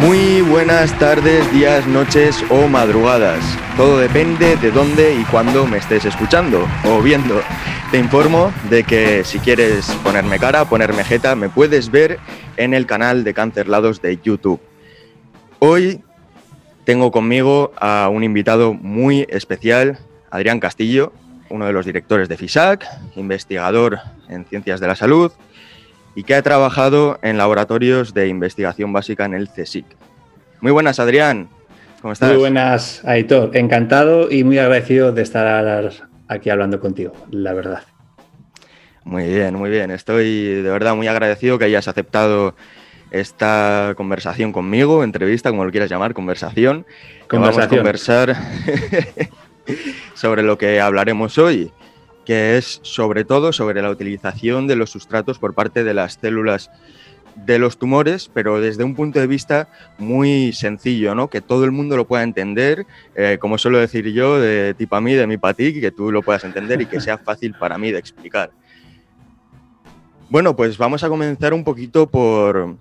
Muy 0.00 0.40
buenas 0.40 0.98
tardes, 0.98 1.52
días, 1.52 1.86
noches 1.86 2.42
o 2.48 2.66
madrugadas. 2.68 3.44
Todo 3.76 3.98
depende 3.98 4.56
de 4.56 4.70
dónde 4.70 5.14
y 5.14 5.24
cuándo 5.24 5.66
me 5.66 5.76
estés 5.76 6.06
escuchando 6.06 6.66
o 6.86 7.02
viendo. 7.02 7.42
Te 7.90 7.98
informo 7.98 8.50
de 8.70 8.82
que 8.82 9.24
si 9.24 9.38
quieres 9.40 9.90
ponerme 10.02 10.38
cara, 10.38 10.64
ponerme 10.64 11.04
jeta, 11.04 11.36
me 11.36 11.50
puedes 11.50 11.90
ver 11.90 12.18
en 12.56 12.72
el 12.72 12.86
canal 12.86 13.24
de 13.24 13.34
Cancerlados 13.34 14.00
de 14.00 14.18
YouTube. 14.22 14.62
Hoy 15.58 16.00
tengo 16.84 17.10
conmigo 17.10 17.72
a 17.78 18.08
un 18.10 18.24
invitado 18.24 18.72
muy 18.72 19.26
especial, 19.28 19.98
Adrián 20.30 20.60
Castillo, 20.60 21.12
uno 21.50 21.66
de 21.66 21.74
los 21.74 21.84
directores 21.84 22.30
de 22.30 22.38
FISAC, 22.38 22.86
investigador 23.16 23.98
en 24.30 24.46
ciencias 24.46 24.80
de 24.80 24.86
la 24.86 24.96
salud 24.96 25.30
y 26.14 26.24
que 26.24 26.34
ha 26.34 26.42
trabajado 26.42 27.18
en 27.22 27.38
laboratorios 27.38 28.14
de 28.14 28.28
investigación 28.28 28.92
básica 28.92 29.24
en 29.24 29.34
el 29.34 29.48
CSIC. 29.48 29.86
Muy 30.60 30.72
buenas, 30.72 30.98
Adrián. 30.98 31.48
¿Cómo 32.02 32.12
estás? 32.12 32.30
Muy 32.30 32.38
buenas, 32.38 33.04
Aitor. 33.04 33.56
Encantado 33.56 34.30
y 34.30 34.44
muy 34.44 34.58
agradecido 34.58 35.12
de 35.12 35.22
estar 35.22 35.90
aquí 36.28 36.50
hablando 36.50 36.80
contigo, 36.80 37.12
la 37.30 37.52
verdad. 37.52 37.82
Muy 39.04 39.26
bien, 39.26 39.54
muy 39.54 39.70
bien. 39.70 39.90
Estoy 39.90 40.62
de 40.62 40.70
verdad 40.70 40.94
muy 40.94 41.08
agradecido 41.08 41.58
que 41.58 41.64
hayas 41.66 41.88
aceptado 41.88 42.54
esta 43.10 43.94
conversación 43.96 44.52
conmigo, 44.52 45.02
entrevista, 45.02 45.50
como 45.50 45.64
lo 45.64 45.70
quieras 45.70 45.90
llamar, 45.90 46.14
conversación. 46.14 46.86
conversación. 47.28 47.40
Vamos 47.40 47.58
a 47.58 47.68
conversar 47.68 48.36
sobre 50.14 50.42
lo 50.42 50.58
que 50.58 50.80
hablaremos 50.80 51.38
hoy 51.38 51.72
que 52.30 52.56
es 52.56 52.78
sobre 52.84 53.24
todo 53.24 53.52
sobre 53.52 53.82
la 53.82 53.90
utilización 53.90 54.68
de 54.68 54.76
los 54.76 54.90
sustratos 54.90 55.40
por 55.40 55.52
parte 55.52 55.82
de 55.82 55.94
las 55.94 56.14
células 56.14 56.70
de 57.34 57.58
los 57.58 57.76
tumores, 57.76 58.30
pero 58.32 58.60
desde 58.60 58.84
un 58.84 58.94
punto 58.94 59.18
de 59.18 59.26
vista 59.26 59.68
muy 59.98 60.52
sencillo, 60.52 61.16
¿no? 61.16 61.26
Que 61.28 61.40
todo 61.40 61.64
el 61.64 61.72
mundo 61.72 61.96
lo 61.96 62.06
pueda 62.06 62.22
entender, 62.22 62.86
eh, 63.16 63.38
como 63.40 63.58
suelo 63.58 63.78
decir 63.78 64.12
yo, 64.12 64.38
de 64.38 64.74
ti 64.74 64.86
para 64.86 65.00
mí, 65.00 65.14
de 65.14 65.26
mí 65.26 65.38
para 65.38 65.54
ti, 65.54 65.80
que 65.80 65.90
tú 65.90 66.12
lo 66.12 66.22
puedas 66.22 66.44
entender 66.44 66.80
y 66.80 66.86
que 66.86 67.00
sea 67.00 67.18
fácil 67.26 67.52
para 67.58 67.78
mí 67.78 67.90
de 67.90 67.98
explicar. 67.98 68.52
Bueno, 70.28 70.54
pues 70.54 70.78
vamos 70.78 71.02
a 71.02 71.08
comenzar 71.08 71.52
un 71.52 71.64
poquito 71.64 72.08
por, 72.08 72.76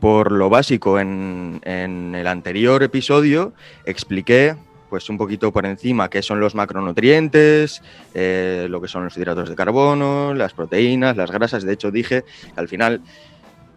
por 0.00 0.32
lo 0.32 0.50
básico. 0.50 0.98
En, 0.98 1.60
en 1.62 2.16
el 2.16 2.26
anterior 2.26 2.82
episodio 2.82 3.52
expliqué 3.84 4.56
pues 4.90 5.08
un 5.08 5.16
poquito 5.16 5.52
por 5.52 5.64
encima 5.64 6.10
qué 6.10 6.20
son 6.20 6.40
los 6.40 6.54
macronutrientes, 6.54 7.80
eh, 8.12 8.66
lo 8.68 8.80
que 8.80 8.88
son 8.88 9.04
los 9.04 9.16
hidratos 9.16 9.48
de 9.48 9.54
carbono, 9.54 10.34
las 10.34 10.52
proteínas, 10.52 11.16
las 11.16 11.30
grasas. 11.30 11.62
De 11.62 11.72
hecho, 11.72 11.90
dije 11.92 12.24
que 12.54 12.60
al 12.60 12.68
final 12.68 13.00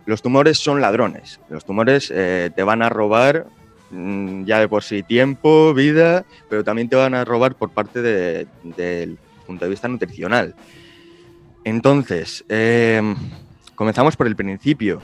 los 0.06 0.22
tumores 0.22 0.58
son 0.58 0.82
ladrones. 0.82 1.40
Los 1.50 1.64
tumores 1.64 2.12
eh, 2.14 2.50
te 2.54 2.64
van 2.64 2.82
a 2.82 2.90
robar 2.90 3.46
mm, 3.92 4.46
ya 4.46 4.60
de 4.60 4.68
por 4.68 4.84
sí 4.84 5.04
tiempo, 5.04 5.74
vida, 5.74 6.26
pero 6.50 6.64
también 6.64 6.90
te 6.90 6.96
van 6.96 7.14
a 7.14 7.24
robar 7.24 7.56
por 7.56 7.70
parte 7.70 8.02
del 8.02 9.18
punto 9.46 9.66
de 9.66 9.70
vista 9.70 9.88
nutricional. 9.88 10.56
Entonces, 11.64 12.44
em, 12.50 13.16
comenzamos 13.76 14.18
por 14.18 14.28
el 14.28 14.36
principio. 14.36 15.02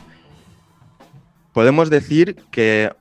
Podemos 1.53 1.89
decir 1.89 2.35
que 2.51 2.91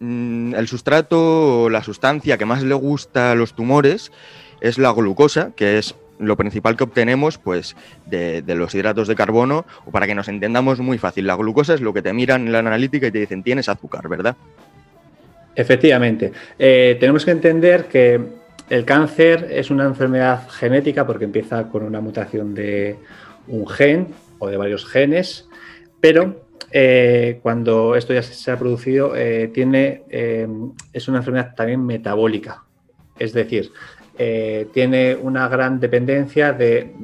el 0.00 0.68
sustrato 0.68 1.62
o 1.62 1.70
la 1.70 1.82
sustancia 1.82 2.36
que 2.36 2.44
más 2.44 2.62
le 2.62 2.74
gusta 2.74 3.32
a 3.32 3.34
los 3.34 3.54
tumores 3.54 4.12
es 4.60 4.78
la 4.78 4.92
glucosa, 4.92 5.52
que 5.56 5.78
es 5.78 5.94
lo 6.18 6.36
principal 6.36 6.76
que 6.76 6.84
obtenemos 6.84 7.38
pues, 7.38 7.76
de, 8.06 8.42
los 8.46 8.74
hidratos 8.74 9.08
de 9.08 9.14
carbono, 9.14 9.66
o 9.84 9.90
para 9.90 10.06
que 10.06 10.14
nos 10.14 10.28
entendamos 10.28 10.80
muy 10.80 10.98
fácil, 10.98 11.26
la 11.26 11.36
glucosa 11.36 11.74
es 11.74 11.80
lo 11.80 11.92
que 11.92 12.02
te 12.02 12.12
miran 12.12 12.46
en 12.46 12.52
la 12.52 12.60
analítica 12.60 13.06
y 13.06 13.10
te 13.10 13.18
dicen 13.18 13.42
tienes 13.42 13.68
azúcar, 13.68 14.08
¿verdad? 14.08 14.36
Efectivamente. 15.54 16.32
Eh, 16.58 16.96
tenemos 17.00 17.24
que 17.24 17.30
entender 17.30 17.86
que 17.86 18.20
el 18.68 18.84
cáncer 18.84 19.48
es 19.50 19.70
una 19.70 19.84
enfermedad 19.84 20.48
genética 20.48 21.06
porque 21.06 21.24
empieza 21.24 21.68
con 21.68 21.82
una 21.82 22.00
mutación 22.00 22.54
de 22.54 22.96
un 23.46 23.66
gen 23.66 24.08
o 24.38 24.48
de 24.48 24.56
varios 24.56 24.86
genes, 24.86 25.48
pero 26.00 26.45
eh, 26.70 27.38
cuando 27.42 27.94
esto 27.94 28.12
ya 28.12 28.22
se 28.22 28.50
ha 28.50 28.58
producido, 28.58 29.14
eh, 29.14 29.50
tiene, 29.52 30.02
eh, 30.10 30.48
es 30.92 31.08
una 31.08 31.18
enfermedad 31.18 31.54
también 31.54 31.84
metabólica. 31.84 32.64
Es 33.18 33.32
decir, 33.32 33.72
tiene 34.72 35.14
una 35.14 35.46
gran 35.46 35.78
dependencia 35.78 36.54
de, 36.54 36.94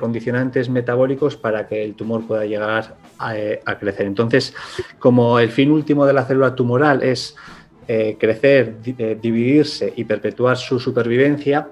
condicionantes 0.00 0.70
metabólicos 0.70 1.36
para 1.36 1.66
que 1.66 1.84
el 1.84 1.94
tumor 1.94 2.26
pueda 2.26 2.46
llegar 2.46 2.96
a, 3.18 3.78
crecer. 3.78 4.06
Entonces, 4.06 4.54
como 4.98 5.38
el 5.38 5.50
fin 5.50 5.70
último 5.70 6.06
de 6.06 6.14
la 6.14 6.24
célula 6.24 6.54
tumoral 6.54 7.02
es 7.02 7.36
crecer, 7.86 8.80
dividirse 8.82 9.92
y 9.96 10.04
perpetuar 10.04 10.56
su 10.56 10.80
supervivencia, 10.80 11.68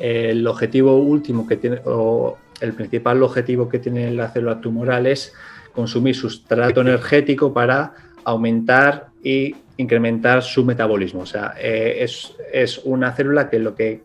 el 0.00 0.44
objetivo 0.44 0.96
último 0.96 1.46
que 1.46 1.56
tiene, 1.56 1.80
o 1.84 2.36
el 2.60 2.72
principal 2.72 3.22
objetivo 3.22 3.68
que 3.68 3.78
tiene 3.78 4.10
la 4.10 4.30
célula 4.30 4.60
tumoral 4.60 5.06
es 5.06 5.32
consumir 5.74 6.14
sustrato 6.14 6.80
energético 6.82 7.52
para 7.52 7.92
aumentar 8.24 9.08
y 9.22 9.54
incrementar 9.76 10.42
su 10.42 10.64
metabolismo. 10.64 11.22
O 11.22 11.26
sea, 11.26 11.54
eh, 11.58 12.04
es, 12.52 12.80
una 12.84 13.12
célula 13.12 13.48
que 13.48 13.58
lo 13.58 13.74
que, 13.74 14.02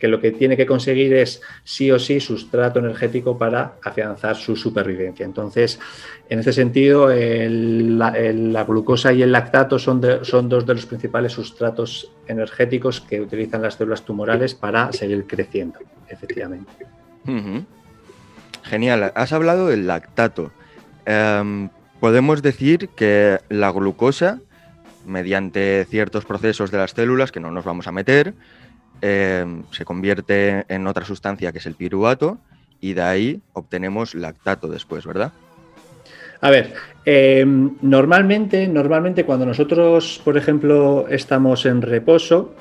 lo 0.00 0.20
que 0.20 0.30
tiene 0.30 0.56
que 0.56 0.66
conseguir 0.66 1.14
es 1.14 1.40
sí 1.64 1.90
o 1.90 1.98
sí 1.98 2.20
sustrato 2.20 2.78
energético 2.80 3.38
para 3.38 3.74
afianzar 3.82 4.36
su 4.36 4.56
supervivencia. 4.56 5.24
Entonces, 5.24 5.80
en 6.28 6.40
este 6.40 6.52
sentido, 6.52 7.08
la, 7.08 8.64
glucosa 8.64 9.12
y 9.12 9.22
el 9.22 9.32
lactato 9.32 9.78
son, 9.78 10.02
son 10.22 10.48
dos 10.48 10.66
de 10.66 10.74
los 10.74 10.86
principales 10.86 11.32
sustratos 11.32 12.10
energéticos 12.28 13.00
que 13.00 13.20
utilizan 13.20 13.62
las 13.62 13.74
células 13.74 14.02
tumorales 14.02 14.54
para 14.54 14.92
seguir 14.92 15.26
creciendo, 15.26 15.78
efectivamente. 16.08 16.86
Genial. 18.64 19.12
Has 19.14 19.32
hablado 19.32 19.68
del 19.68 19.86
lactato. 19.86 20.52
Em, 21.06 21.70
podemos 22.00 22.42
decir 22.42 22.88
que 22.90 23.38
la 23.48 23.70
glucosa, 23.70 24.40
mediante 25.06 25.86
ciertos 25.88 26.24
procesos 26.24 26.72
de 26.72 26.78
las 26.78 26.90
células 26.90 27.30
que 27.30 27.40
no 27.40 27.52
nos 27.52 27.64
vamos 27.64 27.86
a 27.86 27.92
meter, 27.92 28.34
em, 29.00 29.62
se 29.70 29.84
convierte 29.84 30.64
en 30.68 30.86
otra 30.88 31.04
sustancia 31.04 31.52
que 31.52 31.58
es 31.58 31.66
el 31.66 31.76
piruvato 31.76 32.38
y 32.80 32.94
de 32.94 33.02
ahí 33.02 33.40
obtenemos 33.52 34.14
lactato 34.14 34.68
después, 34.68 35.06
¿verdad? 35.06 35.32
A 36.40 36.50
ver, 36.50 36.74
em, 37.04 37.76
normalmente, 37.80 38.68
normalmente 38.68 39.24
cuando 39.24 39.46
nosotros, 39.46 40.20
por 40.24 40.36
ejemplo, 40.36 41.06
estamos 41.08 41.64
en 41.66 41.82
reposo, 41.82 42.54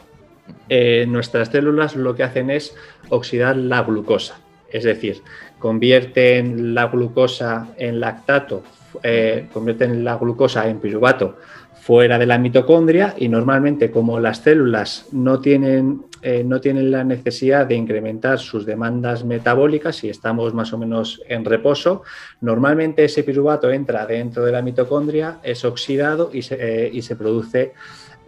eh, 0.69 1.05
nuestras 1.07 1.49
células 1.49 1.95
lo 1.95 2.15
que 2.15 2.23
hacen 2.23 2.49
es 2.49 2.75
oxidar 3.09 3.57
la 3.57 3.81
glucosa. 3.81 4.39
Es 4.71 4.83
decir, 4.83 5.21
convierten 5.65 6.75
la 6.75 6.85
glucosa 6.89 7.69
en 7.79 7.99
lactato, 7.99 8.61
eh, 9.01 9.47
convierten 9.51 10.05
la 10.05 10.15
glucosa 10.15 10.69
en 10.69 10.79
piruvato 10.79 11.37
fuera 11.81 12.19
de 12.19 12.27
la 12.27 12.37
mitocondria 12.37 13.15
y 13.17 13.29
normalmente 13.29 13.89
como 13.89 14.19
las 14.19 14.43
células 14.43 15.07
no 15.11 15.39
tienen, 15.41 16.03
eh, 16.21 16.43
no 16.45 16.61
tienen 16.61 16.91
la 16.91 17.03
necesidad 17.03 17.65
de 17.65 17.73
incrementar 17.73 18.37
sus 18.37 18.63
demandas 18.67 19.25
metabólicas 19.25 20.03
y 20.03 20.09
estamos 20.09 20.53
más 20.53 20.71
o 20.71 20.77
menos 20.77 21.23
en 21.27 21.43
reposo, 21.43 22.03
normalmente 22.41 23.05
ese 23.05 23.23
piruvato 23.23 23.71
entra 23.71 24.05
dentro 24.05 24.45
de 24.45 24.51
la 24.51 24.61
mitocondria, 24.61 25.39
es 25.41 25.65
oxidado 25.65 26.29
y 26.31 26.43
se, 26.43 26.57
eh, 26.59 27.15
produce 27.17 27.73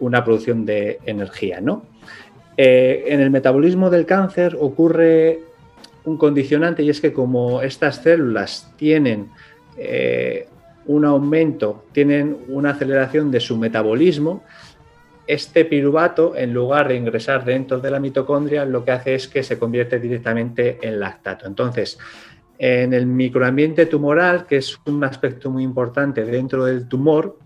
una 0.00 0.24
producción 0.24 0.66
de 0.66 0.98
energía. 1.06 1.60
¿no? 1.60 1.86
en 2.60 3.20
el 3.20 3.30
metabolismo 3.30 3.88
del 3.88 4.04
cáncer 4.04 4.56
ocurre 4.58 5.47
un 6.08 6.16
condicionante 6.16 6.82
y 6.82 6.90
es 6.90 7.00
que 7.00 7.12
como 7.12 7.62
estas 7.62 7.96
células 7.96 8.72
tienen 8.76 9.30
eh, 9.76 10.48
un 10.86 11.04
aumento, 11.04 11.84
tienen 11.92 12.38
una 12.48 12.70
aceleración 12.70 13.30
de 13.30 13.40
su 13.40 13.56
metabolismo, 13.58 14.42
este 15.26 15.66
piruvato, 15.66 16.34
en 16.34 16.54
lugar 16.54 16.88
de 16.88 16.96
ingresar 16.96 17.44
dentro 17.44 17.78
de 17.78 17.90
la 17.90 18.00
mitocondria, 18.00 18.64
lo 18.64 18.82
que 18.84 18.92
hace 18.92 19.14
es 19.14 19.28
que 19.28 19.42
se 19.42 19.58
convierte 19.58 20.00
directamente 20.00 20.78
en 20.80 20.98
lactato. 20.98 21.46
Entonces, 21.46 21.98
en 22.58 22.94
el 22.94 23.04
microambiente 23.04 23.84
tumoral, 23.84 24.46
que 24.46 24.56
es 24.56 24.78
un 24.86 25.04
aspecto 25.04 25.50
muy 25.50 25.62
importante 25.62 26.24
dentro 26.24 26.64
del 26.64 26.88
tumor, 26.88 27.38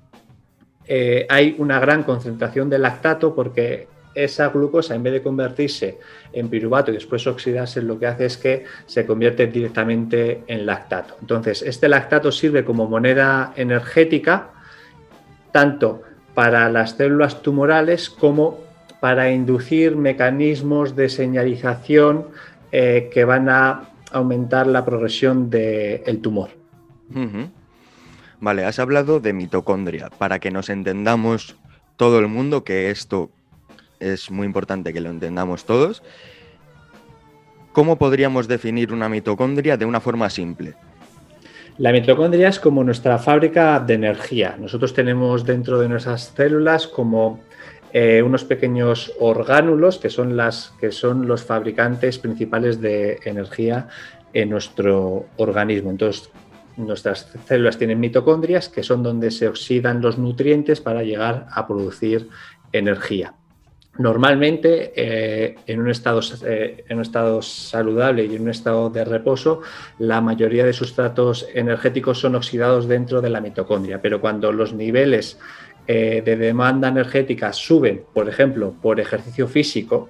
eh, 0.87 1.27
hay 1.29 1.57
una 1.59 1.81
gran 1.81 2.05
concentración 2.05 2.71
de 2.71 2.79
lactato 2.79 3.35
porque 3.35 3.89
esa 4.15 4.49
glucosa, 4.49 4.95
en 4.95 5.03
vez 5.03 5.13
de 5.15 5.23
convertirse 5.23 5.99
en 6.33 6.49
piruvato 6.49 6.91
y 6.91 6.95
después 6.95 7.27
oxidarse, 7.27 7.83
lo 7.83 7.99
que 7.99 8.07
hace 8.07 8.27
es 8.27 8.37
que 8.37 8.65
se 8.87 9.07
convierte 9.07 9.47
directamente 9.47 10.43
en 10.47 10.67
lactato. 10.67 11.17
Entonces, 11.21 11.63
este 11.63 11.89
lactato 11.89 12.33
sirve 12.33 12.65
como 12.65 12.89
moneda 12.89 13.53
energética 13.57 14.51
tanto 15.53 16.03
para 16.35 16.69
las 16.71 16.93
células 16.93 17.43
tumorales 17.43 18.09
como 18.11 18.59
para 19.01 19.31
inducir 19.31 19.97
mecanismos 19.97 20.97
de 20.97 21.09
señalización 21.09 22.29
eh, 22.71 23.11
que 23.13 23.25
van 23.25 23.49
a 23.49 23.91
aumentar 24.13 24.67
la 24.67 24.85
progresión 24.85 25.51
del 25.51 26.21
tumor. 26.21 26.51
Vale, 28.41 28.65
has 28.65 28.79
hablado 28.79 29.21
de 29.21 29.33
mitocondria. 29.33 30.09
Para 30.19 30.39
que 30.39 30.51
nos 30.51 30.69
entendamos 30.69 31.57
todo 31.97 32.19
el 32.19 32.29
mundo, 32.29 32.65
que 32.65 32.91
esto 32.91 33.31
es 34.03 34.31
muy 34.31 34.47
importante 34.47 34.93
que 34.93 35.01
lo 35.01 35.11
entendamos 35.11 35.65
todos, 35.65 36.03
¿cómo 37.73 37.97
podríamos 37.97 38.49
definir 38.49 38.93
una 38.93 39.09
mitocondria 39.09 39.77
de 39.77 39.85
una 39.85 40.01
forma 40.01 40.29
simple? 40.29 40.75
La 41.79 41.93
mitocondria 41.93 42.49
es 42.49 42.61
como 42.61 42.85
nuestra 42.85 43.19
fábrica 43.19 43.81
de 43.81 43.95
energía. 43.95 44.57
Nosotros 44.59 44.93
tenemos 44.93 45.45
dentro 45.45 45.81
de 45.81 45.89
nuestras 45.89 46.33
células 46.37 46.87
como 46.87 47.41
eh, 47.93 48.23
unos 48.23 48.45
pequeños 48.45 49.13
orgánulos 49.21 49.99
que 49.99 50.11
son, 50.11 50.39
que 50.79 50.93
son 50.93 51.27
los 51.27 51.45
fabricantes 51.45 52.19
principales 52.19 52.81
de 52.81 53.21
energía 53.25 53.89
en 54.35 54.51
nuestro 54.51 55.27
organismo. 55.37 55.91
Entonces, 55.91 56.31
nuestras 56.77 57.31
células 57.47 57.79
tienen 57.79 58.01
mitocondrias 58.01 58.69
que 58.69 58.83
son 58.83 59.03
donde 59.03 59.31
se 59.31 59.49
oxidan 59.49 60.01
los 60.01 60.19
nutrientes 60.19 60.81
para 60.81 61.03
llegar 61.03 61.47
a 61.51 61.67
producir 61.67 62.29
energía. 62.73 63.35
Normalmente, 63.99 64.93
eh, 64.97 65.57
en, 65.67 65.81
un 65.81 65.91
estado, 65.91 66.21
eh, 66.47 66.85
en, 66.89 66.97
un 66.97 67.03
estado, 67.03 67.43
saludable 67.43 68.25
y 68.25 68.37
en 68.37 68.43
un 68.43 68.49
estado 68.49 68.89
de 68.89 69.05
reposo, 69.05 69.61
la 69.99 70.23
mayoría 70.23 70.65
de 70.65 70.73
sustratos 70.73 71.47
energéticos 71.53 72.19
son 72.19 72.35
oxidados 72.35 72.89
dentro 72.89 73.21
de 73.21 73.29
la 73.29 73.43
mitocondria, 73.43 74.01
pero 74.01 74.19
cuando 74.19 74.51
los 74.51 74.73
niveles 74.73 75.39
eh, 75.87 76.23
de 76.25 76.37
demanda 76.37 76.89
energética 76.89 77.53
suben, 77.53 78.03
por 78.15 78.31
ejemplo, 78.31 78.75
por 78.81 78.99
ejercicio 78.99 79.47
físico, 79.47 80.09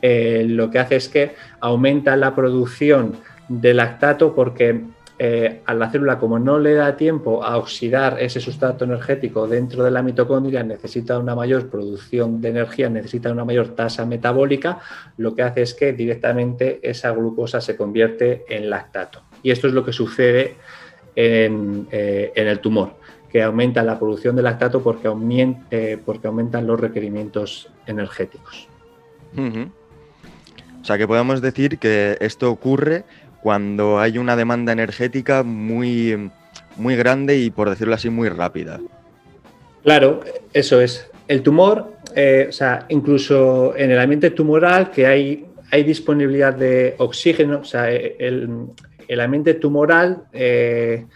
lo 0.00 0.70
que 0.70 0.78
hace 0.78 0.94
es 0.94 1.08
que 1.08 1.34
aumenta 1.58 2.14
la 2.14 2.32
producción 2.32 3.16
de 3.48 3.74
lactato 3.74 4.32
porque 4.32 4.84
eh, 5.20 5.62
a 5.66 5.74
la 5.74 5.90
célula, 5.90 6.18
como 6.20 6.38
no 6.38 6.60
le 6.60 6.74
da 6.74 6.96
tiempo 6.96 7.42
a 7.42 7.56
oxidar 7.56 8.20
ese 8.20 8.38
sustrato 8.38 8.84
energético 8.84 9.48
dentro 9.48 9.82
de 9.82 9.90
la 9.90 10.00
mitocondria, 10.00 10.62
necesita 10.62 11.18
una 11.18 11.34
mayor 11.34 11.68
producción 11.68 12.40
de 12.40 12.50
energía, 12.50 12.88
necesita 12.88 13.32
una 13.32 13.44
mayor 13.44 13.74
tasa 13.74 14.06
metabólica, 14.06 14.78
lo 15.16 15.34
que 15.34 15.42
hace 15.42 15.62
es 15.62 15.74
que 15.74 15.92
directamente 15.92 16.78
esa 16.88 17.10
glucosa 17.10 17.60
se 17.60 17.76
convierte 17.76 18.44
en 18.48 18.70
lactato. 18.70 19.22
Y 19.42 19.50
esto 19.50 19.66
es 19.66 19.72
lo 19.72 19.84
que 19.84 19.92
sucede 19.92 20.54
en, 21.16 21.88
eh, 21.90 22.30
el 22.36 22.60
tumor, 22.60 22.94
que 23.28 23.42
aumenta 23.42 23.82
la 23.82 23.98
producción 23.98 24.36
de 24.36 24.42
lactato 24.42 24.84
porque, 24.84 25.12
eh, 25.72 25.98
porque 26.04 26.28
aumentan 26.28 26.64
los 26.64 26.78
requerimientos 26.78 27.72
energéticos. 27.86 28.68
O 30.80 30.84
sea 30.84 30.96
que 30.96 31.08
podemos 31.08 31.42
decir 31.42 31.78
que 31.78 32.16
esto 32.20 32.50
ocurre 32.50 33.04
cuando 33.42 33.98
hay 33.98 34.18
una 34.18 34.36
demanda 34.36 34.72
energética 34.72 35.42
muy, 35.42 36.30
muy 36.76 36.96
grande 36.96 37.38
y, 37.38 37.50
por 37.50 37.70
decirlo 37.70 37.94
así, 37.94 38.10
muy 38.10 38.28
rápida. 38.28 38.80
Claro, 39.82 40.20
eso 40.52 40.80
es. 40.80 41.10
El 41.28 41.42
tumor, 41.42 41.92
eh, 42.14 42.46
o 42.48 42.52
sea, 42.52 42.86
incluso 42.88 43.76
en 43.76 43.90
el 43.90 43.98
ambiente 43.98 44.30
tumoral 44.30 44.90
que 44.90 45.06
hay, 45.06 45.46
hay 45.70 45.82
disponibilidad 45.82 46.54
de 46.54 46.94
oxígeno, 46.98 47.60
o 47.60 47.64
sea, 47.64 47.90
el, 47.90 49.20
ambiente 49.20 49.54
tumoral, 49.54 50.24
eh, 50.32 51.06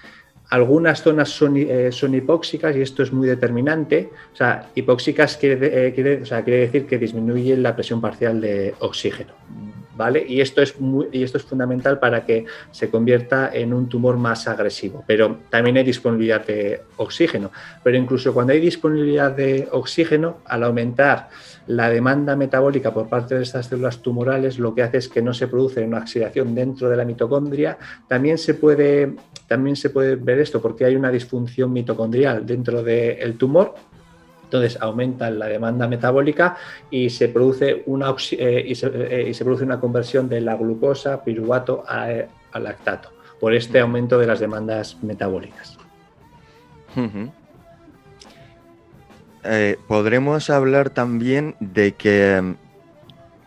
algunas 0.51 1.03
zonas 1.03 1.31
son, 1.31 1.57
eh, 1.57 1.91
son, 1.93 2.15
hipóxicas 2.15 2.77
y 2.77 2.83
esto 2.83 3.03
es 3.03 3.13
muy 3.13 3.27
determinante. 3.27 4.11
O 4.33 4.37
sea, 4.37 4.69
hipóxicas 4.75 5.39
quiere, 5.39 5.93
quiere, 5.95 6.23
o 6.23 6.27
sea, 6.27 6.45
quiere 6.45 6.61
decir 6.61 6.87
que 6.87 6.99
disminuye 6.99 7.57
la 7.57 7.75
presión 7.75 8.01
parcial 8.01 8.41
de 8.41 8.75
oxígeno. 8.81 9.33
Y 10.27 10.41
esto, 10.41 10.63
es 10.63 10.75
y 11.13 11.23
esto 11.23 11.39
es 11.39 11.45
fundamental 11.45 11.99
para 11.99 12.25
que 12.25 12.45
se 12.71 12.91
convierta 12.91 13.51
en 13.53 13.73
un 13.73 13.89
tumor 13.89 14.17
más 14.17 14.49
agresivo. 14.49 15.05
Pero 15.07 15.39
también 15.51 15.77
hay 15.77 15.85
disponibilidad 15.85 16.45
de 16.47 16.83
oxígeno. 16.97 17.51
Pero 17.83 17.97
incluso 17.97 18.33
cuando 18.35 18.53
hay 18.53 18.61
disponibilidad 18.61 19.33
de 19.33 19.69
oxígeno, 19.71 20.39
al 20.45 20.65
aumentar 20.65 21.29
la 21.67 21.89
demanda 21.89 22.37
metabólica 22.37 22.93
por 22.93 23.09
parte 23.09 23.37
de 23.37 23.43
estas 23.43 23.67
células 23.67 24.03
tumorales, 24.03 24.59
lo 24.59 24.75
que 24.75 24.83
hace 24.83 24.99
es 24.99 25.09
que 25.09 25.23
no 25.23 25.33
se 25.33 25.49
produce 25.49 25.85
una 25.85 25.99
oxidación 25.99 26.55
dentro 26.55 26.89
de 26.89 26.97
la 26.97 27.05
mitocondria. 27.05 27.79
También 28.09 28.39
se 28.39 28.55
puede, 28.55 29.15
también 29.47 29.77
se 29.77 29.91
puede 29.91 30.17
ver 30.17 30.41
esto 30.41 30.61
porque 30.61 30.85
hay 30.85 30.97
una 30.97 31.11
disfunción 31.11 31.73
mitocondrial 31.73 32.45
dentro 32.45 32.83
del 32.83 33.37
tumor 33.37 33.75
entonces 34.53 34.81
aumenta 34.83 35.31
la 35.31 35.47
demanda 35.47 35.89
metabólica 35.89 36.59
y 36.91 37.09
se 37.09 37.29
produce 37.29 37.83
una, 37.87 38.11
eh, 38.11 38.37
eh, 38.39 38.65
y, 38.69 38.75
se, 39.35 39.45
produce 39.45 39.65
una 39.65 39.81
conversión 39.81 40.29
de 40.29 40.43
la 40.43 40.57
glucosa, 40.57 41.25
piruvato 41.25 41.85
a, 41.89 42.09
lactato 42.61 43.11
por 43.41 43.55
este 43.55 43.81
aumento 43.81 44.19
de 44.19 44.27
las 44.27 44.41
demandas 44.41 45.03
metabólicas. 45.03 45.79
Eh, 49.45 49.79
podremos 49.89 50.51
hablar 50.51 50.91
también 50.91 51.57
de 51.59 51.93
que, 51.93 52.55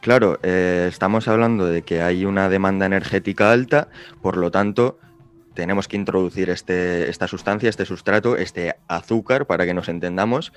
claro, 0.01 0.39
estamos 0.41 1.27
hablando 1.27 1.67
de 1.67 1.83
que 1.83 2.01
hay 2.01 2.25
una 2.25 2.49
demanda 2.49 2.87
energética 2.87 3.51
alta, 3.51 3.89
por 4.23 4.37
lo 4.37 4.49
tanto, 4.49 4.97
tenemos 5.55 5.87
que 5.87 5.95
introducir 5.95 6.49
este, 6.49 7.09
esta 7.09 7.27
sustancia, 7.27 7.69
este 7.69 7.85
sustrato, 7.85 8.37
este 8.37 8.75
azúcar, 8.87 9.47
para 9.47 9.65
que 9.65 9.73
nos 9.73 9.89
entendamos, 9.89 10.53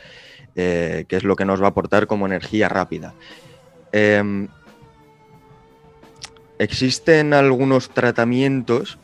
eh, 0.56 1.06
que 1.08 1.16
es 1.16 1.24
lo 1.24 1.36
que 1.36 1.46
nos 1.46 1.62
va 1.62 1.66
a 1.66 1.70
aportar 1.70 2.06
como 2.06 2.26
energía 2.26 2.68
rápida. 2.68 3.14
Em, 3.92 4.48
existen 6.58 7.32
algunos 7.32 7.90
tratamientos, 7.90 8.98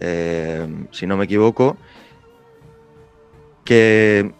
em, 0.00 0.86
si 0.90 1.06
no 1.06 1.16
me 1.16 1.24
equivoco, 1.24 1.78
que 3.64 4.32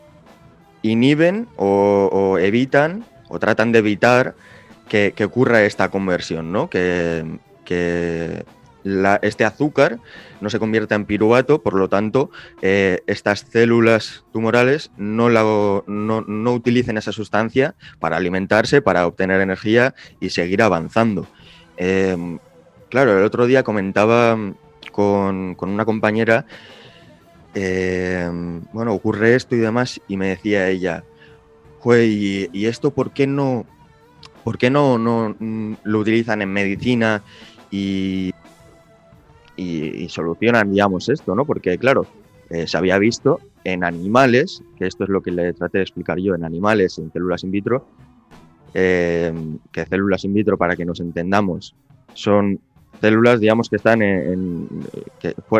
inhiben 0.83 1.49
o, 1.57 2.39
evitan 2.41 3.05
o 3.29 3.39
tratan 3.39 3.73
de 3.73 3.79
evitar 3.81 4.35
que, 4.89 5.13
ocurra 5.25 5.65
esta 5.65 5.91
conversión, 5.91 6.53
¿no? 6.53 6.71
Que, 6.71 7.25
este 9.23 9.45
azúcar 9.45 9.99
no 10.40 10.50
se 10.50 10.59
convierta 10.59 10.95
en 10.95 11.07
piruvato, 11.07 11.62
por 11.62 11.75
lo 11.75 11.88
tanto, 11.88 12.31
eh, 12.62 13.00
estas 13.07 13.40
células 13.40 14.25
tumorales 14.33 14.90
no, 14.97 15.28
no, 15.87 16.52
utilicen 16.52 16.97
esa 16.97 17.12
sustancia 17.12 17.75
para 17.99 18.16
alimentarse, 18.16 18.83
para 18.83 19.07
obtener 19.07 19.40
energía 19.40 19.95
y 20.21 20.31
seguir 20.31 20.62
avanzando. 20.62 21.26
Em, 21.76 22.38
claro, 22.88 23.19
el 23.19 23.25
otro 23.25 23.47
día 23.47 23.62
comentaba 23.62 24.37
con, 24.93 25.57
una 25.61 25.85
compañera, 25.85 26.47
em, 27.55 28.62
bueno, 28.73 28.93
ocurre 28.93 29.35
esto 29.35 29.57
y 29.57 29.59
demás, 29.59 30.00
y 30.09 30.16
me 30.16 30.28
decía 30.28 30.69
ella, 30.69 31.05
¿y, 31.85 32.49
y 32.52 32.66
esto 32.66 32.93
por 32.93 33.12
qué 33.12 33.26
no, 33.26 33.66
por 34.45 34.59
qué 34.59 34.71
no, 34.71 34.97
no 34.97 35.35
mm, 35.38 35.75
lo 35.83 35.99
utilizan 35.99 36.40
en 36.43 36.52
medicina 36.52 37.23
y 37.71 38.33
y, 39.57 40.09
solucionan, 40.09 40.71
digamos, 40.71 41.09
esto, 41.09 41.35
¿no? 41.35 41.45
Porque, 41.45 41.79
claro, 41.79 42.07
eh, 42.51 42.67
se 42.67 42.77
había 42.77 42.99
visto 42.99 43.41
en 43.65 43.85
animales, 43.85 44.63
que 44.77 44.87
esto 44.87 45.05
es 45.05 45.11
lo 45.11 45.23
que 45.23 45.31
le 45.31 45.53
traté 45.53 45.79
de 45.79 45.83
explicar 45.83 46.19
yo, 46.19 46.35
en 46.35 46.45
animales, 46.45 46.99
en 46.99 47.11
células 47.11 47.43
in 47.43 47.51
vitro, 47.51 47.87
eh, 48.75 49.33
que 49.73 49.87
células 49.87 50.25
in 50.25 50.35
vitro, 50.35 50.57
para 50.59 50.77
que 50.77 50.85
nos 50.85 51.01
entendamos, 51.01 51.75
son 52.13 52.61
células, 53.01 53.41
digamos, 53.41 53.69
que 53.69 53.77
están 53.77 54.03
en, 54.03 54.69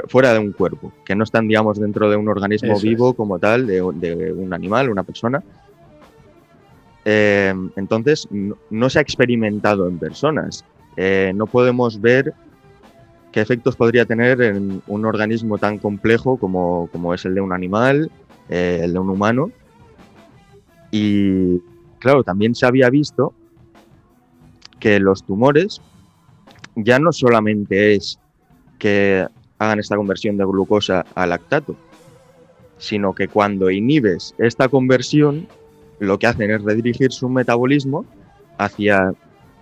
fuera 0.09 0.33
de 0.33 0.39
un 0.39 0.53
cuerpo, 0.53 0.93
que 1.05 1.15
no 1.15 1.25
están, 1.25 1.49
digamos, 1.49 1.81
dentro 1.81 2.11
de 2.11 2.17
un 2.17 2.29
organismo 2.29 2.79
vivo 2.79 3.15
como 3.15 3.39
tal, 3.39 3.67
de, 3.67 3.83
un 3.83 4.55
animal, 4.55 4.91
una 4.91 5.03
persona. 5.03 5.43
Eh, 7.05 7.55
entonces, 7.77 8.29
no, 8.31 8.91
se 8.91 8.99
ha 8.99 9.03
experimentado 9.03 9.89
en 9.89 9.99
personas. 9.99 10.65
no 11.35 11.47
podemos 11.47 12.01
ver 12.01 12.35
qué 13.37 13.43
efectos 13.43 13.77
podría 13.77 14.07
tener 14.07 14.41
en 14.41 14.81
un 14.87 15.05
organismo 15.05 15.59
tan 15.59 15.77
complejo 15.77 16.39
como, 16.39 17.13
es 17.13 17.27
el 17.27 17.35
de 17.35 17.43
un 17.43 17.53
animal, 17.53 18.11
eh, 18.49 18.81
el 18.83 18.95
de 18.95 18.99
un 18.99 19.11
humano. 19.11 19.51
Y 20.91 21.59
claro, 21.99 22.25
también 22.25 22.55
se 22.55 22.65
había 22.65 22.89
visto 22.89 23.35
que 24.81 24.99
los 25.01 25.23
tumores 25.23 25.83
ya 26.77 26.99
no 26.99 27.13
solamente 27.13 27.97
es 27.97 28.19
que 28.79 29.27
hagan 29.59 29.81
esta 29.81 29.97
conversión 29.97 30.39
de 30.39 30.47
glucosa 30.47 31.05
a 31.15 31.27
lactato, 31.27 31.77
sino 32.79 33.15
que 33.15 33.29
cuando 33.29 33.71
inhibes 33.71 34.35
esta 34.39 34.71
conversión, 34.71 35.47
lo 35.99 36.19
que 36.19 36.27
hacen 36.27 36.51
es 36.53 36.63
redirigir 36.63 37.13
su 37.13 37.29
metabolismo 37.29 38.07
hacia, 38.57 39.13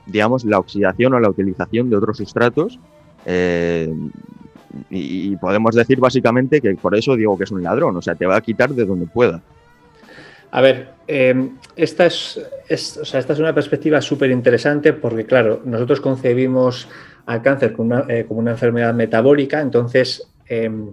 digamos, 0.07 0.45
la 0.45 0.61
oxidación 0.61 1.15
o 1.15 1.19
la 1.19 1.29
utilización 1.29 1.91
de 1.91 1.97
otros 1.97 2.19
sustratos. 2.19 2.79
Eh, 3.25 3.93
y, 4.91 5.37
podemos 5.37 5.75
decir 5.75 6.01
básicamente 6.01 6.61
que 6.61 6.75
por 6.75 6.97
eso 6.97 7.17
digo 7.17 7.39
que 7.39 7.45
es 7.45 7.51
un 7.51 7.63
ladrón, 7.63 7.97
o 7.97 8.03
sea, 8.03 8.15
te 8.15 8.27
va 8.27 8.37
a 8.37 8.41
quitar 8.41 8.71
de 8.71 8.85
donde 8.85 9.07
pueda. 9.07 9.41
A 10.51 10.61
ver, 10.61 10.89
em, 11.07 11.57
esta, 11.75 12.07
es, 12.07 12.41
esta 12.69 13.33
es 13.33 13.39
una 13.39 13.55
perspectiva 13.55 14.01
súper 14.01 14.31
interesante 14.31 14.93
porque, 14.93 15.25
claro, 15.25 15.63
nosotros 15.65 16.01
concebimos 16.01 16.89
al 17.27 17.43
cáncer 17.43 17.73
como 17.73 17.95
una, 17.95 18.05
eh, 18.09 18.27
enfermedad 18.53 18.95
metabólica, 18.95 19.61
entonces 19.61 20.29
em, 20.47 20.93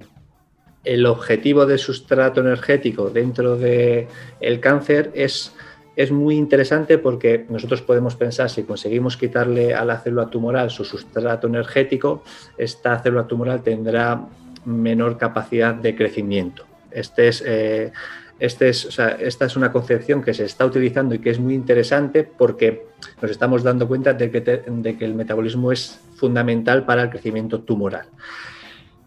el 0.84 1.06
objetivo 1.06 1.66
del 1.66 1.78
sustrato 1.78 2.42
energético 2.42 3.10
dentro 3.10 3.56
del 3.56 4.08
el 4.40 4.60
cáncer 4.60 5.12
es, 5.14 5.54
es 5.96 6.12
muy 6.12 6.36
interesante 6.36 6.98
porque 6.98 7.46
nosotros 7.50 7.82
podemos 7.82 8.16
pensar 8.16 8.50
si 8.50 8.64
conseguimos 8.64 9.18
quitarle 9.18 9.74
a 9.74 9.84
la 9.84 10.00
célula 10.00 10.30
tumoral 10.30 10.70
su 10.70 10.86
sustrato 10.86 11.48
energético, 11.48 12.24
esta 12.58 12.98
célula 13.00 13.28
tumoral 13.28 13.62
tendrá 13.62 14.26
menor 14.66 15.18
capacidad 15.18 15.74
de 15.74 15.96
crecimiento. 15.96 16.66
Este 16.92 17.28
es, 17.28 17.44
eh, 17.46 17.92
este 18.40 18.70
es, 18.70 18.98
esta 19.20 19.46
es 19.46 19.56
una 19.56 19.72
concepción 19.72 20.22
que 20.24 20.34
se 20.34 20.46
está 20.46 20.66
utilizando 20.66 21.16
y 21.16 21.20
que 21.20 21.30
es 21.30 21.40
muy 21.40 21.54
interesante 21.54 22.24
porque 22.24 22.86
nos 23.22 23.32
estamos 23.32 23.64
dando 23.64 23.88
cuenta 23.88 24.14
de 24.14 24.32
que, 24.32 24.42
de 24.42 24.98
que 24.98 25.06
el 25.06 25.14
metabolismo 25.14 25.72
es 25.72 26.00
fundamental 26.16 26.86
para 26.86 27.04
el 27.04 27.10
crecimiento 27.10 27.62
tumoral. 27.62 28.08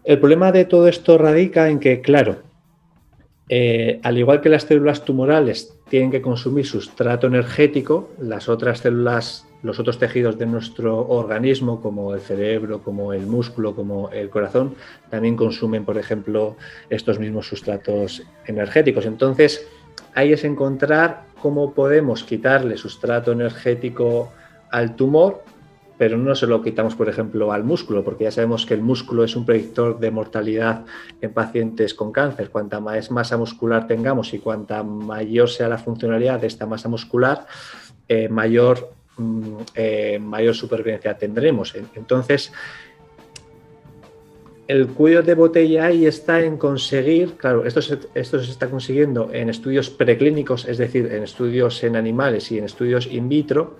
El 0.03 0.19
problema 0.19 0.51
de 0.51 0.65
todo 0.65 0.87
esto 0.87 1.17
radica 1.17 1.67
en 1.67 1.79
que, 1.79 2.01
claro, 2.01 2.43
eh, 3.47 3.99
al 4.03 4.17
igual 4.17 4.41
que 4.41 4.49
las 4.49 4.63
células 4.63 5.05
tumorales 5.05 5.75
tienen 5.89 6.09
que 6.09 6.21
consumir 6.21 6.65
sustrato 6.65 7.27
energético, 7.27 8.09
las 8.19 8.49
otras 8.49 8.79
células, 8.79 9.45
los 9.61 9.79
otros 9.79 9.99
tejidos 9.99 10.37
de 10.39 10.47
nuestro 10.47 11.07
organismo, 11.07 11.81
como 11.81 12.13
el 12.15 12.21
cerebro, 12.21 12.81
como 12.81 13.13
el 13.13 13.27
músculo, 13.27 13.75
como 13.75 14.09
el 14.09 14.29
corazón, 14.29 14.75
también 15.09 15.35
consumen, 15.35 15.85
por 15.85 15.97
ejemplo, 15.97 16.55
estos 16.89 17.19
mismos 17.19 17.47
sustratos 17.47 18.23
energéticos. 18.47 19.05
Entonces, 19.05 19.67
ahí 20.15 20.33
es 20.33 20.43
encontrar 20.43 21.25
cómo 21.39 21.73
podemos 21.73 22.23
quitarle 22.23 22.77
sustrato 22.77 23.31
energético 23.31 24.31
al 24.71 24.95
tumor 24.95 25.43
pero 25.97 26.17
no 26.17 26.35
se 26.35 26.47
lo 26.47 26.61
quitamos, 26.61 26.95
por 26.95 27.07
ejemplo, 27.07 27.51
al 27.51 27.63
músculo, 27.63 28.03
porque 28.03 28.25
ya 28.25 28.31
sabemos 28.31 28.65
que 28.65 28.73
el 28.73 28.81
músculo 28.81 29.23
es 29.23 29.35
un 29.35 29.45
predictor 29.45 29.99
de 29.99 30.11
mortalidad 30.11 30.85
en 31.21 31.31
pacientes 31.31 31.93
con 31.93 32.11
cáncer. 32.11 32.49
Cuanta 32.49 32.79
más 32.79 33.11
masa 33.11 33.37
muscular 33.37 33.87
tengamos 33.87 34.33
y 34.33 34.39
cuanta 34.39 34.83
mayor 34.83 35.49
sea 35.49 35.69
la 35.69 35.77
funcionalidad 35.77 36.39
de 36.41 36.47
esta 36.47 36.65
masa 36.65 36.89
muscular, 36.89 37.45
eh, 38.09 38.27
mayor, 38.27 38.91
mm, 39.17 39.57
eh, 39.75 40.19
mayor 40.19 40.53
supervivencia 40.53 41.17
tendremos. 41.17 41.73
Entonces, 41.95 42.51
el 44.67 44.87
cuello 44.87 45.21
de 45.21 45.35
botella 45.35 45.85
ahí 45.85 46.05
está 46.07 46.41
en 46.41 46.57
conseguir, 46.57 47.35
claro, 47.37 47.65
esto 47.65 47.79
esto 48.15 48.43
se 48.43 48.51
está 48.51 48.69
consiguiendo 48.69 49.29
en 49.31 49.49
estudios 49.49 49.89
preclínicos, 49.91 50.67
es 50.67 50.77
decir, 50.77 51.05
en 51.11 51.23
estudios 51.23 51.83
en 51.83 51.95
animales 51.95 52.51
y 52.51 52.57
en 52.57 52.65
estudios 52.65 53.05
in 53.05 53.29
vitro, 53.29 53.77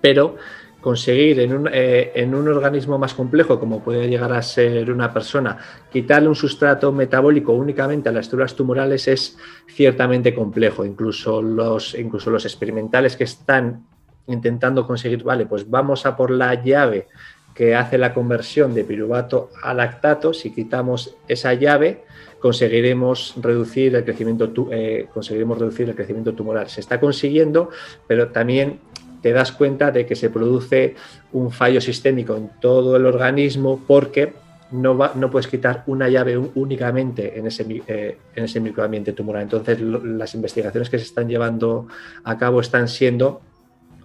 pero 0.00 0.36
conseguir 0.80 1.40
eh, 1.40 2.12
en 2.14 2.34
un, 2.34 2.48
organismo 2.48 2.98
más 2.98 3.14
complejo, 3.14 3.58
como 3.58 3.82
puede 3.82 4.08
llegar 4.08 4.32
a 4.32 4.42
ser 4.42 4.90
una 4.90 5.12
persona, 5.12 5.58
quitarle 5.90 6.28
un 6.28 6.36
sustrato 6.36 6.92
metabólico 6.92 7.52
únicamente 7.52 8.08
a 8.08 8.12
las 8.12 8.26
células 8.26 8.54
tumorales 8.54 9.08
es 9.08 9.36
ciertamente 9.66 10.34
complejo. 10.34 10.84
Incluso 10.84 11.42
los, 11.42 11.94
incluso 11.94 12.30
los 12.30 12.44
experimentales 12.44 13.16
que 13.16 13.24
están 13.24 13.86
intentando 14.28 14.86
conseguir, 14.86 15.24
vale, 15.24 15.46
pues 15.46 15.68
vamos 15.68 16.06
a 16.06 16.16
por 16.16 16.30
la 16.30 16.62
llave 16.62 17.08
que 17.54 17.74
hace 17.74 17.98
la 17.98 18.14
conversión 18.14 18.72
de 18.72 18.84
piruvato 18.84 19.50
a 19.64 19.74
lactato, 19.74 20.32
si 20.32 20.54
quitamos 20.54 21.16
esa 21.26 21.54
llave, 21.54 22.04
conseguiremos 22.38 23.34
reducir 23.40 23.96
el 23.96 24.04
crecimiento, 24.04 24.52
eh, 24.70 25.08
conseguiremos 25.12 25.58
reducir 25.58 25.88
el 25.88 25.96
crecimiento 25.96 26.34
tumoral. 26.34 26.68
Se 26.68 26.80
está 26.80 27.00
consiguiendo, 27.00 27.70
pero 28.06 28.28
también 28.28 28.78
te 29.22 29.32
das 29.32 29.52
cuenta 29.52 29.90
de 29.90 30.06
que 30.06 30.16
se 30.16 30.30
produce 30.30 30.94
un 31.32 31.50
fallo 31.50 31.80
sistémico 31.80 32.36
en 32.36 32.50
todo 32.60 32.96
el 32.96 33.06
organismo 33.06 33.82
porque 33.86 34.32
no, 34.70 34.96
va, 34.96 35.12
no 35.14 35.30
puedes 35.30 35.46
quitar 35.46 35.82
una 35.86 36.08
llave 36.08 36.36
únicamente 36.36 37.38
en 37.38 37.46
ese, 37.46 37.82
eh, 37.86 38.18
en 38.34 38.44
ese 38.44 38.60
microambiente 38.60 39.12
tumoral. 39.12 39.42
Entonces, 39.42 39.80
las 39.80 40.34
investigaciones 40.34 40.90
que 40.90 40.98
se 40.98 41.04
están 41.04 41.28
llevando 41.28 41.88
a 42.24 42.36
cabo 42.36 42.60
están 42.60 42.88
siendo 42.88 43.40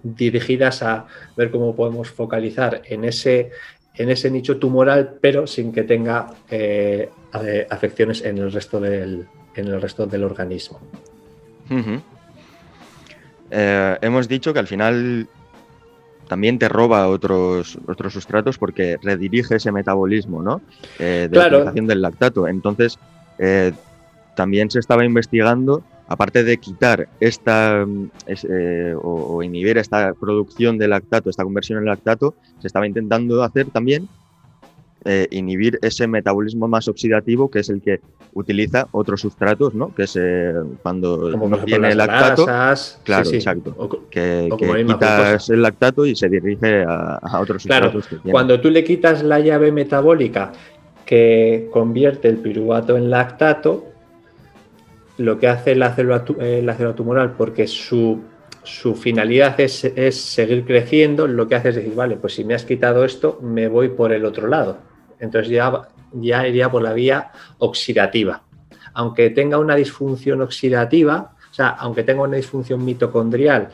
dirigidas 0.04 0.84
a 0.84 1.06
ver 1.38 1.50
cómo 1.52 1.76
podemos 1.76 2.10
focalizar 2.10 2.82
en 2.86 3.06
ese, 3.06 3.52
en 3.96 4.10
ese 4.10 4.30
nicho 4.30 4.58
tumoral, 4.58 5.18
pero 5.22 5.48
sin 5.48 5.72
que 5.72 5.84
tenga 5.84 6.34
eh, 6.50 7.10
afecciones 7.70 8.24
en 8.24 8.38
el 8.38 8.52
resto 8.52 8.80
del, 8.80 9.26
en 9.56 9.68
el 9.68 9.82
resto 9.82 10.06
del 10.06 10.24
organismo. 10.24 10.80
Eh, 13.56 13.98
hemos 14.02 14.28
dicho 14.28 14.52
que 14.52 14.58
al 14.58 14.66
final 14.66 15.28
también 16.28 16.58
te 16.58 16.68
roba 16.70 17.08
otros, 17.08 17.78
otros 17.88 18.14
sustratos 18.14 18.58
porque 18.58 18.98
redirige 19.04 19.58
ese 19.58 19.72
metabolismo 19.72 20.42
¿no? 20.42 20.62
Eh, 20.98 21.28
de 21.30 21.38
la 21.38 21.48
utilización 21.48 21.86
del 21.86 22.02
lactato. 22.02 22.48
Entonces, 22.48 22.98
eh, 23.38 23.72
también 24.36 24.72
se 24.72 24.80
estaba 24.80 25.06
investigando, 25.06 25.84
aparte 26.08 26.44
de 26.44 26.58
quitar 26.58 27.08
esta 27.20 27.86
o, 29.04 29.44
inhibir 29.44 29.78
esta 29.78 30.16
producción 30.16 30.80
de 30.80 30.88
lactato, 30.88 31.30
esta 31.30 31.44
conversión 31.44 31.78
en 31.78 31.86
lactato, 31.86 32.34
se 32.60 32.66
estaba 32.66 32.88
intentando 32.88 33.44
hacer 33.44 33.68
también 33.68 34.10
eh, 35.06 35.28
inhibir 35.32 35.80
ese 35.82 36.08
metabolismo 36.08 36.70
más 36.70 36.88
oxidativo 36.88 37.52
que 37.52 37.60
es 37.60 37.70
el 37.70 37.82
que 37.82 38.00
utiliza 38.34 38.88
otros 38.92 39.20
sustratos, 39.20 39.74
¿no? 39.74 39.94
Que 39.94 40.04
es 40.04 40.16
eh, 40.16 40.54
cuando 40.82 41.30
no 41.36 41.58
tiene 41.60 41.94
lactato. 41.94 42.46
claro, 43.04 43.30
exacto. 43.30 44.08
que, 44.10 44.50
quitas 44.88 45.50
el 45.50 45.62
lactato 45.62 46.06
y 46.06 46.16
se 46.16 46.30
dirige 46.30 46.86
a, 46.88 47.20
otros 47.38 47.64
sustratos. 47.64 48.08
cuando 48.32 48.62
tú 48.62 48.70
le 48.70 48.84
quitas 48.86 49.24
la 49.24 49.42
llave 49.42 49.74
metabólica 49.74 50.54
que 51.06 51.68
convierte 51.72 52.30
el 52.30 52.38
piruvato 52.38 52.96
en 52.96 53.10
lactato, 53.10 53.86
lo 55.18 55.38
que 55.38 55.50
hace 55.50 55.76
la 55.76 55.94
célula, 55.94 56.24
eh, 56.40 56.62
la 56.64 56.76
célula 56.76 56.96
tumoral, 56.96 57.34
porque 57.34 57.68
su 57.68 58.22
su 58.66 58.96
finalidad 58.96 59.60
es, 59.60 59.84
es, 59.84 60.16
seguir 60.16 60.64
creciendo, 60.64 61.28
lo 61.28 61.50
que 61.50 61.56
hace 61.56 61.70
es 61.70 61.76
decir, 61.76 61.94
vale, 61.96 62.16
pues 62.16 62.36
si 62.36 62.46
me 62.46 62.54
has 62.54 62.64
quitado 62.64 63.04
esto, 63.04 63.38
me 63.42 63.68
voy 63.68 63.90
por 63.90 64.14
el 64.14 64.24
otro 64.24 64.48
lado 64.48 64.93
entonces 65.24 65.50
ya, 65.50 65.88
ya 66.14 66.48
iría 66.48 66.70
por 66.70 66.82
la 66.82 66.94
vía 66.94 67.32
oxidativa. 67.60 68.44
Aunque 68.94 69.30
tenga 69.30 69.58
una 69.58 69.76
disfunción 69.76 70.42
oxidativa, 70.42 71.34
o 71.50 71.54
sea, 71.54 71.70
aunque 71.70 72.04
tenga 72.04 72.24
una 72.24 72.38
disfunción 72.38 72.84
mitocondrial, 72.84 73.70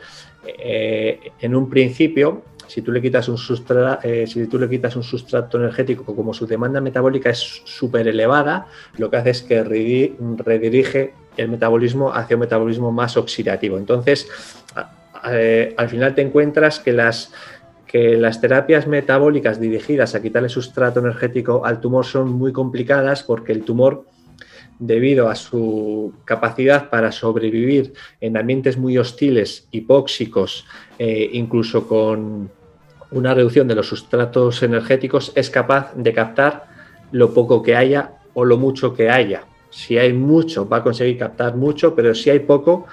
eh, 0.46 1.32
en 1.40 1.54
un 1.54 1.68
principio, 1.68 2.42
si 2.66 2.82
tú, 2.82 2.92
le 2.92 3.02
quitas 3.02 3.28
un 3.28 3.36
sustrato, 3.36 4.06
eh, 4.06 4.26
si 4.26 4.46
tú 4.46 4.58
le 4.58 4.68
quitas 4.68 4.94
un 4.94 5.02
sustrato 5.02 5.58
energético, 5.58 6.14
como 6.14 6.32
su 6.32 6.46
demanda 6.46 6.80
metabólica 6.80 7.30
es 7.30 7.62
súper 7.64 8.06
elevada, 8.06 8.66
lo 8.96 9.10
que 9.10 9.16
hace 9.16 9.30
es 9.30 9.42
que 9.42 9.64
redirige 9.64 11.14
el 11.36 11.48
metabolismo 11.48 12.12
hacia 12.12 12.36
un 12.36 12.40
metabolismo 12.40 12.92
más 12.92 13.16
oxidativo. 13.16 13.76
Entonces, 13.76 14.28
eh, 15.30 15.74
al 15.76 15.88
final 15.88 16.14
te 16.14 16.22
encuentras 16.22 16.78
que 16.78 16.92
las 16.92 17.32
que 17.90 18.16
las 18.16 18.40
terapias 18.40 18.86
metabólicas 18.86 19.58
dirigidas 19.58 20.14
a 20.14 20.22
quitarle 20.22 20.48
sustrato 20.48 21.00
energético 21.00 21.66
al 21.66 21.80
tumor 21.80 22.06
son 22.06 22.30
muy 22.30 22.52
complicadas 22.52 23.24
porque 23.24 23.50
el 23.50 23.64
tumor, 23.64 24.06
debido 24.78 25.28
a 25.28 25.34
su 25.34 26.12
capacidad 26.24 26.88
para 26.88 27.10
sobrevivir 27.10 27.92
en 28.20 28.36
ambientes 28.36 28.78
muy 28.78 28.96
hostiles, 28.96 29.66
hipóxicos, 29.72 30.66
eh, 31.00 31.30
incluso 31.32 31.88
con 31.88 32.48
una 33.10 33.34
reducción 33.34 33.66
de 33.66 33.74
los 33.74 33.88
sustratos 33.88 34.62
energéticos, 34.62 35.32
es 35.34 35.50
capaz 35.50 35.92
de 35.96 36.12
captar 36.12 36.68
lo 37.10 37.34
poco 37.34 37.60
que 37.60 37.74
haya 37.74 38.12
o 38.34 38.44
lo 38.44 38.56
mucho 38.56 38.94
que 38.94 39.10
haya. 39.10 39.42
Si 39.70 39.98
hay 39.98 40.12
mucho, 40.12 40.68
va 40.68 40.76
a 40.76 40.82
conseguir 40.84 41.18
captar 41.18 41.56
mucho, 41.56 41.96
pero 41.96 42.14
si 42.14 42.30
hay 42.30 42.38
poco, 42.38 42.86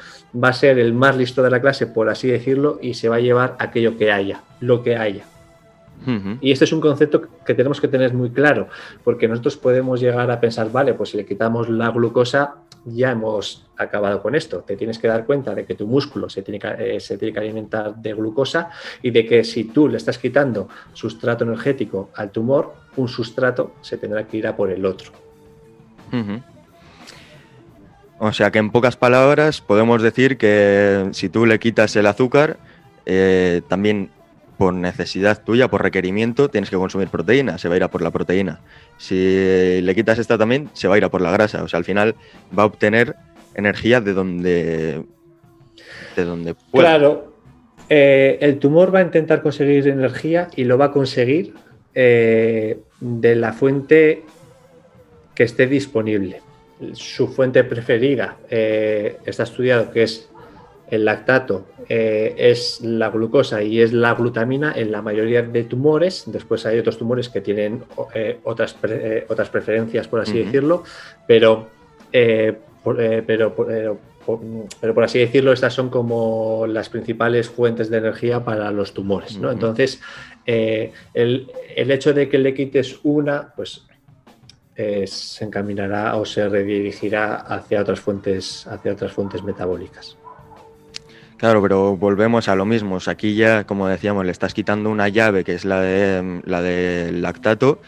va 0.43 0.49
a 0.49 0.53
ser 0.53 0.79
el 0.79 0.93
más 0.93 1.17
listo 1.17 1.43
de 1.43 1.49
la 1.49 1.61
clase, 1.61 1.87
por 1.87 2.09
así 2.09 2.27
decirlo, 2.27 2.79
y 2.81 2.93
se 2.93 3.09
va 3.09 3.17
a 3.17 3.19
llevar 3.19 3.55
aquello 3.59 3.97
que 3.97 4.11
haya, 4.11 4.41
lo 4.59 4.83
que 4.83 4.95
haya. 4.95 5.25
Y 6.41 6.51
este 6.51 6.65
es 6.65 6.71
un 6.71 6.79
concepto 6.79 7.23
que 7.45 7.53
tenemos 7.53 7.81
que 7.81 7.87
tener 7.87 8.13
muy 8.13 8.29
claro, 8.29 8.69
porque 9.03 9.27
nosotros 9.27 9.57
podemos 9.57 9.99
llegar 9.99 10.29
a 10.29 10.39
pensar, 10.39 10.71
vale, 10.71 10.93
pues 10.93 11.09
si 11.09 11.17
le 11.17 11.25
quitamos 11.25 11.69
la 11.69 11.89
glucosa, 11.89 12.57
ya 12.85 13.11
hemos 13.11 13.65
acabado 13.75 14.21
con 14.21 14.35
esto. 14.35 14.59
Te 14.59 14.77
tienes 14.77 14.99
que 14.99 15.07
dar 15.07 15.25
cuenta 15.25 15.53
de 15.53 15.65
que 15.65 15.75
tu 15.75 15.87
músculo 15.87 16.29
se 16.29 16.43
tiene 16.43 16.59
que, 16.59 16.95
eh, 16.95 16.99
se 16.99 17.17
tiene 17.17 17.33
que 17.33 17.39
alimentar 17.39 17.95
de 17.95 18.13
glucosa 18.13 18.69
y 19.01 19.11
de 19.11 19.25
que 19.25 19.43
si 19.43 19.65
tú 19.65 19.89
le 19.89 19.97
estás 19.97 20.17
quitando 20.17 20.69
sustrato 20.93 21.43
energético 21.43 22.09
al 22.15 22.31
tumor, 22.31 22.73
un 22.95 23.07
sustrato 23.07 23.73
se 23.81 23.97
tendrá 23.97 24.25
que 24.25 24.37
ir 24.37 24.47
a 24.47 24.55
por 24.55 24.71
el 24.71 24.85
otro. 24.85 25.11
O 28.19 28.33
sea 28.33 28.51
que 28.51 28.59
en 28.59 28.71
pocas 28.71 28.95
palabras 28.95 29.61
podemos 29.61 30.01
decir 30.01 30.37
que 30.37 31.09
si 31.11 31.29
tú 31.29 31.45
le 31.45 31.59
quitas 31.59 31.95
el 31.95 32.07
azúcar, 32.07 32.57
eh, 33.05 33.61
también 33.67 34.09
por 34.57 34.73
necesidad 34.73 35.43
tuya, 35.43 35.67
por 35.67 35.83
requerimiento, 35.83 36.49
tienes 36.49 36.69
que 36.69 36.77
consumir 36.77 37.09
proteína, 37.09 37.59
se 37.59 37.67
va 37.67 37.75
a 37.75 37.77
ir 37.77 37.83
a 37.83 37.91
por 37.91 38.01
la 38.01 38.09
proteína. 38.09 38.59
Si 38.97 39.79
le 39.81 39.95
quitas 39.95 40.17
esta 40.17 40.37
también, 40.37 40.69
se 40.73 40.87
va 40.87 40.95
a 40.95 40.97
ir 40.97 41.05
a 41.05 41.09
por 41.09 41.21
la 41.21 41.31
grasa. 41.31 41.63
O 41.63 41.67
sea, 41.67 41.77
al 41.77 41.85
final 41.85 42.15
va 42.57 42.63
a 42.63 42.65
obtener 42.65 43.15
energía 43.53 44.01
de 44.01 44.13
donde, 44.13 45.03
de 46.15 46.23
donde 46.23 46.55
pueda. 46.71 46.87
Claro, 46.97 47.33
eh, 47.89 48.39
el 48.41 48.57
tumor 48.57 48.93
va 48.93 48.99
a 48.99 49.03
intentar 49.03 49.43
conseguir 49.43 49.87
energía 49.87 50.47
y 50.55 50.63
lo 50.63 50.77
va 50.77 50.85
a 50.85 50.91
conseguir 50.91 51.53
eh, 51.93 52.79
de 52.99 53.35
la 53.35 53.53
fuente 53.53 54.23
que 55.35 55.43
esté 55.43 55.67
disponible. 55.67 56.41
Su 56.93 57.27
fuente 57.27 57.63
preferida 57.63 58.37
eh, 58.49 59.17
está 59.25 59.43
estudiado 59.43 59.91
que 59.91 60.03
es 60.03 60.29
el 60.89 61.03
lactato 61.03 61.65
eh, 61.89 62.35
es 62.37 62.81
la 62.81 63.09
glucosa 63.09 63.63
y 63.63 63.81
es 63.81 63.91
la 63.93 64.13
glutamina 64.13 64.73
en 64.75 64.91
la 64.91 65.01
mayoría 65.01 65.41
de 65.41 65.63
tumores. 65.63 66.23
Después 66.27 66.65
hay 66.65 66.77
otros 66.77 66.97
tumores 66.97 67.29
que 67.29 67.41
tienen 67.41 67.83
eh, 68.13 68.39
otras, 68.43 68.75
otras 69.27 69.49
preferencias, 69.49 70.07
por 70.07 70.21
así 70.21 70.43
decirlo, 70.43 70.83
pero, 71.27 71.67
pero, 72.11 73.55
pero, 73.55 74.93
por 74.93 75.03
así 75.03 75.19
decirlo, 75.19 75.51
estas 75.51 75.73
son 75.73 75.89
como 75.89 76.65
las 76.67 76.89
principales 76.89 77.49
fuentes 77.49 77.89
de 77.89 77.97
energía 77.97 78.43
para 78.45 78.71
los 78.71 78.93
tumores. 78.93 79.39
Entonces, 79.41 79.99
el, 80.45 80.93
el, 81.75 81.91
hecho 81.91 82.13
de 82.13 82.29
que 82.29 82.37
le 82.37 82.53
quites 82.53 82.99
una, 83.03 83.53
pues 83.55 83.86
se 85.07 85.43
encaminará 85.43 86.15
o 86.17 86.25
se 86.25 86.47
redirigirá 86.47 87.35
hacia 87.35 87.81
otras 87.81 87.99
fuentes, 87.99 88.67
hacia 88.67 88.93
otras 88.93 89.11
fuentes 89.11 89.43
metabólicas. 89.43 90.17
Claro, 91.37 91.61
pero 91.61 91.95
volvemos 91.95 92.47
a 92.47 92.55
lo 92.55 92.65
mismo. 92.65 92.97
aquí 93.05 93.35
ya, 93.35 93.63
como 93.65 93.87
decíamos, 93.87 94.25
le 94.25 94.31
estás 94.31 94.53
quitando 94.53 94.89
una 94.89 95.07
llave 95.07 95.43
que 95.43 95.53
es 95.53 95.65
la 95.65 95.81
de 95.81 96.41
la 96.45 96.61
del 96.61 97.21
lactato 97.21 97.79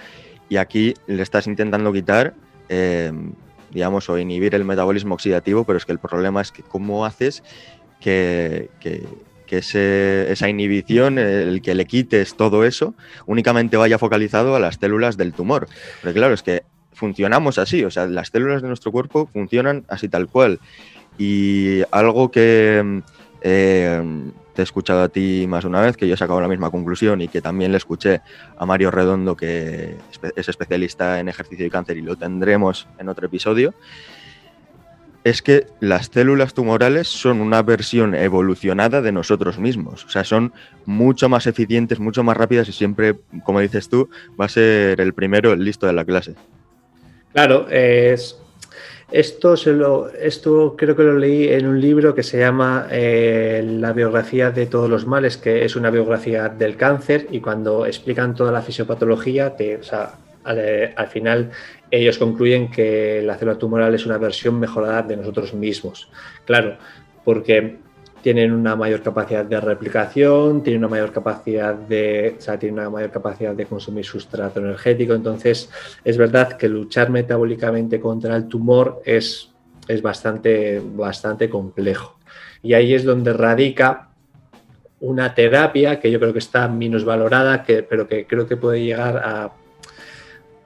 y 0.50 0.58
aquí 0.58 0.94
le 1.08 1.22
estás 1.24 1.48
intentando 1.48 1.92
quitar, 1.92 2.36
em, 2.70 3.34
digamos, 3.72 4.10
o 4.10 4.18
inhibir 4.20 4.54
el 4.54 4.66
metabolismo 4.66 5.16
oxidativo, 5.16 5.64
pero 5.64 5.78
es 5.78 5.86
que 5.86 5.92
el 5.92 6.00
problema 6.00 6.42
es 6.42 6.52
que 6.52 6.64
cómo 6.64 7.06
haces 7.06 7.44
que, 8.00 8.70
esa 9.50 10.50
inhibición, 10.50 11.18
el 11.18 11.62
que 11.62 11.74
le 11.74 11.86
quites 11.86 12.36
todo 12.36 12.66
eso, 12.66 12.94
únicamente 13.26 13.78
vaya 13.78 13.98
focalizado 13.98 14.56
a 14.56 14.60
las 14.60 14.76
células 14.76 15.18
del 15.18 15.34
tumor. 15.34 15.68
Porque 16.02 16.20
claro, 16.20 16.36
es 16.36 16.44
que 16.44 16.64
funcionamos 17.00 17.58
así, 17.58 17.84
o 17.84 17.90
sea, 17.90 18.06
las 18.06 18.28
células 18.28 18.62
de 18.62 18.68
nuestro 18.68 18.92
cuerpo 18.92 19.28
funcionan 19.32 19.86
así 19.88 20.10
tal 20.10 20.28
cual. 20.28 20.60
Y 21.18 21.82
algo 21.92 22.30
que 22.30 23.02
eh, 23.42 24.32
te 24.54 24.62
he 24.62 24.64
escuchado 24.64 25.02
a 25.02 25.10
ti 25.10 25.46
más 25.48 25.66
una 25.66 25.82
vez, 25.82 25.98
que 25.98 26.08
yo 26.08 26.14
he 26.14 26.18
sacado 26.18 26.42
la 26.42 26.48
misma 26.48 26.70
conclusión 26.70 27.22
y 27.22 27.28
que 27.28 27.42
también 27.42 27.72
le 27.72 27.78
escuché 27.78 28.22
a 28.58 28.66
Mario 28.66 28.92
Redondo, 28.92 29.36
que 29.36 29.96
es 30.36 30.50
especialista 30.50 31.20
en 31.20 31.30
ejercicio 31.30 31.66
y 31.66 31.70
cáncer 31.70 31.98
y 31.98 32.02
lo 32.02 32.16
tendremos 32.16 32.88
en 33.00 33.10
otro 33.10 33.26
episodio, 33.26 33.74
es 35.24 35.42
que 35.42 35.68
las 35.80 36.08
células 36.08 36.54
tumorales 36.54 37.08
son 37.08 37.42
una 37.42 37.62
versión 37.62 38.16
evolucionada 38.16 39.02
de 39.02 39.12
nosotros 39.12 39.60
mismos. 39.60 40.06
O 40.06 40.10
sea, 40.10 40.24
son 40.24 40.54
mucho 40.86 41.28
más 41.30 41.48
eficientes, 41.48 42.00
mucho 42.00 42.24
más 42.24 42.38
rápidas 42.38 42.70
y 42.70 42.72
siempre, 42.72 43.20
como 43.44 43.60
dices 43.60 43.90
tú, 43.90 44.10
va 44.40 44.46
a 44.46 44.50
ser 44.50 45.02
el 45.02 45.14
primero, 45.14 45.52
el 45.52 45.64
listo 45.64 45.88
de 45.88 45.94
la 45.94 46.06
clase. 46.06 46.36
Claro, 47.34 47.68
es 47.70 48.40
esto, 49.12 49.58
se 49.58 49.74
lo, 49.74 50.10
esto 50.10 50.76
creo 50.78 50.96
que 50.96 51.02
lo 51.02 51.18
leí 51.18 51.48
en 51.48 51.66
un 51.66 51.82
libro 51.82 52.14
que 52.14 52.22
se 52.22 52.38
llama 52.38 52.88
eh, 52.92 53.64
La 53.66 53.92
biografía 53.92 54.52
de 54.52 54.68
todos 54.68 54.88
los 54.88 55.08
males, 55.08 55.38
que 55.38 55.66
es 55.66 55.76
una 55.76 55.90
biografía 55.90 56.48
del 56.48 56.78
cáncer 56.78 57.28
y 57.32 57.40
cuando 57.40 57.88
explican 57.88 58.36
toda 58.36 58.52
la 58.52 58.62
fisiopatología, 58.62 59.56
te, 59.56 59.80
al, 60.44 61.08
final 61.08 61.50
ellos 61.90 62.20
concluyen 62.20 62.70
que 62.70 63.24
la 63.24 63.36
célula 63.36 63.58
tumoral 63.58 63.96
es 63.96 64.06
una 64.06 64.20
versión 64.20 64.60
mejorada 64.60 65.02
de 65.02 65.18
nosotros 65.18 65.56
mismos. 65.56 66.08
Claro, 66.46 66.78
porque 67.26 67.78
tienen 68.22 68.52
una 68.52 68.76
mayor 68.76 69.02
capacidad 69.02 69.46
de 69.46 69.60
replicación, 69.60 70.64
tienen 70.64 70.84
una 70.84 70.90
mayor 70.90 71.12
capacidad 71.12 71.74
de, 71.74 72.38
una 72.72 72.90
mayor 72.90 73.12
capacidad 73.12 73.56
de 73.56 73.66
consumir 73.66 74.06
sustrato 74.06 74.60
energético. 74.60 75.14
Entonces, 75.14 75.70
es 76.04 76.18
verdad 76.18 76.54
que 76.54 76.68
luchar 76.68 77.10
metabólicamente 77.10 78.00
contra 78.00 78.36
el 78.36 78.48
tumor 78.48 79.02
es, 79.06 79.52
es 79.88 80.02
bastante, 80.02 80.82
bastante 80.84 81.50
complejo. 81.50 82.18
Y 82.62 82.74
ahí 82.74 82.94
es 82.94 83.04
donde 83.04 83.34
radica 83.34 84.10
una 85.00 85.34
terapia 85.34 86.00
que 86.00 86.12
yo 86.12 86.20
creo 86.20 86.34
que 86.34 86.40
está 86.40 86.68
menos 86.68 87.06
valorada, 87.06 87.64
que, 87.64 87.84
pero 87.84 88.08
que 88.08 88.28
creo 88.28 88.48
que 88.48 88.58
puede 88.58 88.84
llegar 88.84 89.18
a, 89.18 89.54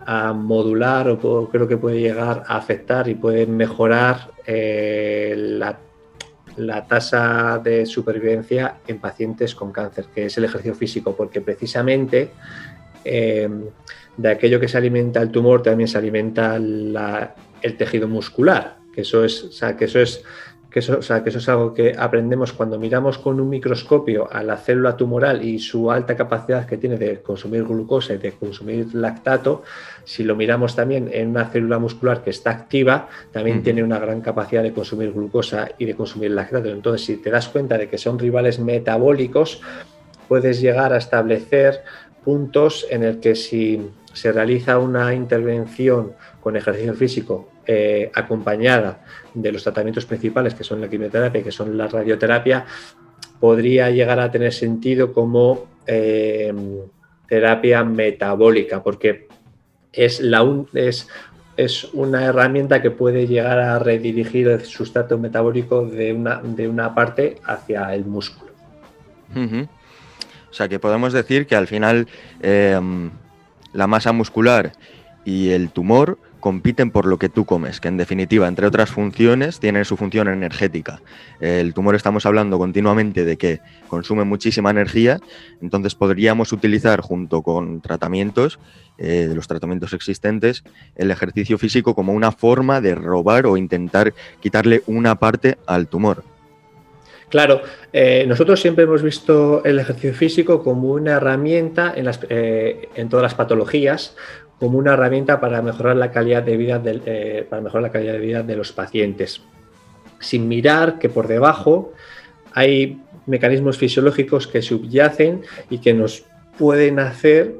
a 0.06 0.34
modular 0.34 1.08
o 1.10 1.50
creo 1.50 1.68
que 1.68 1.78
puede 1.78 2.00
llegar 2.00 2.44
a 2.48 2.58
afectar 2.58 3.08
y 3.08 3.16
puede 3.16 3.46
mejorar 3.46 4.32
eh, 4.46 5.36
la 5.38 5.78
la 6.58 6.86
tasa 6.86 7.60
de 7.64 7.86
supervivencia 7.86 8.78
en 8.88 9.00
pacientes 9.00 9.56
con 9.56 9.72
cáncer, 9.72 10.06
que 10.14 10.26
es 10.26 10.38
el 10.38 10.46
ejercicio 10.46 10.76
físico, 10.76 11.16
porque 11.16 11.42
precisamente 11.42 12.32
eh, 13.06 13.50
de 14.18 14.30
aquello 14.30 14.60
que 14.60 14.68
se 14.68 14.78
alimenta 14.78 15.22
el 15.22 15.32
tumor 15.32 15.64
también 15.64 15.88
se 15.88 15.98
alimenta 15.98 16.56
el 16.56 17.78
tejido 17.78 18.08
muscular, 18.08 18.78
que 18.94 19.02
eso 19.02 19.24
es, 19.24 19.50
que 19.78 19.86
eso 19.86 20.00
es 20.00 20.24
que 20.74 20.80
eso, 20.80 21.00
que 21.00 21.30
eso 21.30 21.38
es 21.38 21.50
algo 21.50 21.72
que 21.76 21.96
aprendemos 21.96 22.52
cuando 22.52 22.80
miramos 22.80 23.20
con 23.20 23.40
un 23.40 23.48
microscopio 23.48 24.28
a 24.32 24.42
la 24.42 24.58
célula 24.58 24.98
tumoral 24.98 25.46
y 25.46 25.60
su 25.60 25.92
alta 25.92 26.16
capacidad 26.16 26.66
que 26.66 26.78
tiene 26.78 26.98
de 26.98 27.22
consumir 27.22 27.64
glucosa 27.64 28.16
y 28.16 28.18
de 28.18 28.32
consumir 28.32 28.88
lactato, 28.96 29.62
si 30.04 30.24
lo 30.24 30.36
miramos 30.36 30.76
también 30.76 31.12
en 31.14 31.30
una 31.30 31.46
célula 31.46 31.78
muscular 31.78 32.24
que 32.24 32.32
está 32.32 32.50
activa, 32.50 33.08
también 33.32 33.62
tiene 33.62 33.84
una 33.84 34.00
gran 34.00 34.22
capacidad 34.22 34.64
de 34.64 34.74
consumir 34.74 35.14
glucosa 35.14 35.70
y 35.78 35.86
de 35.86 35.94
consumir 35.94 36.32
lactato. 36.32 36.70
Entonces, 36.70 37.06
si 37.06 37.18
te 37.18 37.30
das 37.30 37.50
cuenta 37.50 37.78
de 37.78 37.88
que 37.88 38.00
son 38.00 38.18
rivales 38.18 38.58
metabólicos, 38.58 39.62
puedes 40.28 40.60
llegar 40.60 40.92
a 40.92 40.98
establecer 40.98 41.84
puntos 42.24 42.88
en 42.90 43.04
el 43.04 43.20
que 43.20 43.36
si 43.36 43.92
se 44.12 44.32
realiza 44.32 44.80
una 44.80 45.14
intervención 45.14 46.14
con 46.42 46.56
ejercicio 46.56 46.96
físico 46.96 47.53
eh, 47.66 48.12
acompañada 48.14 49.04
de 49.34 49.52
los 49.52 49.64
tratamientos 49.64 50.06
principales, 50.06 50.54
que 50.54 50.64
son 50.64 50.82
la 50.82 50.90
quimioterapia 50.90 51.42
y 51.42 51.44
que 51.44 51.52
son 51.52 51.78
la 51.78 51.88
radioterapia, 51.88 52.66
podría 53.40 53.90
llegar 53.90 54.20
a 54.20 54.32
tener 54.32 54.54
sentido 54.54 55.14
como 55.14 55.66
eh, 55.88 56.54
terapia 57.28 57.84
metabólica, 57.84 58.84
porque 58.84 59.28
es, 59.92 60.20
la 60.20 60.46
es, 60.74 61.08
es, 61.58 61.86
una 61.94 62.26
herramienta 62.26 62.82
que 62.82 62.92
puede 62.92 63.28
llegar 63.28 63.60
a 63.60 63.80
redirigir 63.80 64.48
el 64.48 64.64
sustrato 64.66 65.18
metabólico 65.18 65.86
de 65.86 66.14
una, 66.14 66.42
de 66.42 66.68
una 66.68 66.94
parte 66.94 67.38
hacia 67.46 67.94
el 67.94 68.06
músculo. 68.06 68.52
O 69.36 70.54
sea 70.54 70.68
que 70.70 70.80
podemos 70.80 71.14
decir 71.14 71.48
que 71.48 71.56
al 71.56 71.68
final 71.68 72.08
eh, 72.42 72.80
la 73.74 73.88
masa 73.88 74.12
muscular 74.12 74.74
y 75.26 75.50
el 75.50 75.72
tumor 75.72 76.18
compiten 76.44 76.92
por 76.92 77.06
lo 77.06 77.18
que 77.18 77.30
tú 77.30 77.46
comes, 77.46 77.80
que 77.80 77.88
en 77.88 77.96
definitiva, 77.96 78.50
entre 78.50 78.68
otras 78.68 78.92
funciones, 78.92 79.62
tienen 79.62 79.86
su 79.86 79.96
función 79.96 80.28
energética. 80.28 81.00
El 81.40 81.74
tumor 81.74 81.96
estamos 81.96 82.26
hablando 82.26 82.58
continuamente 82.58 83.24
de 83.24 83.38
que 83.38 83.62
consume 83.88 84.26
muchísima 84.26 84.70
energía, 84.70 85.22
entonces 85.62 85.96
podríamos 85.96 86.52
utilizar 86.52 87.00
junto 87.00 87.44
con 87.44 87.80
tratamientos, 87.80 88.60
eh, 88.98 89.32
los 89.34 89.48
tratamientos 89.48 89.94
existentes, 89.94 90.66
el 90.98 91.12
ejercicio 91.12 91.58
físico 91.58 91.96
como 91.96 92.12
una 92.12 92.34
forma 92.34 92.82
de 92.82 92.94
robar 92.94 93.46
o 93.46 93.56
intentar 93.56 94.14
quitarle 94.42 94.84
una 94.86 95.16
parte 95.16 95.58
al 95.66 95.88
tumor. 95.88 96.26
Claro, 97.30 97.62
eh, 97.94 98.26
nosotros 98.28 98.62
siempre 98.62 98.84
hemos 98.84 99.02
visto 99.02 99.64
el 99.64 99.80
ejercicio 99.80 100.14
físico 100.14 100.62
como 100.62 100.92
una 100.92 101.14
herramienta 101.14 101.92
en, 101.96 102.08
eh, 102.30 102.90
en 102.94 103.10
todas 103.10 103.24
las 103.24 103.34
patologías, 103.34 104.16
como 104.64 104.78
una 104.78 104.94
herramienta 104.94 105.42
para 105.42 105.62
mejorar 105.62 105.98
la 105.98 106.10
calidad 106.10 106.42
de 106.42 106.56
vida 106.56 106.82
eh, 106.86 107.46
para 107.50 107.62
mejorar 107.62 107.84
la 107.84 107.92
calidad 107.92 108.14
de 108.14 108.20
vida 108.20 108.44
de 108.44 108.56
los 108.56 108.72
pacientes, 108.72 109.42
sin 110.22 110.48
mirar 110.48 111.00
que 111.00 111.10
por 111.10 111.28
debajo 111.28 111.92
hay 112.54 113.02
mecanismos 113.26 113.78
fisiológicos 113.78 114.48
que 114.48 114.62
subyacen 114.62 115.42
y 115.70 115.80
que 115.80 115.94
nos 115.94 116.24
pueden 116.58 117.00
hacer 117.00 117.56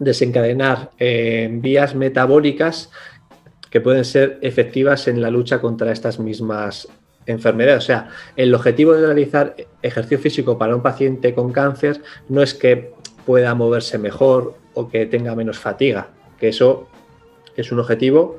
desencadenar 0.00 0.90
eh, 0.98 1.48
vías 1.52 1.94
metabólicas 1.94 2.90
que 3.70 3.80
pueden 3.80 4.04
ser 4.04 4.40
efectivas 4.42 5.06
en 5.06 5.22
la 5.22 5.30
lucha 5.30 5.60
contra 5.60 5.92
estas 5.92 6.18
mismas 6.18 6.88
enfermedades. 7.24 7.84
O 7.84 7.86
sea, 7.86 8.08
el 8.34 8.52
objetivo 8.52 8.94
de 8.94 9.06
realizar 9.06 9.54
ejercicio 9.80 10.18
físico 10.18 10.58
para 10.58 10.74
un 10.74 10.82
paciente 10.82 11.36
con 11.36 11.52
cáncer 11.52 12.02
no 12.28 12.42
es 12.42 12.52
que 12.52 12.94
pueda 13.24 13.54
moverse 13.54 13.96
mejor 13.96 14.63
o 14.74 14.88
que 14.88 15.06
tenga 15.06 15.34
menos 15.34 15.58
fatiga, 15.58 16.08
que 16.38 16.48
eso 16.48 16.88
es 17.56 17.70
un 17.72 17.80
objetivo 17.80 18.38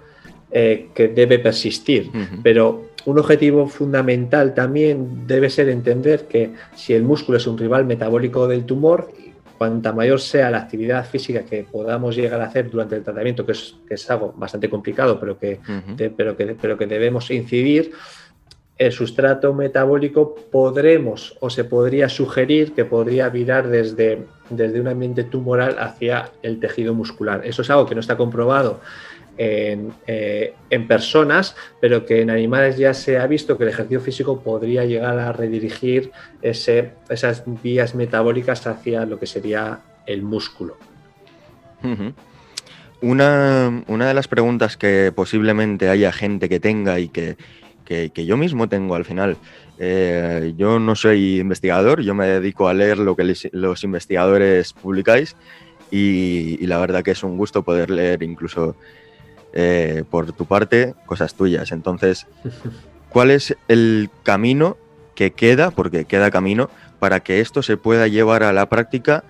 eh, 0.51 0.89
que 0.93 1.07
debe 1.07 1.39
persistir, 1.39 2.11
pero 2.43 2.89
un 3.05 3.19
objetivo 3.19 3.67
fundamental 3.67 4.53
también 4.53 5.27
debe 5.27 5.49
ser 5.49 5.69
entender 5.69 6.27
que 6.27 6.53
si 6.75 6.93
el 6.93 7.03
músculo 7.03 7.37
es 7.37 7.47
un 7.47 7.57
rival 7.57 7.85
metabólico 7.85 8.47
del 8.47 8.65
tumor, 8.65 9.09
cuanta 9.57 9.93
mayor 9.93 10.19
sea 10.19 10.51
la 10.51 10.57
actividad 10.57 11.05
física 11.05 11.43
que 11.45 11.63
podamos 11.63 12.15
llegar 12.15 12.41
a 12.41 12.45
hacer 12.45 12.69
durante 12.69 12.95
el 12.95 13.03
tratamiento, 13.03 13.45
que 13.45 13.53
es, 13.53 14.11
algo 14.11 14.33
bastante 14.35 14.69
complicado, 14.69 15.19
pero 15.19 15.37
que, 15.37 15.59
pero, 16.15 16.35
que, 16.35 16.55
pero 16.59 16.77
que 16.77 16.87
debemos 16.87 17.31
incidir, 17.31 17.91
el 18.77 18.91
sustrato 18.91 19.53
metabólico 19.53 20.35
podremos 20.51 21.37
o 21.39 21.49
se 21.49 21.63
podría 21.63 22.09
sugerir 22.09 22.73
que 22.73 22.83
podría 22.83 23.29
virar 23.29 23.69
desde, 23.69 24.25
desde 24.49 24.81
un 24.81 24.87
ambiente 24.87 25.23
tumoral 25.23 25.77
hacia 25.79 26.31
el 26.41 26.59
tejido 26.59 26.93
muscular. 26.93 27.41
Eso 27.45 27.61
es 27.61 27.69
algo 27.69 27.85
que 27.85 27.95
no 27.95 28.01
está 28.01 28.17
comprobado 28.17 28.81
en, 29.37 29.93
eh, 30.07 30.53
en, 30.69 30.87
personas, 30.87 31.55
pero 31.79 32.05
que 32.05 32.21
en 32.21 32.29
animales 32.29 32.77
ya 32.77 32.93
se 32.93 33.17
ha 33.17 33.27
visto 33.27 33.57
que 33.57 33.63
el 33.63 33.69
ejercicio 33.69 34.01
físico 34.01 34.41
podría 34.41 34.83
llegar 34.85 35.19
a 35.19 35.31
redirigir 35.31 36.11
ese, 36.41 36.91
esas 37.09 37.43
vías 37.63 37.95
metabólicas 37.95 38.67
hacia 38.67 39.05
lo 39.05 39.19
que 39.19 39.25
sería 39.25 39.79
el 40.05 40.21
músculo. 40.21 40.77
una, 43.01 43.83
una, 43.87 44.07
de 44.07 44.13
las 44.13 44.27
preguntas 44.27 44.75
que 44.75 45.13
posiblemente 45.15 45.89
haya 45.89 46.11
gente 46.11 46.49
que 46.49 46.59
tenga 46.59 46.99
y 46.99 47.09
que 47.09 47.37
que, 47.85 48.25
yo 48.25 48.37
mismo 48.37 48.67
tengo 48.67 48.95
al 48.95 49.05
final. 49.05 49.37
Eh, 49.77 50.53
yo 50.57 50.79
no 50.79 50.95
soy 50.95 51.39
investigador, 51.39 52.01
yo 52.01 52.13
me 52.13 52.27
dedico 52.27 52.67
a 52.67 52.73
leer 52.73 52.97
lo 52.97 53.15
que 53.15 53.35
los 53.51 53.83
investigadores 53.83 54.73
publicáis 54.73 55.35
y, 55.91 56.65
la 56.65 56.79
verdad 56.79 57.03
que 57.03 57.11
es 57.11 57.23
un 57.23 57.37
gusto 57.37 57.63
poder 57.63 57.89
leer 57.89 58.23
incluso 58.23 58.75
eh, 59.53 60.03
por 60.09 60.31
tu 60.33 60.45
parte 60.45 60.95
cosas 61.05 61.35
tuyas. 61.35 61.71
Entonces, 61.71 62.27
¿cuál 63.09 63.31
es 63.31 63.55
el 63.67 64.09
camino 64.23 64.77
que 65.13 65.31
queda, 65.31 65.71
porque 65.71 66.05
queda 66.05 66.31
camino, 66.31 66.69
para 66.99 67.21
que 67.21 67.39
esto 67.39 67.61
se 67.61 67.77
pueda 67.77 68.07
llevar 68.07 68.43
a 68.43 68.53
la 68.53 68.67
práctica? 68.67 69.23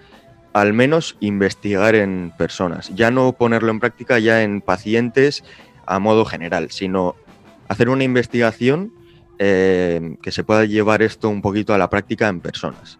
al 0.55 0.71
menos 0.71 1.17
investigar 1.19 1.95
en 1.95 2.31
personas, 2.37 2.89
ya 2.95 3.11
no 3.11 3.33
ponerlo 3.33 3.71
en 3.71 3.81
práctica 3.81 4.19
ya 4.19 4.41
en 4.41 4.61
pacientes 4.61 5.43
a 5.85 5.99
modo 5.99 6.23
general, 6.23 6.71
sino 6.71 7.17
hacer 7.67 7.89
una 7.89 8.03
investigación 8.03 8.91
eh, 9.37 10.17
que 10.21 10.31
se 10.31 10.43
pueda 10.43 10.65
llevar 10.65 11.01
esto 11.01 11.29
un 11.29 11.41
poquito 11.41 11.73
a 11.73 11.77
la 11.77 11.89
práctica 11.89 12.27
en 12.27 12.39
personas. 12.39 12.99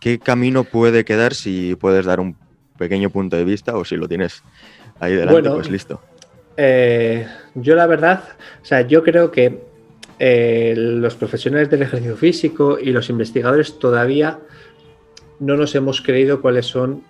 ¿Qué 0.00 0.18
camino 0.18 0.64
puede 0.64 1.04
quedar 1.04 1.34
si 1.34 1.74
puedes 1.76 2.06
dar 2.06 2.20
un 2.20 2.36
pequeño 2.78 3.10
punto 3.10 3.36
de 3.36 3.44
vista 3.44 3.76
o 3.76 3.84
si 3.84 3.96
lo 3.96 4.08
tienes 4.08 4.42
ahí 4.98 5.14
delante, 5.14 5.50
pues 5.50 5.70
listo? 5.70 6.00
Eh, 6.56 7.26
yo 7.54 7.74
la 7.74 7.86
verdad, 7.86 8.24
o 8.60 8.64
sea, 8.64 8.82
yo 8.82 9.02
creo 9.02 9.30
que 9.30 9.62
eh, 10.18 10.74
los 10.76 11.14
profesionales 11.14 11.70
del 11.70 11.82
ejercicio 11.82 12.16
físico 12.16 12.78
y 12.78 12.92
los 12.92 13.08
investigadores 13.08 13.78
todavía 13.78 14.38
no 15.38 15.56
nos 15.56 15.74
hemos 15.74 16.02
creído 16.02 16.42
cuáles 16.42 16.66
son, 16.66 17.02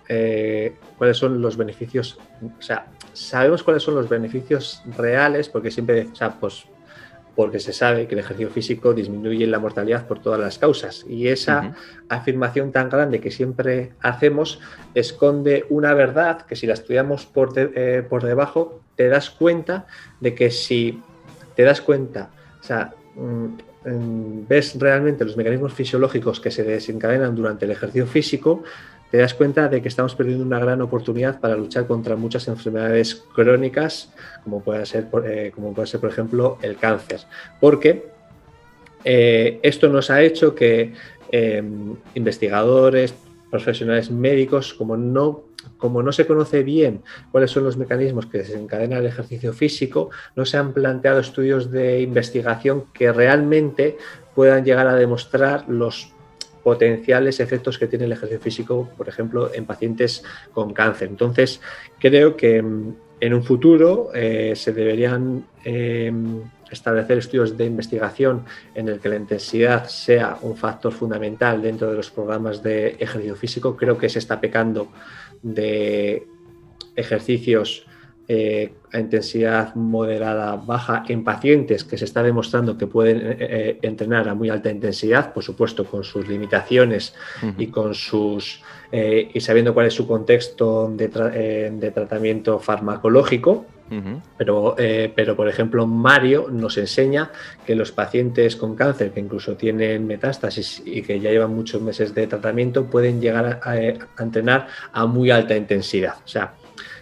cuáles 0.96 1.16
son 1.16 1.42
los 1.42 1.56
beneficios, 1.56 2.18
o 2.40 2.62
sea, 2.62 2.86
sabemos 3.12 3.64
cuáles 3.64 3.82
son 3.82 3.96
los 3.96 4.08
beneficios 4.08 4.82
reales, 4.96 5.48
porque 5.48 5.72
siempre, 5.72 6.06
o 6.12 6.14
sea, 6.14 6.38
pues 6.38 6.66
porque 7.34 7.60
se 7.60 7.72
sabe 7.72 8.06
que 8.06 8.14
el 8.14 8.20
ejercicio 8.20 8.50
físico 8.50 8.92
disminuye 8.92 9.46
la 9.46 9.58
mortalidad 9.58 10.06
por 10.06 10.20
todas 10.20 10.40
las 10.40 10.58
causas. 10.58 11.04
Y 11.08 11.28
esa 11.28 11.74
afirmación 12.08 12.72
tan 12.72 12.88
grande 12.88 13.20
que 13.20 13.30
siempre 13.30 13.92
hacemos 14.00 14.60
esconde 14.94 15.64
una 15.68 15.94
verdad 15.94 16.42
que 16.42 16.56
si 16.56 16.66
la 16.66 16.74
estudiamos 16.74 17.26
por, 17.26 17.52
eh, 17.56 18.04
por 18.08 18.24
debajo, 18.24 18.80
te 18.96 19.08
das 19.08 19.30
cuenta 19.30 19.86
de 20.20 20.34
que 20.34 20.50
si 20.50 21.00
te 21.54 21.62
das 21.62 21.80
cuenta, 21.80 22.30
o 22.60 22.64
sea, 22.64 22.94
mm, 23.16 23.88
mm, 23.88 24.46
ves 24.48 24.78
realmente 24.78 25.24
los 25.24 25.36
mecanismos 25.36 25.72
fisiológicos 25.72 26.40
que 26.40 26.50
se 26.50 26.64
desencadenan 26.64 27.34
durante 27.34 27.64
el 27.64 27.70
ejercicio 27.70 28.06
físico, 28.06 28.62
te 29.10 29.18
das 29.18 29.34
cuenta 29.34 29.68
de 29.68 29.82
que 29.82 29.88
estamos 29.88 30.14
perdiendo 30.14 30.44
una 30.44 30.58
gran 30.58 30.80
oportunidad 30.82 31.40
para 31.40 31.56
luchar 31.56 31.86
contra 31.86 32.16
muchas 32.16 32.46
enfermedades 32.48 33.24
crónicas, 33.34 34.12
como 34.44 34.62
puede 34.62 34.86
ser, 34.86 35.08
eh, 35.24 35.50
como 35.54 35.74
ser 35.86 36.00
por 36.00 36.10
ejemplo, 36.10 36.58
el 36.62 36.76
cáncer. 36.76 37.20
Porque 37.60 38.06
eh, 39.04 39.58
esto 39.62 39.88
nos 39.88 40.10
ha 40.10 40.22
hecho 40.22 40.54
que 40.54 40.92
em, 41.32 41.96
investigadores, 42.14 43.14
profesionales 43.50 44.10
médicos, 44.10 44.74
como 44.74 44.96
no, 44.96 45.42
como 45.76 46.02
no 46.02 46.12
se 46.12 46.26
conoce 46.26 46.62
bien 46.62 47.02
cuáles 47.32 47.50
son 47.50 47.64
los 47.64 47.76
mecanismos 47.76 48.26
que 48.26 48.38
desencadenan 48.38 49.00
el 49.00 49.06
ejercicio 49.06 49.52
físico, 49.52 50.10
no 50.36 50.44
se 50.44 50.56
han 50.56 50.72
planteado 50.72 51.18
estudios 51.18 51.70
de 51.72 52.00
investigación 52.00 52.84
que 52.92 53.12
realmente 53.12 53.98
puedan 54.36 54.64
llegar 54.64 54.86
a 54.86 54.94
demostrar 54.94 55.68
los 55.68 56.12
potenciales 56.70 57.40
efectos 57.40 57.80
que 57.80 57.88
tiene 57.88 58.04
el 58.04 58.12
ejercicio 58.12 58.38
físico, 58.38 58.88
por 58.96 59.09
ejemplo, 59.09 59.52
en 59.52 59.64
pacientes 59.64 60.22
con 60.52 60.72
cáncer. 60.72 61.09
Entonces, 61.09 61.61
creo 61.98 62.37
que 62.37 62.62
mm, 62.62 62.94
en 63.18 63.35
un 63.35 63.42
futuro 63.42 64.11
eh, 64.14 64.52
se 64.54 64.72
deberían 64.72 65.44
em, 65.64 66.42
establecer 66.70 67.18
estudios 67.18 67.56
de 67.59 67.64
investigación 67.64 68.44
en 68.72 68.88
el 68.88 69.00
que 69.00 69.09
la 69.09 69.16
intensidad 69.16 69.88
sea 69.88 70.38
un 70.42 70.56
factor 70.56 70.92
fundamental 70.92 71.61
dentro 71.61 71.90
de 71.90 71.96
los 71.96 72.09
programas 72.12 72.62
de 72.62 72.90
ejercicio 73.00 73.35
físico. 73.35 73.76
Creo 73.76 73.98
que 73.98 74.09
se 74.09 74.20
está 74.20 74.40
pecando 74.40 74.92
de 75.42 76.24
ejercicios 76.94 77.85
eh, 78.32 78.74
a 78.92 79.00
intensidad 79.00 79.74
moderada 79.74 80.54
baja 80.54 81.02
en 81.08 81.24
pacientes 81.24 81.82
que 81.82 81.98
se 81.98 82.04
está 82.04 82.22
demostrando 82.22 82.78
que 82.78 82.86
pueden 82.86 83.18
eh, 83.18 83.36
eh, 83.40 83.78
entrenar 83.82 84.28
a 84.28 84.36
muy 84.36 84.48
alta 84.50 84.70
intensidad, 84.70 85.32
por 85.32 85.42
supuesto 85.42 85.84
con 85.84 86.04
sus 86.04 86.28
limitaciones 86.28 87.12
y 87.58 87.66
con 87.66 87.92
sus 87.92 88.62
y 88.92 89.40
sabiendo 89.40 89.74
cuál 89.74 89.86
es 89.86 89.94
su 89.94 90.06
contexto 90.06 90.88
de, 90.94 91.08
tratamiento 91.92 92.60
farmacológico. 92.60 93.66
pero, 94.38 94.76
pero, 94.76 95.34
por 95.34 95.48
ejemplo, 95.48 95.84
Mario 95.88 96.46
nos 96.52 96.78
enseña 96.78 97.32
que 97.66 97.74
los 97.74 97.90
pacientes 97.90 98.54
con 98.54 98.76
cáncer 98.76 99.10
que 99.10 99.18
incluso 99.18 99.56
tienen 99.56 100.06
metástasis 100.06 100.82
y 100.84 101.02
que 101.02 101.18
ya 101.18 101.30
llevan 101.30 101.52
muchos 101.52 101.82
meses 101.82 102.14
de 102.14 102.28
tratamiento 102.28 102.84
pueden 102.86 103.20
llegar 103.20 103.60
a, 103.64 103.70
a 103.70 104.22
entrenar 104.22 104.68
a 104.92 105.06
muy 105.06 105.32
alta 105.32 105.56
intensidad. 105.56 106.14
O 106.24 106.28
sea, 106.28 106.54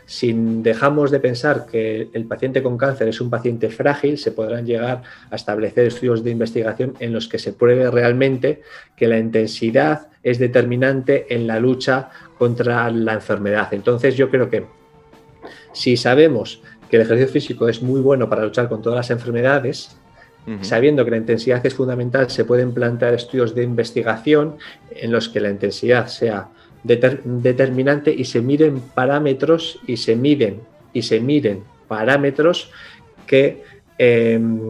si 0.08 0.32
dejamos 0.34 1.10
de 1.10 1.20
pensar 1.20 1.66
que 1.66 2.08
el 2.14 2.24
paciente 2.24 2.62
con 2.62 2.78
cáncer 2.78 3.08
es 3.08 3.20
un 3.20 3.28
paciente 3.28 3.68
frágil, 3.68 4.16
se 4.16 4.32
podrán 4.32 4.64
llegar 4.64 5.02
a 5.30 5.36
establecer 5.36 5.86
estudios 5.86 6.24
de 6.24 6.30
investigación 6.30 6.94
en 6.98 7.12
los 7.12 7.28
que 7.28 7.38
se 7.38 7.52
pruebe 7.52 7.90
realmente 7.90 8.62
que 8.96 9.06
la 9.06 9.18
intensidad 9.18 10.08
es 10.22 10.38
determinante 10.38 11.26
en 11.28 11.46
la 11.46 11.60
lucha 11.60 12.08
contra 12.38 12.90
la 12.90 13.12
enfermedad. 13.12 13.68
Entonces 13.74 14.16
yo 14.16 14.30
creo 14.30 14.48
que 14.48 14.64
si 15.74 15.98
sabemos 15.98 16.62
que 16.88 16.96
el 16.96 17.02
ejercicio 17.02 17.30
físico 17.30 17.68
es 17.68 17.82
muy 17.82 18.00
bueno 18.00 18.30
para 18.30 18.44
luchar 18.44 18.70
con 18.70 18.80
todas 18.80 18.96
las 18.96 19.10
enfermedades, 19.10 19.94
sabiendo 20.62 21.04
que 21.04 21.10
la 21.10 21.18
intensidad 21.18 21.64
es 21.66 21.74
fundamental, 21.74 22.30
se 22.30 22.46
pueden 22.46 22.72
plantear 22.72 23.12
estudios 23.12 23.54
de 23.54 23.62
investigación 23.62 24.56
en 24.90 25.12
los 25.12 25.28
que 25.28 25.40
la 25.40 25.50
intensidad 25.50 26.06
sea 26.06 26.48
determinante 26.84 28.12
y 28.12 28.24
se 28.24 28.40
miden 28.40 28.80
parámetros 28.80 29.80
y 29.86 29.96
se 29.96 30.16
miden 30.16 30.60
y 30.92 31.02
se 31.02 31.20
miden 31.20 31.64
parámetros 31.86 32.70
que 33.26 33.62
em, 33.98 34.60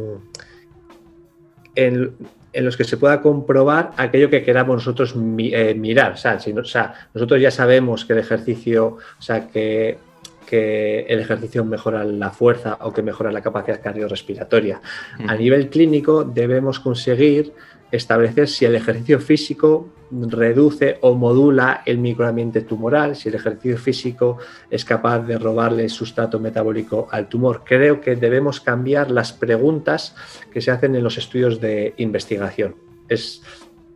en, 1.74 2.14
los 2.54 2.76
que 2.76 2.84
se 2.84 2.96
pueda 2.96 3.22
comprobar 3.22 3.92
aquello 3.96 4.30
que 4.30 4.42
queramos 4.42 4.76
nosotros 4.76 5.14
eh, 5.38 5.74
mirar. 5.74 6.12
O 6.12 6.16
sea, 6.16 6.94
nosotros 7.14 7.40
ya 7.40 7.50
sabemos 7.50 8.04
que 8.04 8.14
el 8.14 8.18
ejercicio, 8.18 8.96
o 9.18 9.22
sea, 9.22 9.46
que, 9.46 9.98
que, 10.44 11.00
el 11.08 11.20
ejercicio 11.20 11.64
mejora 11.64 12.04
la 12.04 12.30
fuerza 12.30 12.78
o 12.80 12.92
que 12.92 13.02
mejora 13.02 13.30
la 13.30 13.42
capacidad 13.42 13.80
cardiorrespiratoria. 13.80 14.80
A 15.28 15.36
nivel 15.36 15.68
clínico 15.68 16.24
debemos 16.24 16.80
conseguir 16.80 17.52
establecer 17.90 18.48
si 18.48 18.64
el 18.64 18.74
ejercicio 18.74 19.20
físico 19.20 19.88
reduce 20.10 20.98
o 21.02 21.14
modula 21.14 21.82
el 21.84 21.98
microambiente 21.98 22.62
tumoral, 22.62 23.16
si 23.16 23.28
el 23.28 23.34
ejercicio 23.34 23.76
físico 23.76 24.38
es 24.70 24.84
capaz 24.84 25.20
de 25.20 25.38
robarle 25.38 25.88
sustrato 25.88 26.40
metabólico 26.40 27.08
al 27.10 27.28
tumor. 27.28 27.62
Creo 27.64 28.00
que 28.00 28.16
debemos 28.16 28.60
cambiar 28.60 29.10
las 29.10 29.32
preguntas 29.32 30.14
que 30.52 30.60
se 30.60 30.70
hacen 30.70 30.94
en 30.94 31.04
los 31.04 31.18
estudios 31.18 31.60
de 31.60 31.94
investigación. 31.98 32.76
Es, 33.08 33.42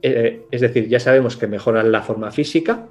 eh, 0.02 0.46
es 0.50 0.60
decir, 0.60 0.88
ya 0.88 1.00
sabemos 1.00 1.36
que 1.36 1.46
mejoran 1.46 1.90
la 1.90 2.02
forma 2.02 2.30
física, 2.30 2.86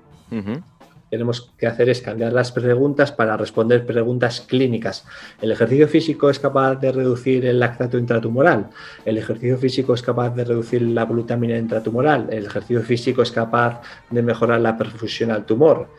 tenemos 1.11 1.51
que 1.57 1.67
hacer 1.67 1.89
es 1.89 2.01
cambiar 2.01 2.31
las 2.31 2.53
preguntas 2.53 3.11
para 3.11 3.35
responder 3.35 3.85
preguntas 3.85 4.39
clínicas. 4.39 5.05
¿El 5.41 5.51
ejercicio 5.51 5.89
físico 5.89 6.29
es 6.29 6.39
capaz 6.39 6.75
de 6.75 6.93
reducir 6.93 7.45
el 7.45 7.59
lactato 7.59 7.97
intratumoral? 7.97 8.69
¿El 9.03 9.17
ejercicio 9.17 9.57
físico 9.57 9.93
es 9.93 10.01
capaz 10.01 10.29
de 10.29 10.45
reducir 10.45 10.81
la 10.81 11.03
glutamina 11.03 11.57
intratumoral? 11.57 12.27
¿El 12.31 12.45
ejercicio 12.45 12.81
físico 12.81 13.21
es 13.23 13.31
capaz 13.31 13.81
de 14.09 14.21
mejorar 14.21 14.61
la 14.61 14.77
perfusión 14.77 15.31
al 15.31 15.45
tumor? 15.45 15.89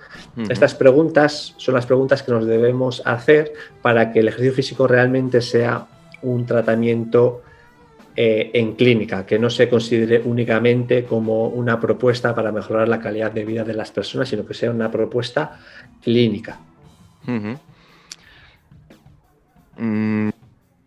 Estas 0.48 0.74
preguntas 0.74 1.54
son 1.58 1.74
las 1.74 1.84
preguntas 1.84 2.22
que 2.22 2.32
nos 2.32 2.46
debemos 2.46 3.02
hacer 3.04 3.52
para 3.82 4.12
que 4.12 4.20
el 4.20 4.28
ejercicio 4.28 4.54
físico 4.54 4.86
realmente 4.86 5.42
sea 5.42 5.86
un 6.22 6.46
tratamiento 6.46 7.42
eh, 8.14 8.50
en 8.52 8.74
clínica, 8.74 9.24
que 9.24 9.38
no 9.38 9.48
se 9.48 9.70
considere 9.70 10.20
únicamente 10.22 11.04
como 11.04 11.48
una 11.48 11.80
propuesta 11.80 12.34
para 12.34 12.52
mejorar 12.52 12.86
la 12.86 13.00
calidad 13.00 13.32
de 13.32 13.42
vida 13.46 13.64
de 13.64 13.72
las 13.72 13.90
personas, 13.90 14.28
sino 14.28 14.44
que 14.44 14.52
sea 14.52 14.70
una 14.70 14.90
propuesta 14.90 15.58
clínica. 16.02 16.60
Mm, 19.78 20.28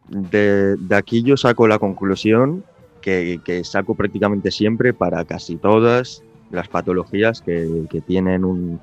de, 0.08 0.78
aquí 0.92 1.24
yo 1.24 1.36
saco 1.36 1.68
la 1.68 1.80
conclusión 1.80 2.64
que, 3.02 3.40
saco 3.64 3.96
prácticamente 3.96 4.52
siempre 4.52 4.94
para 4.94 5.26
casi 5.26 5.56
todas 5.56 6.22
las 6.52 6.68
patologías 6.68 7.42
que, 7.42 8.04
tienen 8.06 8.46
un, 8.46 8.80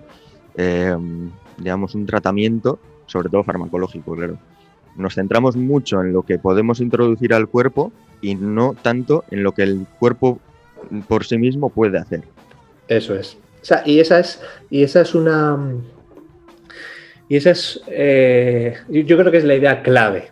eh, 0.57 0.97
digamos, 1.59 1.95
un 1.95 2.07
tratamiento, 2.07 2.81
sobre 3.07 3.29
todo 3.29 3.45
farmacológico. 3.45 4.17
Nos 4.97 5.15
centramos 5.15 5.57
mucho 5.57 6.01
en 6.01 6.13
lo 6.13 6.23
que 6.23 6.41
podemos 6.41 6.81
introducir 6.81 7.33
al 7.35 7.47
cuerpo 7.47 7.93
y 8.23 8.37
no 8.37 8.75
tanto 8.81 9.25
en 9.31 9.43
lo 9.43 9.53
que 9.53 9.65
el 9.65 9.87
cuerpo 9.99 10.41
por 11.09 11.27
sí 11.27 11.37
mismo 11.37 11.69
puede 11.69 11.99
hacer. 11.99 12.23
Eso 12.89 13.15
es. 13.15 13.37
y 13.85 14.01
esa 14.01 14.21
es, 14.21 14.41
y 14.71 14.83
esa 14.83 15.03
es 15.03 15.15
una. 15.15 15.59
Y 17.29 17.37
esa 17.37 17.51
es. 17.51 17.83
Eh, 17.89 18.77
yo 18.89 19.19
creo 19.19 19.31
que 19.31 19.39
es 19.39 19.45
la 19.45 19.57
idea 19.57 19.83
clave. 19.83 20.31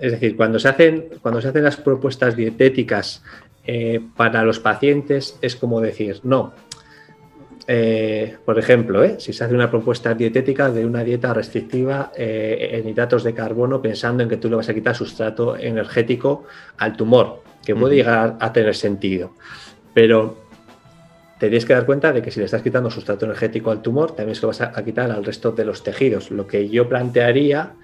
Es 0.00 0.12
decir, 0.12 0.36
cuando 0.36 0.58
se 0.58 0.68
hacen, 0.68 1.08
cuando 1.20 1.40
se 1.40 1.48
hacen 1.48 1.64
las 1.64 1.76
propuestas 1.76 2.34
dietéticas 2.34 3.22
eh, 3.64 4.00
para 4.16 4.42
los 4.42 4.58
pacientes, 4.58 5.38
es 5.42 5.54
como 5.54 5.80
decir, 5.80 6.20
no, 6.24 6.54
eh, 7.66 8.36
por 8.44 8.58
ejemplo, 8.58 9.04
¿eh? 9.04 9.16
si 9.18 9.32
se 9.32 9.44
hace 9.44 9.54
una 9.54 9.70
propuesta 9.70 10.14
dietética 10.14 10.70
de 10.70 10.84
una 10.84 11.04
dieta 11.04 11.32
restrictiva 11.32 12.12
eh, 12.16 12.70
en 12.72 12.88
hidratos 12.88 13.22
de 13.22 13.34
carbono 13.34 13.80
pensando 13.80 14.22
en 14.22 14.28
que 14.28 14.36
tú 14.36 14.48
le 14.50 14.56
vas 14.56 14.68
a 14.68 14.74
quitar 14.74 14.96
sustrato 14.96 15.56
energético 15.56 16.44
al 16.78 16.96
tumor, 16.96 17.42
que 17.64 17.76
puede 17.76 17.96
llegar 17.96 18.36
a 18.40 18.52
tener 18.52 18.74
sentido. 18.74 19.34
Pero 19.94 20.38
te 21.38 21.48
tienes 21.48 21.64
que 21.64 21.74
dar 21.74 21.86
cuenta 21.86 22.12
de 22.12 22.22
que 22.22 22.30
si 22.30 22.40
le 22.40 22.46
estás 22.46 22.62
quitando 22.62 22.90
sustrato 22.90 23.26
energético 23.26 23.70
al 23.70 23.82
tumor, 23.82 24.14
también 24.16 24.34
se 24.34 24.42
lo 24.42 24.48
vas 24.48 24.60
a, 24.60 24.84
quitar 24.84 25.10
al 25.10 25.24
resto 25.24 25.52
de 25.52 25.64
los 25.64 25.84
tejidos. 25.84 26.30
Lo 26.30 26.46
que 26.46 26.68
yo 26.68 26.88
plantearía, 26.88 27.74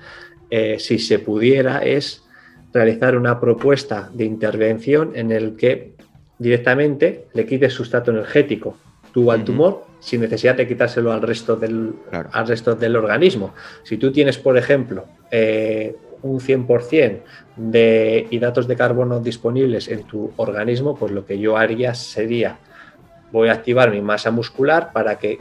si 0.78 0.98
se 0.98 1.18
pudiera, 1.18 1.80
es 1.80 2.24
realizar 2.72 3.16
una 3.16 3.40
propuesta 3.40 4.10
de 4.12 4.24
intervención 4.24 5.12
en 5.14 5.32
el 5.32 5.56
que 5.56 5.94
directamente 6.38 7.26
le 7.34 7.46
quites 7.46 7.72
sustrato 7.72 8.12
energético 8.12 8.76
tú 9.18 9.32
al 9.32 9.42
tumor 9.44 9.84
sin 9.98 10.20
necesidad 10.20 10.54
de 10.54 10.68
quitárselo 10.68 11.12
al 11.12 11.22
resto 11.22 11.56
del, 11.56 11.92
al 12.12 12.46
resto 12.46 12.76
del 12.76 12.94
organismo. 12.94 13.52
Si 13.82 13.96
tú 13.96 14.12
tienes, 14.12 14.38
por 14.38 14.56
ejemplo, 14.56 15.06
eh, 15.28 15.96
un 16.22 16.38
100% 16.38 17.20
de 17.56 18.28
hidratos 18.30 18.68
de 18.68 18.76
carbono 18.76 19.18
disponibles 19.18 19.88
en 19.88 20.04
tu 20.04 20.30
organismo, 20.36 20.96
pues 20.96 21.10
lo 21.10 21.26
que 21.26 21.40
yo 21.40 21.56
haría 21.56 21.94
sería, 21.94 22.58
voy 23.32 23.48
a 23.48 23.54
activar 23.54 23.90
mi 23.90 24.00
masa 24.00 24.30
muscular 24.30 24.92
para 24.92 25.18
que 25.18 25.38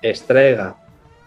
extraiga 0.00 0.76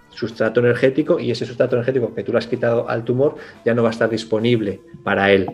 sustrato 0.09 0.59
energético 0.59 1.19
y 1.19 1.29
ese 1.29 1.45
sustrato 1.45 1.75
energético 1.75 2.15
que 2.15 2.23
tú 2.23 2.31
le 2.31 2.39
has 2.39 2.47
quitado 2.47 2.89
al 2.89 3.03
tumor 3.03 3.35
ya 3.63 3.75
no 3.75 3.83
va 3.83 3.89
a 3.89 3.91
estar 3.91 4.09
disponible 4.09 4.81
para 5.03 5.31
él. 5.31 5.51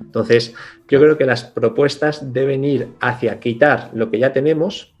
Entonces, 0.00 0.54
yo 0.88 1.00
creo 1.00 1.18
que 1.18 1.26
las 1.26 1.42
propuestas 1.42 2.32
deben 2.32 2.64
ir 2.64 2.88
hacia 3.00 3.40
quitar 3.40 3.90
lo 3.94 4.10
que 4.12 4.20
ya 4.20 4.32
tenemos 4.32 4.95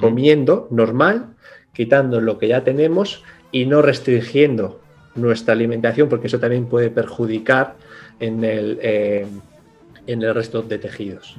comiendo 0.00 0.68
normal, 0.70 1.34
quitando 1.72 2.20
lo 2.20 2.38
que 2.38 2.48
ya 2.48 2.64
tenemos 2.64 3.22
y 3.52 3.66
no 3.66 3.82
restringiendo 3.82 4.80
nuestra 5.14 5.54
alimentación, 5.54 6.08
porque 6.08 6.26
eso 6.26 6.38
también 6.38 6.66
puede 6.66 6.90
perjudicar 6.90 7.76
en 8.20 8.44
el, 8.44 8.78
eh, 8.82 9.26
en 10.06 10.22
el 10.22 10.34
resto 10.34 10.62
de 10.62 10.78
tejidos. 10.78 11.36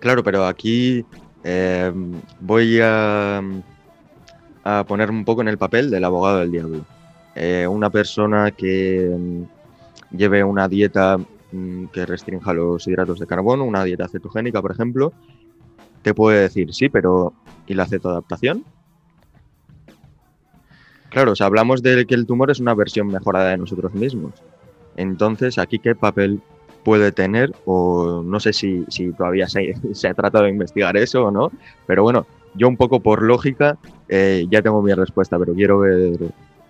Claro, 0.00 0.22
pero 0.22 0.46
aquí 0.46 1.04
eh, 1.42 1.92
voy 2.40 2.78
a, 2.82 3.42
a, 4.64 4.84
poner 4.84 5.10
un 5.10 5.24
poco 5.24 5.42
en 5.42 5.48
el 5.48 5.58
papel 5.58 5.90
del 5.90 6.04
abogado 6.04 6.40
del 6.40 6.50
diablo. 6.50 6.84
Eh, 7.34 7.66
una 7.66 7.90
persona 7.90 8.50
que 8.50 9.10
mm, 9.18 10.16
lleve 10.16 10.44
una 10.44 10.68
dieta 10.68 11.18
mm, 11.52 11.86
que 11.86 12.06
restrinja 12.06 12.52
los 12.52 12.86
hidratos 12.86 13.18
de 13.18 13.26
carbono, 13.26 13.64
una 13.64 13.84
dieta 13.84 14.08
cetogénica, 14.08 14.62
por 14.62 14.72
ejemplo, 14.72 15.12
te 16.04 16.14
puede 16.14 16.42
decir, 16.42 16.72
sí, 16.72 16.88
pero 16.88 17.32
¿y 17.66 17.74
la 17.74 17.86
cetoadaptación? 17.86 18.64
Claro, 21.08 21.32
o 21.32 21.44
hablamos 21.44 21.82
de 21.82 22.06
que 22.06 22.14
el 22.14 22.26
tumor 22.26 22.50
es 22.50 22.60
una 22.60 22.74
versión 22.74 23.08
mejorada 23.08 23.50
de 23.50 23.56
nosotros 23.56 23.94
mismos. 23.94 24.34
Entonces, 24.96 25.58
¿aquí 25.58 25.78
qué 25.78 25.94
papel 25.94 26.40
puede 26.84 27.10
tener? 27.10 27.52
O 27.64 28.22
no 28.24 28.38
sé 28.38 28.52
si, 28.52 28.84
todavía 29.16 29.48
se, 29.48 30.08
ha 30.08 30.14
tratado 30.14 30.44
de 30.44 30.50
investigar 30.50 30.96
eso 30.96 31.24
o 31.24 31.30
no, 31.30 31.50
pero 31.86 32.02
bueno, 32.02 32.26
yo 32.54 32.68
un 32.68 32.76
poco 32.76 33.00
por 33.00 33.22
lógica 33.22 33.78
eh, 34.08 34.46
ya 34.50 34.60
tengo 34.60 34.82
mi 34.82 34.92
respuesta, 34.92 35.38
pero 35.38 35.54
quiero 35.54 35.80
ver 35.80 36.18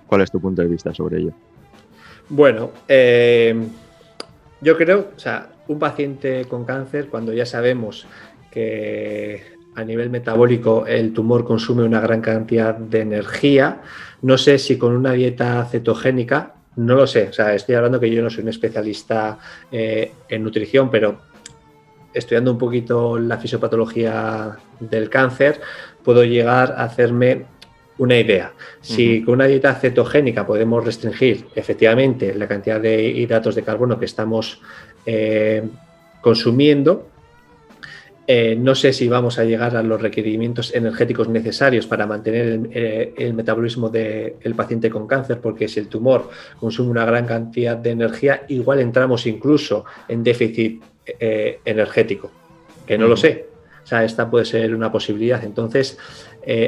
cuál 0.07 0.21
es 0.21 0.31
tu 0.31 0.41
punto 0.41 0.63
de 0.63 0.69
vista 0.69 0.95
sobre 0.95 1.19
ello. 1.19 1.33
Bueno, 2.29 2.71
eh, 2.87 3.67
yo 4.61 4.77
creo, 4.77 5.09
o 5.17 5.19
sea, 5.19 5.49
un 5.69 5.79
paciente 5.79 6.45
con 6.47 6.65
cáncer, 6.65 7.09
cuando 7.09 7.33
ya 7.33 7.47
sabemos 7.47 8.07
que 8.55 9.43
a 9.75 9.85
nivel 9.85 10.09
metabólico 10.09 10.87
el 10.87 11.13
tumor 11.13 11.45
consume 11.45 11.83
una 11.83 12.01
gran 12.01 12.21
cantidad 12.21 12.77
de 12.77 13.01
energía. 13.01 13.83
No 14.23 14.39
sé 14.39 14.59
si 14.59 14.79
con 14.79 14.95
una 14.95 15.13
dieta 15.13 15.65
cetogénica, 15.67 16.55
no 16.77 16.95
lo 16.95 17.07
sé, 17.07 17.29
o 17.29 17.33
sea, 17.33 17.55
estoy 17.55 17.75
hablando 17.75 17.99
que 17.99 18.11
yo 18.11 18.23
no 18.23 18.31
soy 18.31 18.45
un 18.45 18.51
especialista 18.51 19.39
eh, 19.71 20.13
en 20.29 20.45
nutrición, 20.45 20.91
pero 20.91 21.19
estudiando 22.13 22.53
un 22.53 22.59
poquito 22.59 23.19
la 23.19 23.39
fisiopatología 23.39 24.57
del 24.79 25.11
cáncer, 25.11 25.61
puedo 26.05 26.25
llegar 26.25 26.73
a 26.77 26.85
hacerme 26.85 27.47
una 27.99 28.17
idea. 28.17 28.53
Si 28.81 29.23
con 29.23 29.35
una 29.35 29.47
dieta 29.47 29.75
cetogénica 29.75 30.47
podemos 30.47 30.85
restringir 30.85 31.47
efectivamente 31.55 32.35
la 32.35 32.47
cantidad 32.47 32.81
de 32.81 33.05
hidratos 33.05 33.55
de 33.55 33.63
carbono 33.63 33.99
que 33.99 34.05
estamos 34.05 34.61
eh, 35.07 35.63
consumiendo, 36.21 37.09
eh, 38.27 38.57
no 38.59 38.75
sé 38.75 38.95
si 38.95 39.07
vamos 39.07 39.39
a 39.39 39.45
llegar 39.45 39.77
a 39.77 39.83
los 39.83 40.01
requerimientos 40.01 40.75
energéticos 40.75 41.29
necesarios 41.29 41.87
para 41.87 42.07
mantener 42.07 42.47
el, 42.47 42.71
eh, 42.73 43.33
metabolismo 43.35 43.91
del 43.91 44.55
paciente 44.57 44.89
con 44.89 45.07
cáncer, 45.07 45.41
porque 45.41 45.69
si 45.69 45.81
el 45.81 45.89
tumor 45.89 46.31
consume 46.59 46.91
una 46.91 47.05
gran 47.05 47.27
cantidad 47.27 47.77
de 47.77 47.91
energía, 47.91 48.45
igual 48.49 48.81
entramos 48.81 49.27
incluso 49.27 49.85
en 50.09 50.25
déficit 50.25 50.83
eh, 51.07 51.61
energético, 51.67 52.31
que 52.87 52.97
no 52.97 53.09
lo 53.09 53.17
sé. 53.17 53.47
O 53.83 53.87
sea, 53.87 54.03
esta 54.03 54.31
puede 54.31 54.47
ser 54.47 54.75
una 54.75 54.91
posibilidad. 54.91 55.45
Entonces, 55.45 55.99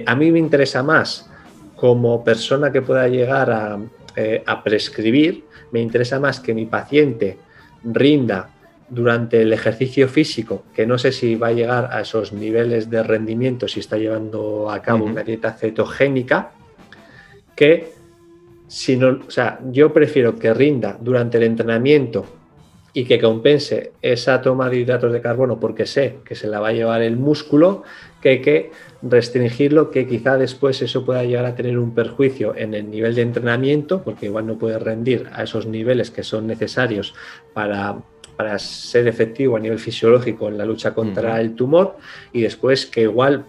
a 0.04 0.14
mí 0.14 0.30
me 0.30 0.38
interesa 0.38 0.82
más 0.82 1.30
como 1.74 2.22
persona 2.22 2.70
que 2.70 2.82
pueda 2.82 3.08
llegar 3.08 3.50
a 3.50 4.62
prescribir, 4.62 5.44
me 5.72 5.80
interesa 5.80 6.20
más 6.20 6.40
que 6.40 6.52
mi 6.52 6.66
paciente 6.66 7.38
rinda 7.82 8.50
durante 8.88 9.42
el 9.42 9.52
ejercicio 9.52 10.08
físico, 10.08 10.64
que 10.74 10.86
no 10.86 10.98
sé 10.98 11.12
si 11.12 11.34
va 11.34 11.48
a 11.48 11.52
llegar 11.52 11.88
a 11.92 12.00
esos 12.00 12.32
niveles 12.32 12.88
de 12.88 13.02
rendimiento 13.02 13.66
si 13.66 13.80
está 13.80 13.98
llevando 13.98 14.70
a 14.70 14.80
cabo 14.80 15.04
una 15.04 15.22
dieta 15.22 15.52
cetogénica, 15.52 16.52
que 17.56 17.92
si 18.68 18.96
no, 18.96 19.20
o 19.26 19.30
sea, 19.30 19.60
yo 19.70 19.92
prefiero 19.92 20.36
que 20.38 20.52
rinda 20.52 20.96
durante 21.00 21.38
el 21.38 21.44
entrenamiento 21.44 22.26
y 22.92 23.04
que 23.04 23.20
compense 23.20 23.92
esa 24.00 24.40
toma 24.40 24.70
de 24.70 24.78
hidratos 24.78 25.12
de 25.12 25.20
carbono 25.20 25.60
porque 25.60 25.84
sé 25.84 26.18
que 26.24 26.34
se 26.34 26.46
la 26.46 26.60
va 26.60 26.68
a 26.68 26.72
llevar 26.72 27.02
el 27.02 27.16
músculo, 27.16 27.82
que 28.22 28.40
que 28.40 28.70
restringirlo, 29.02 29.90
que 29.90 30.06
quizá 30.06 30.38
después 30.38 30.80
eso 30.80 31.04
pueda 31.04 31.22
llegar 31.22 31.44
a 31.44 31.54
tener 31.54 31.78
un 31.78 31.94
perjuicio 31.94 32.56
en 32.56 32.72
el 32.72 32.90
nivel 32.90 33.14
de 33.14 33.22
entrenamiento, 33.22 34.02
porque 34.02 34.26
igual 34.26 34.46
no 34.46 34.56
puede 34.56 34.78
rendir 34.78 35.28
a 35.32 35.42
esos 35.42 35.66
niveles 35.66 36.10
que 36.10 36.22
son 36.22 36.46
necesarios 36.46 37.14
para 37.52 37.98
para 38.36 38.58
ser 38.58 39.08
efectivo 39.08 39.56
a 39.56 39.60
nivel 39.60 39.78
fisiológico 39.78 40.48
en 40.48 40.58
la 40.58 40.64
lucha 40.64 40.92
contra 40.94 41.40
el 41.40 41.54
tumor 41.54 41.96
y 42.32 42.42
después 42.42 42.86
que 42.86 43.02
igual, 43.02 43.46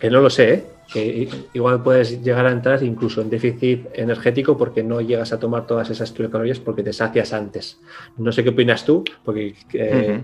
que 0.00 0.10
no 0.10 0.20
lo 0.20 0.30
sé, 0.30 0.54
¿eh? 0.54 0.64
que 0.92 1.28
igual 1.52 1.82
puedes 1.82 2.22
llegar 2.22 2.46
a 2.46 2.52
entrar 2.52 2.82
incluso 2.82 3.20
en 3.20 3.28
déficit 3.28 3.86
energético 3.92 4.56
porque 4.56 4.82
no 4.82 5.00
llegas 5.00 5.32
a 5.32 5.38
tomar 5.38 5.66
todas 5.66 5.90
esas 5.90 6.12
kilocalorías 6.12 6.60
porque 6.60 6.82
te 6.82 6.92
sacias 6.92 7.32
antes. 7.32 7.78
No 8.16 8.32
sé 8.32 8.44
qué 8.44 8.50
opinas 8.50 8.84
tú, 8.84 9.04
porque... 9.24 9.54
Eh, 9.72 10.22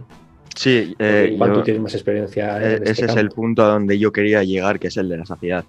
Sí, 0.55 0.95
eh, 0.99 1.31
igual 1.33 1.55
tú 1.55 1.63
tienes 1.63 1.83
más 1.83 1.95
experiencia. 1.95 2.59
En 2.59 2.87
este 2.87 2.91
ese 2.91 3.05
es 3.07 3.17
el 3.17 3.31
punto 3.31 3.65
a 3.65 3.69
donde 3.69 3.99
yo 3.99 4.13
quería 4.13 4.45
llegar, 4.45 4.79
que 4.79 4.89
es 4.89 4.97
el 4.99 5.09
de 5.09 5.17
la 5.17 5.25
saciedad. 5.25 5.65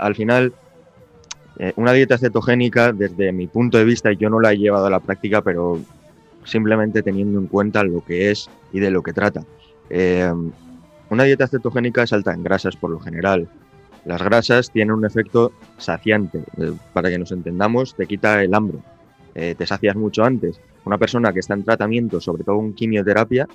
al 0.00 0.14
final, 0.14 0.52
una 1.74 1.92
dieta 1.92 2.16
cetogénica, 2.18 2.92
desde 2.92 3.32
mi 3.32 3.48
punto 3.48 3.78
de 3.78 3.84
vista, 3.84 4.12
yo 4.12 4.30
no 4.30 4.38
la 4.38 4.52
he 4.52 4.58
llevado 4.58 4.86
a 4.86 4.90
la 4.90 5.00
práctica, 5.00 5.42
pero 5.42 5.80
simplemente 6.44 7.02
teniendo 7.02 7.38
en 7.38 7.46
cuenta 7.46 7.84
lo 7.84 8.04
que 8.04 8.30
es 8.30 8.48
y 8.72 8.80
de 8.80 8.90
lo 8.90 9.02
que 9.02 9.12
trata. 9.12 9.44
una 11.10 11.24
dieta 11.24 11.46
cetogénica 11.46 12.02
es 12.02 12.12
alta 12.12 12.32
en 12.32 12.42
grasas 12.42 12.76
por 12.76 12.90
lo 12.90 12.98
general. 12.98 13.48
Las 14.04 14.22
grasas 14.22 14.70
tienen 14.70 14.94
un 14.94 15.04
efecto 15.04 15.52
saciante. 15.78 16.42
para 16.92 17.10
que 17.10 17.18
nos 17.18 17.32
entendamos, 17.32 17.94
te 17.94 18.06
quita 18.06 18.42
el 18.42 18.54
hambre. 18.54 18.78
te 19.34 19.66
sacias 19.66 19.96
mucho 19.96 20.24
antes 20.24 20.60
una 20.84 20.98
persona 20.98 21.32
que 21.32 21.40
está 21.40 21.54
en 21.54 21.64
tratamiento, 21.64 22.20
sobre 22.20 22.44
todo 22.44 22.60
en 22.60 22.74
quimioterapia, 22.74 23.46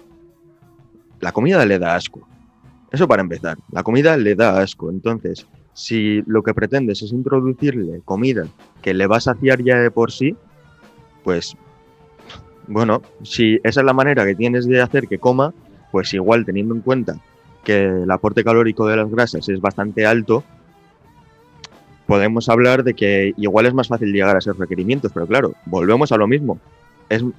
la 1.20 1.32
comida 1.32 1.66
le 1.66 1.80
da 1.80 1.96
asco. 1.96 2.28
Eso 2.92 3.08
para 3.08 3.22
empezar, 3.22 3.58
la 3.72 3.84
comida 3.84 4.16
le 4.18 4.36
da 4.36 4.62
asco. 4.62 4.90
Entonces, 4.90 5.46
si 5.74 6.22
lo 6.26 6.42
que 6.42 6.54
pretendes 6.54 7.02
es 7.02 7.12
introducirle 7.12 8.02
comida 8.06 8.48
que 8.82 8.94
le 8.94 9.08
va 9.08 9.18
a 9.18 9.22
saciar 9.22 9.62
ya 9.62 9.78
de 9.78 9.92
por 9.92 10.12
sí, 10.12 10.36
pues 11.24 11.56
bueno, 12.68 13.02
si 13.24 13.60
esa 13.64 13.82
es 13.82 13.86
la 13.86 13.94
manera 13.94 14.26
que 14.26 14.36
tienes 14.36 14.68
de 14.68 14.82
hacer 14.82 15.08
que 15.08 15.20
coma, 15.20 15.54
pues 15.92 16.14
igual 16.14 16.46
teniendo 16.46 16.76
en 16.76 16.82
cuenta 16.82 17.20
que 17.64 17.86
el 17.86 18.12
aporte 18.12 18.44
calórico 18.44 18.88
de 18.88 18.98
las 18.98 19.10
grasas 19.10 19.48
es 19.50 19.60
bastante 19.60 20.06
alto, 20.06 20.44
podemos 22.06 22.50
hablar 22.50 22.84
de 22.84 22.94
que 22.94 23.34
igual 23.38 23.66
es 23.66 23.74
más 23.74 23.88
fácil 23.88 24.14
llegar 24.14 24.36
a 24.36 24.40
esos 24.40 24.58
requerimientos, 24.58 25.12
pero 25.14 25.28
claro, 25.28 25.54
volvemos 25.66 26.12
a 26.12 26.18
lo 26.18 26.28
mismo 26.28 26.60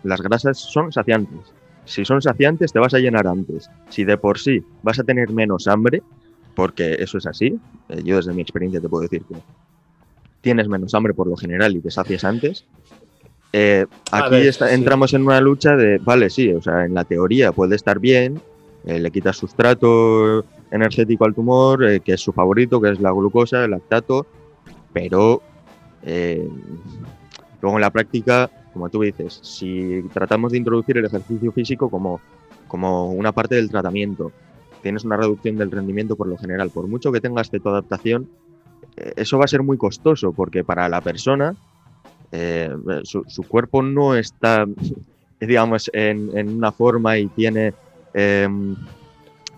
las 0.03 0.21
grasas 0.21 0.59
son 0.59 0.93
saciantes. 0.93 1.53
Si 1.85 2.05
son 2.05 2.21
saciantes, 2.21 2.73
te 2.73 2.79
vas 2.79 2.95
a 2.95 2.99
llenar 2.99 3.27
antes. 3.27 3.71
Si 3.89 4.05
de 4.05 4.19
por 4.19 4.39
sí 4.39 4.63
vas 4.83 4.99
a 4.99 5.05
tener 5.05 5.31
menos 5.31 5.67
hambre, 5.69 6.03
porque 6.55 6.97
eso 6.99 7.19
es 7.19 7.27
así, 7.27 7.59
eh, 7.89 8.03
yo 8.05 8.17
desde 8.17 8.33
mi 8.33 8.43
experiencia 8.43 8.81
te 8.81 8.89
puedo 8.89 9.03
decir 9.03 9.23
que 9.25 9.37
tienes 10.41 10.69
menos 10.69 10.95
hambre 10.95 11.15
por 11.15 11.27
lo 11.27 11.37
general 11.37 11.77
y 11.77 11.81
te 11.81 11.91
sacias 11.91 12.25
antes. 12.25 12.67
Eh, 13.53 13.87
aquí 14.13 14.37
entramos 14.71 15.15
en 15.15 15.23
una 15.23 15.41
lucha 15.41 15.75
de, 15.75 15.99
vale, 15.99 16.29
sí, 16.31 16.53
o 16.53 16.61
sea, 16.61 16.85
en 16.85 16.95
la 16.95 17.05
teoría 17.05 17.53
puede 17.53 17.77
estar 17.77 17.99
bien, 17.99 18.41
eh, 18.85 18.99
le 18.99 19.11
quitas 19.11 19.37
sustrato 19.37 20.45
energético 20.71 21.25
al 21.25 21.35
tumor, 21.35 22.01
que 22.03 22.13
es 22.13 22.21
su 22.21 22.33
favorito, 22.33 22.81
que 22.81 22.91
es 22.91 23.01
la 23.01 23.11
glucosa, 23.11 23.65
el 23.65 23.71
lactato, 23.71 24.27
pero 24.93 25.43
luego 27.61 27.77
en 27.77 27.81
la 27.81 27.91
práctica 27.91 28.51
como 28.79 28.89
tú 28.91 29.03
dices, 29.03 29.41
si 29.43 30.05
tratamos 30.13 30.53
de 30.53 30.59
introducir 30.59 30.99
el 30.99 31.05
ejercicio 31.05 31.51
físico 31.51 31.91
como, 31.91 32.21
como 32.69 33.11
una 33.11 33.33
parte 33.33 33.57
del 33.57 33.71
tratamiento, 33.71 34.31
tienes 34.83 35.05
una 35.05 35.17
reducción 35.17 35.57
del 35.57 35.73
rendimiento 35.73 36.15
por 36.15 36.29
lo 36.29 36.39
general, 36.39 36.71
por 36.71 36.87
mucho 36.87 37.11
que 37.11 37.21
tengas 37.21 37.51
cetoadaptación, 37.51 38.29
eh, 38.97 39.15
eso 39.17 39.37
va 39.37 39.47
a 39.47 39.49
ser 39.49 39.65
muy 39.65 39.77
costoso 39.79 40.33
porque 40.33 40.63
para 40.63 40.89
la 40.89 41.01
persona 41.01 41.57
eh, 42.33 42.71
su, 43.05 43.43
cuerpo 43.47 43.83
no 43.83 44.15
está, 44.17 44.67
digamos, 45.41 45.91
en, 45.93 46.57
una 46.57 46.73
forma 46.73 47.19
y 47.19 47.27
tiene 47.29 47.73
em, 48.15 48.77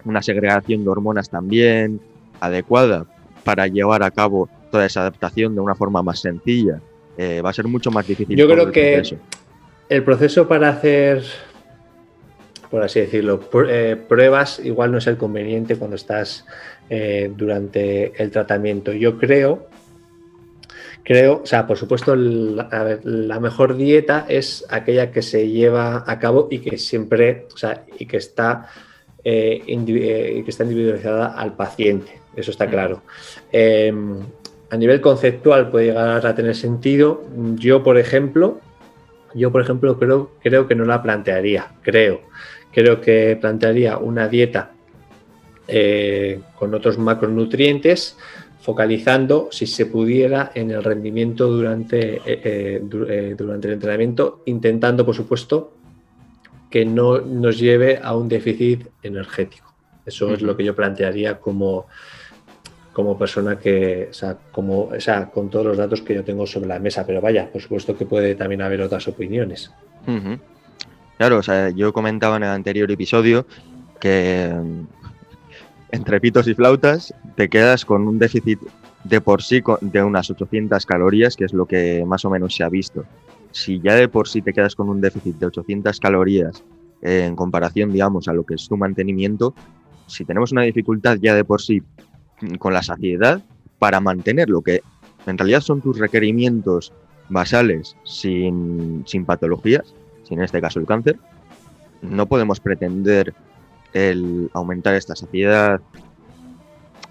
una 0.05 0.23
segregación 0.23 0.85
de 0.85 0.91
hormonas 0.91 1.29
también 1.29 2.01
adecuada 2.41 3.07
para 3.45 3.67
llevar 3.67 4.03
a 4.03 4.11
cabo 4.11 4.49
toda 4.71 4.87
esa 4.87 5.01
adaptación 5.01 5.55
de 5.55 5.61
una 5.61 5.75
forma 5.75 6.03
más 6.03 6.21
sencilla 6.21 6.81
eh, 7.23 7.43
va 7.43 7.51
a 7.51 7.53
ser 7.53 7.67
mucho 7.67 7.91
más 7.91 8.07
difícil. 8.07 8.35
Yo 8.35 8.49
creo 8.49 8.73
que 8.73 9.03
el 9.91 10.05
proceso 10.05 10.49
para 10.49 10.71
hacer, 10.71 11.23
por 12.71 12.83
así 12.83 13.01
decirlo, 13.01 13.41
eh, 13.69 13.97
pruebas 14.09 14.59
igual 14.65 14.93
no 14.93 14.99
es 14.99 15.07
el 15.07 15.19
conveniente 15.19 15.77
cuando 15.77 15.97
estás 15.97 16.47
eh, 16.89 17.31
durante 17.37 18.23
el 18.23 18.31
tratamiento. 18.31 18.93
Yo 18.93 19.19
creo, 19.19 19.67
creo, 21.11 21.41
o 21.43 21.47
sea, 21.47 21.67
por 21.67 21.77
supuesto, 21.77 22.15
la, 22.15 23.41
mejor 23.41 23.77
dieta 23.77 24.27
es 24.29 24.65
aquella 24.69 25.11
que 25.11 25.23
se 25.23 25.49
lleva 25.49 26.05
a 26.07 26.21
cabo 26.21 26.47
y 26.53 26.61
que 26.61 26.79
siempre, 26.79 27.49
o 27.53 27.57
sea, 27.57 27.85
y 27.99 28.07
que 28.07 28.17
está, 28.17 28.69
que 29.25 30.45
está 30.47 30.63
individualizada 30.63 31.35
al 31.35 31.57
paciente. 31.57 32.21
Eso 32.37 32.53
está 32.53 32.69
claro. 32.69 33.03
Em, 33.51 34.21
a 34.71 34.77
nivel 34.77 35.01
conceptual 35.01 35.69
puede 35.69 35.87
llegar 35.87 36.25
a 36.25 36.33
tener 36.37 36.55
sentido. 36.55 37.25
Yo, 37.57 37.83
por 37.83 37.99
ejemplo, 37.99 38.61
yo, 39.35 39.51
por 39.51 39.63
ejemplo, 39.63 39.99
creo, 39.99 40.31
creo 40.41 40.69
que 40.69 40.77
no 40.77 40.85
la 40.85 41.03
plantearía. 41.03 41.73
Creo. 41.83 42.21
Creo 42.71 43.01
que 43.01 43.35
plantearía 43.35 43.99
una 43.99 44.29
dieta 44.29 44.71
eh, 45.67 46.39
con 46.55 46.73
otros 46.73 46.99
macronutrientes, 46.99 48.17
focalizando, 48.61 49.49
si 49.51 49.67
se 49.67 49.87
pudiera, 49.87 50.53
en 50.55 50.71
el 50.71 50.85
rendimiento 50.85 51.49
durante, 51.49 52.17
eh, 52.17 52.83
eh, 52.83 53.35
durante 53.37 53.69
el 53.69 53.75
entrenamiento, 53.75 54.43
intentando, 54.47 55.05
por 55.05 55.15
supuesto, 55.15 55.73
que 56.71 56.85
no 56.85 57.21
nos 57.21 57.59
lleve 57.59 57.99
a 58.03 58.15
un 58.15 58.29
déficit 58.29 58.87
energético. 59.03 59.75
Eso 60.05 60.33
es 60.33 60.43
lo 60.43 60.57
que 60.57 60.65
yo 60.65 60.75
plantearía 60.75 61.39
como, 61.39 61.87
como 62.93 63.19
persona 63.19 63.59
que, 63.59 64.09
o 64.11 64.15
sea, 64.15 64.37
como, 64.53 64.85
o 64.85 65.01
sea, 65.01 65.31
con 65.31 65.49
todos 65.49 65.67
los 65.67 65.77
datos 65.77 66.03
que 66.03 66.15
yo 66.15 66.25
tengo 66.25 66.47
sobre 66.47 66.69
la 66.69 66.79
mesa, 66.79 67.07
pero 67.07 67.21
vaya, 67.21 67.51
por 67.51 67.63
supuesto 67.63 67.97
que 67.97 68.07
puede 68.07 68.35
también 68.35 68.63
haber 68.63 68.83
otras 68.83 69.07
opiniones. 69.09 69.71
Claro, 71.17 71.39
o 71.39 71.43
sea, 71.43 71.71
yo 71.71 71.93
comentaba 71.93 72.37
en 72.37 72.45
el 72.45 72.51
anterior 72.51 72.91
episodio 72.91 73.47
que 74.01 74.51
entre 75.93 76.21
pitos 76.21 76.47
y 76.49 76.55
flautas 76.55 77.15
te 77.37 77.49
quedas 77.49 77.85
con 77.85 78.07
un 78.07 78.19
déficit 78.19 78.61
de 79.05 79.21
por 79.21 79.43
sí 79.43 79.63
de 79.81 80.03
unas 80.03 80.31
800 80.31 80.85
calorías, 80.87 81.37
que 81.37 81.45
es 81.45 81.53
lo 81.53 81.67
que 81.67 82.05
más 82.07 82.25
o 82.25 82.31
menos 82.31 82.55
se 82.55 82.65
ha 82.65 82.69
visto. 82.69 83.05
Si 83.51 83.81
ya 83.81 83.95
de 83.95 84.09
por 84.09 84.29
sí 84.29 84.43
te 84.43 84.53
quedas 84.53 84.75
con 84.75 84.89
un 84.89 85.01
déficit 85.01 85.37
de 85.37 85.47
800 85.47 85.99
calorías 85.99 86.63
en 87.03 87.35
comparación, 87.35 87.93
digamos, 87.93 88.29
a 88.29 88.33
lo 88.33 88.45
que 88.45 88.55
es 88.55 88.69
tu 88.69 88.77
mantenimiento, 88.77 89.55
si 90.07 90.25
tenemos 90.25 90.53
una 90.53 90.63
dificultad 90.63 91.19
ya 91.21 91.35
de 91.35 91.45
por 91.45 91.63
sí 91.63 91.83
con 92.59 92.75
la 92.75 92.83
saciedad 92.83 93.43
para 93.79 94.01
mantener 94.01 94.49
lo 94.49 94.63
que 94.63 94.83
en 95.27 95.39
realidad 95.39 95.61
son 95.61 95.81
tus 95.81 95.99
requerimientos 95.99 96.93
basales 97.29 97.97
sin, 98.05 99.05
patologías, 99.27 99.95
sin 100.25 100.39
en 100.39 100.45
este 100.45 100.61
caso 100.61 100.81
el 100.81 100.87
cáncer, 100.87 101.17
no 102.03 102.27
podemos 102.27 102.61
pretender 102.61 103.35
el 103.93 104.51
aumentar 104.53 104.95
esta 104.95 105.17
saciedad. 105.17 105.81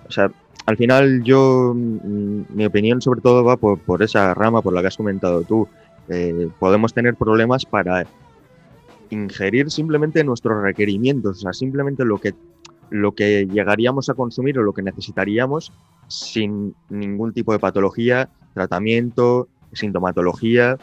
O 0.07 0.11
sea, 0.11 0.31
al 0.65 0.77
final 0.77 1.23
yo, 1.23 1.73
mm, 1.75 2.41
mi 2.53 2.65
opinión 2.65 3.01
sobre 3.01 3.21
todo 3.21 3.43
va 3.43 3.57
por, 3.57 4.03
esa 4.03 4.33
rama 4.33 4.61
por 4.61 4.73
la 4.73 4.81
que 4.81 4.87
has 4.87 4.97
comentado 4.97 5.43
tú. 5.43 5.67
Eh, 6.07 6.49
podemos 6.59 6.93
tener 6.93 7.15
problemas 7.15 7.65
para 7.65 8.05
ingerir 9.09 9.71
simplemente 9.71 10.23
nuestros 10.23 10.61
requerimientos, 10.61 11.37
o 11.37 11.41
sea, 11.41 11.53
simplemente 11.53 12.05
lo 12.05 12.19
que 12.19 12.33
lo 12.91 13.13
que 13.13 13.45
llegaríamos 13.45 14.09
a 14.09 14.15
consumir 14.15 14.57
o 14.57 14.63
lo 14.63 14.73
que 14.73 14.81
necesitaríamos 14.81 15.71
sin 16.07 16.75
ningún 16.89 17.33
tipo 17.33 17.51
de 17.53 17.59
patología, 17.59 18.29
tratamiento, 18.53 19.47
sintomatología. 19.73 20.77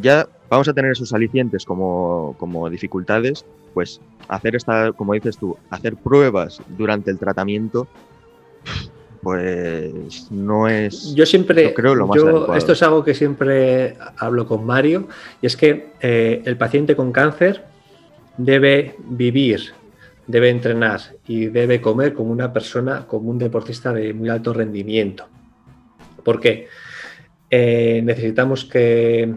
Ya 0.00 0.28
vamos 0.50 0.68
a 0.68 0.74
tener 0.74 0.90
esos 0.90 1.12
alicientes 1.12 1.64
como, 1.64 2.34
como 2.38 2.68
dificultades, 2.68 3.46
pues 3.72 4.00
hacer 4.28 4.56
esta, 4.56 4.92
como 4.92 5.14
dices 5.14 5.38
tú, 5.38 5.56
hacer 5.70 5.96
pruebas 5.96 6.60
durante 6.76 7.10
el 7.10 7.18
tratamiento, 7.18 7.86
pues 9.22 10.30
no 10.30 10.68
es. 10.68 11.14
Yo 11.14 11.24
siempre. 11.24 11.72
creo 11.72 11.94
lo 11.94 12.06
más 12.06 12.18
esto 12.56 12.72
es 12.72 12.82
algo 12.82 13.04
que 13.04 13.14
siempre 13.14 13.96
hablo 14.18 14.46
con 14.46 14.66
Mario, 14.66 15.08
y 15.40 15.46
es 15.46 15.56
que 15.56 15.92
eh, 16.00 16.42
el 16.44 16.56
paciente 16.56 16.96
con 16.96 17.12
cáncer 17.12 17.64
debe 18.36 18.96
vivir 18.98 19.72
debe 20.30 20.50
entrenar 20.50 21.00
y 21.26 21.46
debe 21.46 21.80
comer 21.80 22.14
como 22.14 22.30
una 22.30 22.52
persona, 22.52 23.06
como 23.06 23.30
un 23.30 23.38
deportista 23.38 23.92
de 23.92 24.14
muy 24.14 24.28
alto 24.28 24.52
rendimiento. 24.52 25.26
¿Por 26.24 26.40
qué? 26.40 26.68
Eh, 27.50 28.00
necesitamos 28.04 28.64
que 28.64 29.34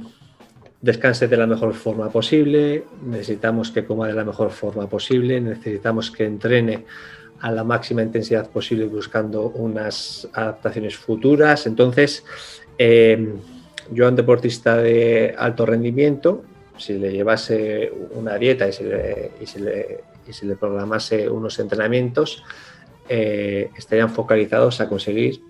descanse 0.83 1.29
de 1.29 1.37
la 1.37 1.47
mejor 1.47 1.73
forma 1.73 2.09
posible, 2.09 2.83
necesitamos 3.05 3.71
que 3.71 3.85
coma 3.85 4.07
de 4.07 4.13
la 4.13 4.25
mejor 4.25 4.51
forma 4.51 4.87
posible, 4.87 5.39
necesitamos 5.39 6.11
que 6.11 6.25
entrene 6.25 6.83
a 7.39 7.51
la 7.51 7.63
máxima 7.63 8.03
intensidad 8.03 8.49
posible 8.49 8.85
buscando 8.85 9.47
unas 9.49 10.27
adaptaciones 10.33 10.97
futuras. 10.97 11.67
Entonces, 11.67 12.25
eh, 12.77 13.33
yo 13.91 14.09
un 14.09 14.15
deportista 14.17 14.75
de 14.75 15.33
alto 15.37 15.65
rendimiento, 15.65 16.43
si 16.77 16.99
le 16.99 17.13
llevase 17.13 17.89
una 18.11 18.35
dieta 18.35 18.67
y 18.67 18.73
se 18.73 20.45
le 20.45 20.55
programase 20.57 21.29
unos 21.29 21.59
entrenamientos, 21.59 22.43
eh, 23.07 23.69
estarían 23.77 24.09
focalizados 24.09 24.81
a 24.81 24.89
conseguir 24.89 25.41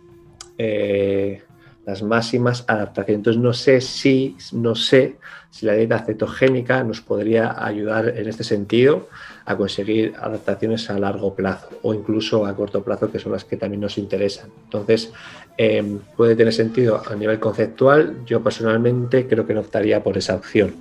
eh, 0.59 1.41
las 1.85 2.01
máximas 2.01 2.63
adaptaciones. 2.67 3.19
Entonces 3.19 3.41
no 3.41 3.53
sé 3.53 3.81
si, 3.81 4.37
no 4.53 4.75
sé 4.75 5.17
si 5.49 5.65
la 5.65 5.73
dieta 5.73 5.99
cetogénica 5.99 6.83
nos 6.83 7.01
podría 7.01 7.63
ayudar 7.63 8.09
en 8.17 8.27
este 8.27 8.43
sentido 8.43 9.09
a 9.45 9.57
conseguir 9.57 10.13
adaptaciones 10.19 10.89
a 10.89 10.97
largo 10.97 11.35
plazo 11.35 11.69
o 11.81 11.93
incluso 11.93 12.45
a 12.45 12.55
corto 12.55 12.83
plazo, 12.83 13.11
que 13.11 13.19
son 13.19 13.33
las 13.33 13.43
que 13.43 13.57
también 13.57 13.81
nos 13.81 13.97
interesan. 13.97 14.49
Entonces, 14.63 15.11
em, 15.57 15.99
puede 16.15 16.35
tener 16.35 16.53
sentido 16.53 17.01
a 17.05 17.15
nivel 17.15 17.39
conceptual. 17.39 18.25
Yo 18.25 18.41
personalmente 18.41 19.27
creo 19.27 19.45
que 19.45 19.53
no 19.53 19.59
optaría 19.59 20.01
por 20.01 20.17
esa 20.17 20.35
opción. 20.35 20.75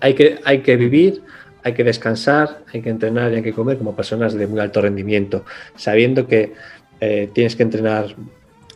hay, 0.00 0.14
que, 0.14 0.40
hay 0.44 0.62
que 0.62 0.76
vivir, 0.76 1.22
hay 1.62 1.74
que 1.74 1.84
descansar, 1.84 2.64
hay 2.72 2.80
que 2.80 2.90
entrenar 2.90 3.32
y 3.32 3.36
hay 3.36 3.42
que 3.42 3.52
comer 3.52 3.78
como 3.78 3.94
personas 3.94 4.34
de 4.34 4.46
muy 4.46 4.58
alto 4.58 4.80
rendimiento, 4.80 5.44
sabiendo 5.76 6.26
que 6.26 6.54
eh, 7.00 7.30
tienes 7.32 7.54
que 7.54 7.62
entrenar 7.62 8.16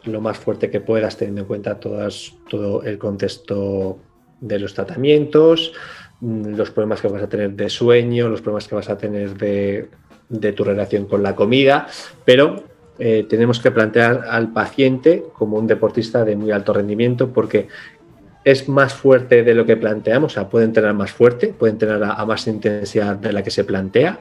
lo 0.06 0.20
más 0.20 0.38
fuerte 0.38 0.70
que 0.70 0.80
puedas, 0.80 1.16
teniendo 1.16 1.42
en 1.42 1.46
cuenta 1.46 1.78
todo 1.78 2.82
el 2.82 2.98
contexto 2.98 3.98
de 4.40 4.58
los 4.58 4.74
tratamientos, 4.74 5.72
mm, 6.20 6.54
los 6.54 6.70
problemas 6.70 7.00
que 7.00 7.08
vas 7.08 7.22
a 7.22 7.28
tener 7.28 7.52
de 7.52 7.68
sueño, 7.68 8.28
los 8.28 8.40
problemas 8.40 8.68
que 8.68 8.74
vas 8.74 8.88
a 8.88 8.98
tener 8.98 9.36
de, 9.36 9.88
tu 10.52 10.64
relación 10.64 11.06
con 11.06 11.22
la 11.22 11.34
comida, 11.34 11.86
pero 12.24 12.64
eh, 12.98 13.26
tenemos 13.28 13.60
que 13.60 13.70
plantear 13.70 14.24
al 14.28 14.52
paciente 14.52 15.24
como 15.34 15.56
un 15.56 15.66
deportista 15.66 16.24
de 16.24 16.34
muy 16.34 16.50
alto 16.50 16.72
rendimiento 16.72 17.32
porque 17.32 17.68
es 18.42 18.68
más 18.68 18.94
fuerte 18.94 19.42
de 19.42 19.54
lo 19.54 19.66
que 19.66 19.76
planteamos, 19.76 20.32
o 20.32 20.34
sea, 20.34 20.48
puede 20.48 20.64
entrenar 20.64 20.94
más 20.94 21.10
fuerte, 21.10 21.48
puede 21.48 21.72
entrenar 21.72 22.14
a 22.16 22.24
más 22.24 22.46
intensidad 22.46 23.16
de 23.16 23.32
la 23.32 23.42
que 23.42 23.50
se 23.50 23.64
plantea, 23.64 24.20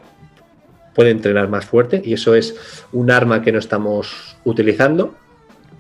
puede 0.96 1.12
entrenar 1.12 1.48
más 1.48 1.66
fuerte 1.66 2.02
y 2.04 2.14
eso 2.14 2.34
es 2.34 2.86
un 2.92 3.12
arma 3.12 3.42
que 3.42 3.52
no 3.52 3.60
estamos 3.60 4.38
utilizando 4.46 5.16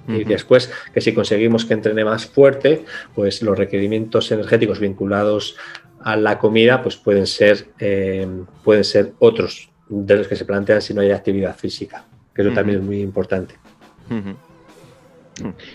y 0.07 0.23
después, 0.23 0.71
que 0.93 1.01
si 1.01 1.13
conseguimos 1.13 1.65
que 1.65 1.73
entrene 1.73 2.05
más 2.05 2.25
fuerte, 2.25 2.85
pues 3.13 3.41
los 3.41 3.57
requerimientos 3.57 4.31
energéticos 4.31 4.79
vinculados 4.79 5.55
a 6.01 6.15
la 6.15 6.37
comida, 6.37 6.83
pues 6.83 6.97
pueden 6.97 7.25
ser, 7.25 7.69
eh, 7.79 8.27
pueden 8.63 8.83
ser 8.83 9.13
otros 9.19 9.69
de 9.89 10.17
los 10.17 10.27
que 10.27 10.35
se 10.35 10.45
plantean 10.45 10.81
si 10.81 10.93
no 10.93 11.01
hay 11.01 11.11
actividad 11.11 11.55
física, 11.55 12.05
que 12.33 12.41
eso 12.41 12.51
también 12.51 12.79
es 12.79 12.85
muy 12.85 13.01
importante. 13.01 13.55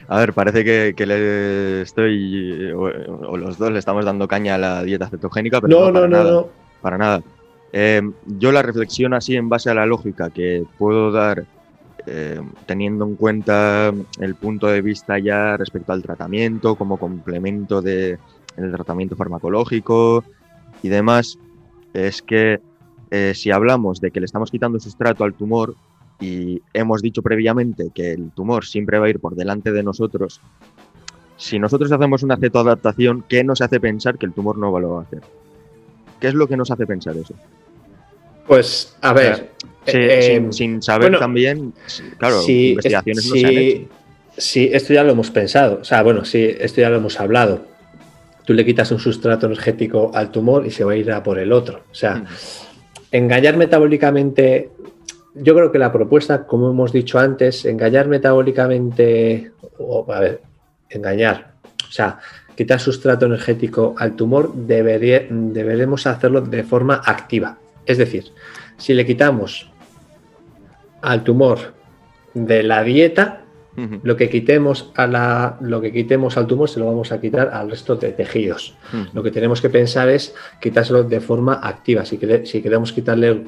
A 0.08 0.18
ver, 0.18 0.32
parece 0.32 0.64
que, 0.94 1.06
le 1.06 1.82
estoy, 1.82 2.70
o, 2.72 3.36
los 3.36 3.58
dos 3.58 3.72
le 3.72 3.78
estamos 3.78 4.04
dando 4.04 4.28
caña 4.28 4.54
a 4.54 4.58
la 4.58 4.82
dieta 4.82 5.08
cetogénica, 5.08 5.60
pero 5.60 5.86
no, 5.86 5.92
para 5.92 6.08
nada. 6.08 6.44
Para 6.80 6.98
nada. 6.98 7.22
Eh, 7.72 8.02
yo 8.26 8.52
la 8.52 8.62
reflexión 8.62 9.14
así 9.14 9.36
en 9.36 9.48
base 9.48 9.70
a 9.70 9.74
la 9.74 9.86
lógica 9.86 10.30
que 10.30 10.64
puedo 10.78 11.12
dar 11.12 11.44
eh, 12.06 12.40
teniendo 12.66 13.04
en 13.04 13.16
cuenta 13.16 13.92
el 14.20 14.34
punto 14.34 14.66
de 14.66 14.82
vista 14.82 15.18
ya 15.18 15.56
respecto 15.56 15.92
al 15.92 16.02
tratamiento 16.02 16.76
como 16.76 16.96
complemento 16.96 17.82
del 17.82 18.18
tratamiento 18.56 19.16
farmacológico 19.16 20.24
y 20.82 20.88
demás, 20.88 21.38
es 21.92 22.22
que 22.22 22.60
eh, 23.10 23.32
si 23.34 23.50
hablamos 23.50 24.00
de 24.00 24.10
que 24.10 24.20
le 24.20 24.26
estamos 24.26 24.50
quitando 24.50 24.78
sustrato 24.78 25.24
al 25.24 25.34
tumor 25.34 25.74
y 26.20 26.62
hemos 26.74 27.02
dicho 27.02 27.22
previamente 27.22 27.90
que 27.94 28.12
el 28.12 28.30
tumor 28.30 28.64
siempre 28.64 28.98
va 28.98 29.06
a 29.06 29.10
ir 29.10 29.20
por 29.20 29.34
delante 29.34 29.72
de 29.72 29.82
nosotros, 29.82 30.40
si 31.36 31.58
nosotros 31.58 31.90
hacemos 31.90 32.22
una 32.22 32.36
cetoadaptación, 32.36 33.24
¿qué 33.26 33.42
nos 33.42 33.62
hace 33.62 33.80
pensar 33.80 34.18
que 34.18 34.26
el 34.26 34.32
tumor 34.32 34.58
no 34.58 34.78
lo 34.78 34.90
va 34.90 35.00
a 35.00 35.02
hacer? 35.04 35.22
¿Qué 36.20 36.28
es 36.28 36.34
lo 36.34 36.46
que 36.46 36.56
nos 36.56 36.70
hace 36.70 36.86
pensar 36.86 37.16
eso? 37.16 37.34
Pues, 38.46 38.94
a 39.00 39.12
ver. 39.14 39.52
Eh, 39.86 40.36
eh, 40.36 40.52
sin, 40.52 40.82
saber 40.82 41.18
también, 41.18 41.72
claro, 42.18 42.42
investigaciones 42.46 43.26
no 43.26 43.34
se 43.34 43.46
han 43.46 43.52
hecho. 43.52 43.88
Sí, 44.36 44.70
esto 44.72 44.92
ya 44.92 45.04
lo 45.04 45.12
hemos 45.12 45.30
pensado. 45.30 45.78
O 45.80 45.84
sea, 45.84 46.02
bueno, 46.02 46.24
sí, 46.24 46.54
esto 46.58 46.80
ya 46.80 46.90
lo 46.90 46.96
hemos 46.96 47.18
hablado. 47.20 47.62
Tú 48.44 48.54
le 48.54 48.64
quitas 48.64 48.90
un 48.90 48.98
sustrato 48.98 49.46
energético 49.46 50.10
al 50.14 50.30
tumor 50.30 50.66
y 50.66 50.70
se 50.70 50.84
va 50.84 50.92
a 50.92 50.96
ir 50.96 51.10
a 51.12 51.22
por 51.22 51.38
el 51.38 51.52
otro. 51.52 51.82
O 51.90 51.94
sea, 51.94 52.24
engañar 53.10 53.56
metabólicamente. 53.56 54.70
Yo 55.34 55.54
creo 55.54 55.70
que 55.70 55.78
la 55.78 55.92
propuesta, 55.92 56.46
como 56.46 56.70
hemos 56.70 56.92
dicho 56.92 57.18
antes, 57.18 57.64
engañar 57.64 58.08
metabólicamente, 58.08 59.52
a 60.08 60.20
ver, 60.20 60.40
engañar, 60.88 61.52
o 61.88 61.92
sea, 61.92 62.18
quitar 62.56 62.80
sustrato 62.80 63.26
energético 63.26 63.94
al 63.96 64.16
tumor, 64.16 64.52
debería, 64.54 65.26
deberemos 65.30 66.06
hacerlo 66.06 66.40
de 66.40 66.64
forma 66.64 67.00
activa. 67.04 67.58
Es 67.86 67.98
decir, 67.98 68.24
si 68.80 68.94
le 68.94 69.06
quitamos 69.06 69.70
al 71.02 71.22
tumor 71.22 71.74
de 72.34 72.62
la 72.62 72.82
dieta, 72.82 73.44
lo 74.02 74.16
que 74.16 74.28
quitemos 74.28 74.90
a 74.94 75.06
la, 75.06 75.56
lo 75.60 75.80
que 75.80 75.90
quitemos 75.90 76.36
al 76.36 76.46
tumor 76.46 76.68
se 76.68 76.80
lo 76.80 76.86
vamos 76.86 77.12
a 77.12 77.20
quitar 77.20 77.48
al 77.48 77.70
resto 77.70 77.96
de 77.96 78.12
tejidos. 78.12 78.74
Lo 79.14 79.22
que 79.22 79.30
tenemos 79.30 79.62
que 79.62 79.70
pensar 79.70 80.10
es 80.10 80.34
quitárselo 80.60 81.04
de 81.04 81.20
forma 81.20 81.54
activa. 81.62 82.04
Si, 82.04 82.18
si 82.44 82.60
queremos 82.60 82.92
quitarle 82.92 83.42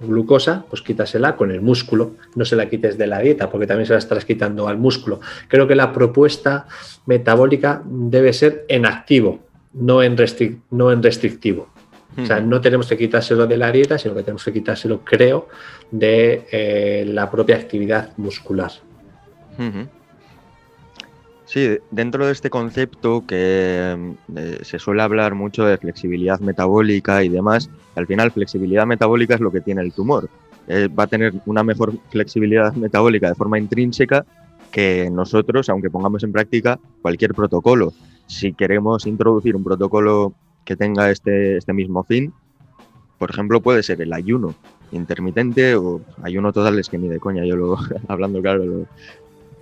glucosa, 0.00 0.64
pues 0.70 0.80
quítasela 0.80 1.36
con 1.36 1.50
el 1.50 1.60
músculo, 1.60 2.12
no 2.34 2.46
se 2.46 2.56
la 2.56 2.70
quites 2.70 2.96
de 2.96 3.06
la 3.06 3.18
dieta, 3.18 3.50
porque 3.50 3.66
también 3.66 3.86
se 3.86 3.92
la 3.92 3.98
estarás 3.98 4.24
quitando 4.24 4.68
al 4.68 4.78
músculo. 4.78 5.20
Creo 5.48 5.68
que 5.68 5.74
la 5.74 5.92
propuesta 5.92 6.66
metabólica 7.04 7.82
debe 7.84 8.32
ser 8.32 8.64
en 8.68 8.86
activo, 8.86 9.40
no 9.74 10.02
en, 10.02 10.16
no 10.70 10.92
en 10.92 11.02
restrictivo. 11.02 11.68
O 12.16 12.26
sea, 12.26 12.40
no 12.40 12.60
tenemos 12.60 12.86
que 12.88 12.98
quitárselo 12.98 13.46
de 13.46 13.56
la 13.56 13.72
dieta, 13.72 13.98
sino 13.98 14.14
que 14.14 14.22
tenemos 14.22 14.44
que 14.44 14.52
quitárselo, 14.52 15.00
creo, 15.00 15.48
de 15.90 16.46
eh, 16.52 17.04
la 17.06 17.30
propia 17.30 17.56
actividad 17.56 18.10
muscular. 18.18 18.70
Sí, 21.52 21.78
dentro 21.90 22.26
de 22.26 22.32
este 22.32 22.48
concepto 22.48 23.24
que 23.26 24.14
eh, 24.36 24.58
se 24.62 24.78
suele 24.78 25.02
hablar 25.02 25.34
mucho 25.34 25.64
de 25.64 25.76
flexibilidad 25.76 26.40
metabólica 26.40 27.22
y 27.24 27.28
demás, 27.28 27.68
al 27.94 28.06
final 28.06 28.30
flexibilidad 28.30 28.86
metabólica 28.86 29.34
es 29.34 29.40
lo 29.40 29.52
que 29.52 29.60
tiene 29.60 29.82
el 29.82 29.92
tumor. 29.92 30.30
Eh, 30.66 30.88
va 30.88 31.04
a 31.04 31.08
tener 31.08 31.34
una 31.44 31.62
mejor 31.62 31.92
flexibilidad 32.10 32.72
metabólica 32.76 33.28
de 33.28 33.34
forma 33.34 33.58
intrínseca 33.58 34.24
que 34.70 35.10
nosotros, 35.12 35.68
aunque 35.68 35.90
pongamos 35.90 36.24
en 36.24 36.32
práctica 36.32 36.78
cualquier 37.02 37.34
protocolo. 37.34 37.92
Si 38.26 38.54
queremos 38.54 39.06
introducir 39.06 39.54
un 39.54 39.62
protocolo 39.62 40.32
que 40.64 40.76
tenga 40.76 41.10
este, 41.10 41.56
este 41.56 41.72
mismo 41.72 42.04
fin. 42.04 42.32
Por 43.18 43.30
ejemplo, 43.30 43.60
puede 43.60 43.82
ser 43.82 44.00
el 44.02 44.12
ayuno 44.12 44.54
intermitente 44.92 45.74
o 45.74 46.00
ayuno 46.22 46.52
total, 46.52 46.78
es 46.78 46.88
que 46.88 46.98
ni 46.98 47.08
de 47.08 47.18
coña, 47.18 47.44
yo 47.44 47.56
lo, 47.56 47.78
hablando 48.08 48.40
claro 48.40 48.86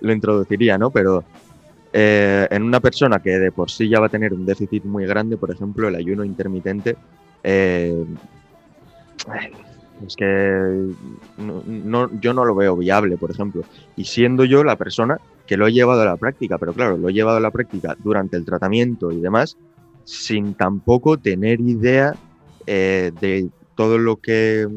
lo, 0.01 0.13
introduciría, 0.13 0.77
¿no? 0.77 0.89
Pero 0.89 1.23
eh, 1.93 2.47
en 2.49 2.63
una 2.63 2.79
persona 2.79 3.19
que 3.19 3.39
de 3.39 3.51
por 3.51 3.69
sí 3.69 3.87
ya 3.87 3.99
va 3.99 4.07
a 4.07 4.09
tener 4.09 4.33
un 4.33 4.45
déficit 4.45 4.83
muy 4.83 5.05
grande, 5.05 5.37
por 5.37 5.51
ejemplo, 5.51 5.87
el 5.87 5.95
ayuno 5.95 6.23
intermitente, 6.23 6.95
eh, 7.43 8.05
es 10.05 10.15
que 10.15 10.93
no, 11.37 12.19
yo 12.19 12.33
no 12.33 12.45
lo 12.45 12.55
veo 12.55 12.75
viable, 12.75 13.17
por 13.17 13.31
ejemplo. 13.31 13.63
Y 13.95 14.05
siendo 14.05 14.45
yo 14.45 14.63
la 14.63 14.75
persona 14.75 15.19
que 15.45 15.57
lo 15.57 15.67
he 15.67 15.73
llevado 15.73 16.01
a 16.01 16.05
la 16.05 16.17
práctica, 16.17 16.57
pero 16.57 16.73
claro, 16.73 16.97
lo 16.97 17.09
he 17.09 17.13
llevado 17.13 17.37
a 17.37 17.41
la 17.41 17.51
práctica 17.51 17.95
durante 18.03 18.37
el 18.37 18.45
tratamiento 18.45 19.11
y 19.11 19.19
demás, 19.19 19.57
sin 20.11 20.55
tampoco 20.55 21.17
tener 21.17 21.61
idea 21.61 22.15
eh, 22.67 23.11
de 23.21 23.47
todo 23.75 23.97
lo 23.97 24.17
que 24.17 24.67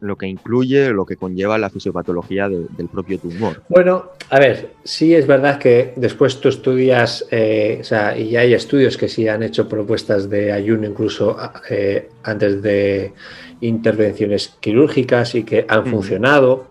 lo 0.00 0.16
que 0.16 0.28
incluye, 0.28 0.90
lo 0.90 1.04
que 1.04 1.16
conlleva 1.16 1.58
la 1.58 1.70
fisiopatología 1.70 2.48
del 2.48 2.88
propio 2.88 3.18
tumor. 3.18 3.64
Bueno, 3.68 4.10
a 4.30 4.38
ver, 4.38 4.74
sí 4.84 5.12
es 5.12 5.26
verdad 5.26 5.58
que 5.58 5.92
después 5.96 6.38
tú 6.40 6.48
estudias, 6.48 7.26
eh, 7.32 7.78
o 7.80 7.84
sea, 7.84 8.16
y 8.16 8.36
hay 8.36 8.54
estudios 8.54 8.96
que 8.96 9.08
sí 9.08 9.26
han 9.26 9.42
hecho 9.42 9.68
propuestas 9.68 10.30
de 10.30 10.52
ayuno 10.52 10.86
incluso 10.86 11.36
eh, 11.68 12.10
antes 12.22 12.62
de 12.62 13.12
intervenciones 13.60 14.56
quirúrgicas 14.60 15.34
y 15.34 15.42
que 15.42 15.66
han 15.68 15.86
funcionado. 15.86 16.68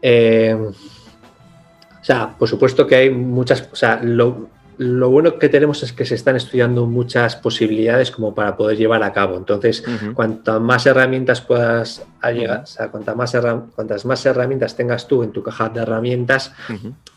o 0.00 0.72
sea, 2.00 2.34
por 2.38 2.48
supuesto 2.48 2.86
que 2.86 2.96
hay 2.96 3.10
muchas, 3.10 3.68
o 3.70 3.76
sea, 3.76 4.00
lo, 4.02 4.48
lo 4.78 5.10
bueno 5.10 5.38
que 5.38 5.48
tenemos 5.48 5.82
es 5.82 5.92
que 5.92 6.04
se 6.04 6.14
están 6.14 6.36
estudiando 6.36 6.86
muchas 6.86 7.36
posibilidades 7.36 8.10
como 8.10 8.34
para 8.34 8.56
poder 8.56 8.76
llevar 8.76 9.02
a 9.02 9.12
cabo. 9.12 9.36
Entonces, 9.36 9.84
cuantas 10.14 10.60
más 10.60 10.86
herramientas 10.86 11.40
puedas 11.40 12.04
llegar, 12.32 12.62
o 12.62 12.66
sea, 12.66 12.90
cuantas 12.90 13.16
más, 13.16 13.36
cuantas 13.74 14.04
más 14.04 14.24
herramientas 14.26 14.76
tengas 14.76 15.06
tú 15.06 15.22
en 15.22 15.32
tu 15.32 15.42
caja 15.42 15.68
de 15.68 15.80
herramientas, 15.80 16.52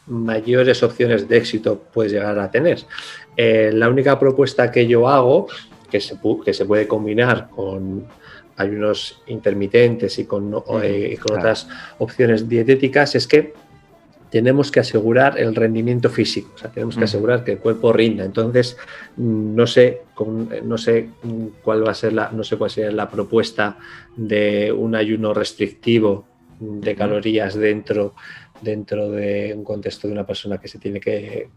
mayores 0.08 0.84
opciones 0.84 1.28
de 1.28 1.38
éxito 1.38 1.82
puedes 1.94 2.12
llegar 2.12 2.38
a 2.40 2.52
tener. 2.52 2.80
Eh, 3.36 3.72
la 3.74 3.90
única 3.90 4.20
propuesta 4.20 4.72
que 4.72 4.88
yo 4.88 5.08
hago, 5.08 5.48
que 5.90 6.00
se, 6.00 6.18
que 6.44 6.54
se 6.54 6.66
puede 6.66 6.88
combinar 6.88 7.50
con 7.50 8.06
ayunos 8.58 9.22
intermitentes 9.28 10.18
y 10.20 10.26
con, 10.26 10.64
eh, 10.82 11.18
con 11.22 11.38
otras 11.38 11.68
opciones 12.00 12.50
dietéticas, 12.50 13.16
es 13.16 13.28
que 13.28 13.54
tenemos 14.30 14.72
que 14.72 14.80
asegurar 14.80 15.40
el 15.40 15.56
rendimiento 15.56 16.10
físico, 16.10 16.52
o 16.56 16.58
sea, 16.58 16.72
tenemos 16.72 16.98
que 16.98 17.06
asegurar 17.06 17.44
que 17.44 17.54
el 17.54 17.58
cuerpo 17.60 17.94
rinda. 17.94 18.26
Entonces, 18.26 18.78
no 19.18 19.68
sé, 19.68 20.02
no 20.64 20.78
sé 20.78 21.10
cuál 21.64 21.88
va 21.88 21.92
a 21.92 21.96
ser 21.96 22.14
la, 22.14 22.32
no 22.32 22.44
sé 22.44 22.58
cuál 22.58 22.70
sería 22.70 22.92
la 22.92 23.10
propuesta 23.10 23.78
de 24.16 24.72
un 24.72 24.96
ayuno 24.96 25.34
restrictivo 25.34 26.26
de 26.60 26.96
calorías 26.96 27.56
dentro, 27.56 28.16
dentro 28.62 29.10
de 29.12 29.54
un 29.56 29.64
contexto 29.64 30.08
de 30.08 30.14
una 30.14 30.26
persona 30.26 30.58
que 30.58 30.68
se 30.68 30.80
tiene 30.80 31.00
que, 31.00 31.50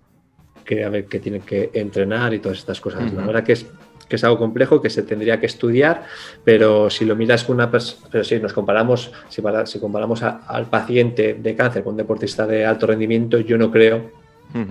que, 0.65 1.07
que 1.09 1.21
tiene 1.21 1.41
que 1.41 1.71
entrenar 1.75 2.35
y 2.35 2.39
todas 2.39 2.59
estas 2.59 2.81
cosas. 2.81 3.13
La 3.13 3.27
verdad 3.27 3.43
que 3.43 3.53
es, 3.53 3.67
que 4.11 4.17
es 4.17 4.25
algo 4.25 4.39
complejo 4.39 4.83
que 4.83 4.91
se 4.91 5.05
tendría 5.05 5.39
que 5.39 5.47
estudiar, 5.47 6.03
pero 6.45 6.91
si 6.91 7.05
lo 7.05 7.15
miras 7.15 7.45
con 7.45 7.55
una 7.55 7.71
persona, 7.71 8.09
pero 8.11 8.25
si 8.25 8.39
nos 8.41 8.53
comparamos, 8.53 9.13
si, 9.29 9.41
si 9.67 9.79
comparamos 9.79 10.23
al 10.23 10.67
paciente 10.67 11.35
de 11.35 11.55
cáncer 11.55 11.85
con 11.85 11.93
un 11.93 11.99
deportista 11.99 12.45
de 12.45 12.67
alto 12.67 12.89
rendimiento, 12.89 13.39
yo 13.39 13.57
no 13.57 13.71
creo 13.71 14.11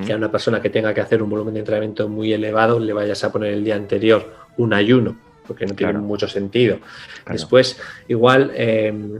que 0.05 0.11
a 0.11 0.17
una 0.17 0.29
persona 0.29 0.61
que 0.61 0.69
tenga 0.69 0.93
que 0.93 0.99
hacer 0.99 1.23
un 1.23 1.29
volumen 1.29 1.53
de 1.53 1.61
entrenamiento 1.61 2.09
muy 2.09 2.33
elevado 2.33 2.81
le 2.81 2.91
vayas 2.91 3.23
a 3.23 3.31
poner 3.31 3.53
el 3.53 3.63
día 3.63 3.75
anterior 3.75 4.29
un 4.57 4.73
ayuno, 4.73 5.17
porque 5.47 5.65
no 5.65 5.73
tiene 5.73 5.93
mucho 5.99 6.27
sentido. 6.27 6.79
Después, 7.31 7.79
igual... 8.09 8.51
Em, 8.55 9.19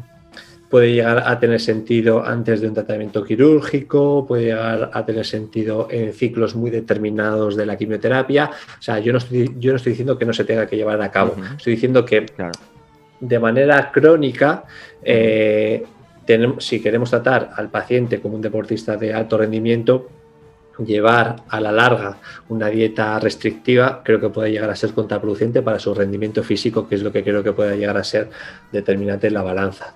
puede 0.70 0.94
llegar 0.94 1.24
a 1.26 1.40
tener 1.40 1.60
sentido 1.60 2.24
antes 2.24 2.62
de 2.62 2.68
un 2.68 2.74
tratamiento 2.74 3.24
quirúrgico, 3.24 4.26
puede 4.28 4.46
llegar 4.46 4.92
a 4.94 5.06
tener 5.06 5.26
sentido 5.26 5.88
en 5.90 6.14
ciclos 6.14 6.56
muy 6.56 6.70
determinados 6.70 7.56
de 7.56 7.66
la 7.66 7.76
quimioterapia. 7.76 8.52
O 8.80 8.82
sea, 8.82 9.00
yo 9.00 9.12
no 9.12 9.18
estoy, 9.18 9.56
yo 9.58 9.72
no 9.72 9.78
estoy 9.78 9.94
diciendo 9.94 10.18
que 10.18 10.26
no 10.26 10.34
se 10.34 10.44
tenga 10.44 10.68
que 10.68 10.76
llevar 10.76 11.02
a 11.02 11.12
cabo, 11.12 11.36
estoy 11.58 11.74
diciendo 11.74 12.06
que 12.06 12.26
de 13.20 13.40
manera 13.40 13.92
crónica, 13.92 14.64
eh, 15.04 15.84
tenemos, 16.26 16.64
si 16.64 16.82
queremos 16.82 17.10
tratar 17.10 17.50
al 17.56 17.70
paciente 17.70 18.22
como 18.22 18.36
un 18.36 18.42
deportista 18.42 18.96
de 18.96 19.14
alto 19.14 19.38
rendimiento, 19.38 20.10
llevar 20.86 21.44
a 21.50 21.60
la 21.60 21.72
larga 21.72 22.18
una 22.48 22.68
dieta 22.70 23.20
restrictiva 23.20 24.02
creo 24.04 24.20
que 24.20 24.30
puede 24.30 24.52
llegar 24.52 24.70
a 24.70 24.76
ser 24.76 24.94
contraproducente 24.94 25.62
para 25.62 25.78
su 25.78 25.94
rendimiento 25.94 26.42
físico, 26.42 26.88
que 26.88 26.96
es 26.96 27.04
lo 27.04 27.12
que 27.12 27.24
creo 27.24 27.44
que 27.44 27.52
puede 27.52 27.78
llegar 27.78 27.98
a 27.98 28.04
ser 28.04 28.30
determinante 28.72 29.28
en 29.28 29.34
la 29.34 29.42
balanza. 29.42 29.96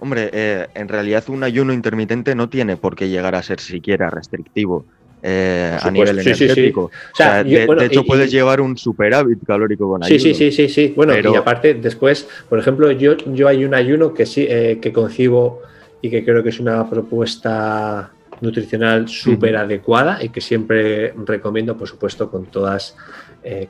Hombre, 0.00 0.30
eh, 0.32 0.66
en 0.74 0.88
realidad 0.88 1.24
un 1.28 1.42
ayuno 1.42 1.72
intermitente 1.72 2.34
no 2.34 2.48
tiene 2.48 2.76
por 2.76 2.94
qué 2.94 3.08
llegar 3.08 3.34
a 3.34 3.42
ser 3.42 3.60
siquiera 3.60 4.10
restrictivo. 4.10 4.84
Eh, 5.20 5.76
a 5.80 5.90
nivel 5.90 6.20
energético. 6.20 6.92
de, 7.18 7.86
hecho, 7.86 8.04
puedes 8.04 8.30
llevar 8.30 8.60
un 8.60 8.78
superávit 8.78 9.40
calórico 9.44 9.88
con 9.88 10.04
ayuno. 10.04 10.20
Sí, 10.20 10.32
sí, 10.32 10.52
sí, 10.52 10.68
sí, 10.68 10.92
Bueno, 10.94 11.12
y 11.18 11.36
aparte, 11.36 11.74
después, 11.74 12.28
por 12.48 12.60
ejemplo, 12.60 12.92
yo, 12.92 13.16
yo 13.16 13.48
hay 13.48 13.64
un 13.64 13.74
ayuno 13.74 14.14
que 14.14 14.26
sí 14.26 14.46
eh, 14.48 14.78
que 14.80 14.92
concibo 14.92 15.62
y 16.00 16.08
que 16.08 16.24
creo 16.24 16.44
que 16.44 16.50
es 16.50 16.60
una 16.60 16.88
propuesta 16.88 18.12
nutricional 18.40 19.08
súper 19.08 19.56
adecuada 19.56 20.22
y 20.22 20.28
que 20.28 20.40
siempre 20.40 21.12
recomiendo, 21.26 21.76
por 21.76 21.88
supuesto, 21.88 22.30
con 22.30 22.46
todas, 22.46 22.96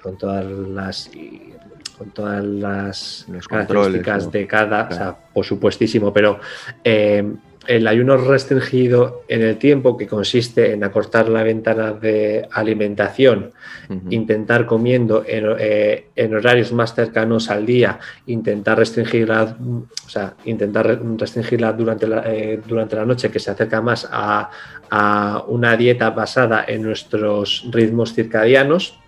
con 0.02 0.18
todas 0.18 0.44
las 0.44 1.10
con 1.98 2.10
todas 2.10 2.44
las 2.44 3.26
características 3.48 4.30
de 4.30 4.46
cada, 4.46 4.88
o 4.88 4.92
sea, 4.92 5.16
por 5.34 5.44
supuestísimo, 5.44 6.12
pero 6.12 6.38
eh, 6.84 7.24
el 7.68 7.86
ayuno 7.86 8.16
restringido 8.16 9.24
en 9.28 9.42
el 9.42 9.58
tiempo, 9.58 9.94
que 9.94 10.06
consiste 10.06 10.72
en 10.72 10.82
acortar 10.84 11.28
la 11.28 11.42
ventana 11.42 11.92
de 11.92 12.48
alimentación, 12.50 13.52
intentar 14.08 14.64
comiendo 14.64 15.22
eh, 15.26 16.06
en, 16.16 16.34
horarios 16.34 16.72
más 16.72 16.94
cercanos 16.94 17.50
al 17.50 17.66
día, 17.66 17.98
intentar 18.26 18.78
restringirla, 18.78 19.54
o 19.60 20.08
sea, 20.08 20.34
intentar 20.46 20.98
restringirla 21.18 21.74
durante 21.74 22.06
la, 22.06 22.22
eh, 22.26 22.58
durante 22.66 22.96
la 22.96 23.04
noche, 23.04 23.30
que 23.30 23.38
se 23.38 23.50
acerca 23.50 23.82
más 23.82 24.08
a, 24.10 24.50
una 25.48 25.76
dieta 25.76 26.08
basada 26.08 26.64
en 26.66 26.82
nuestros 26.82 27.66
ritmos 27.70 28.14
circadianos. 28.14 28.98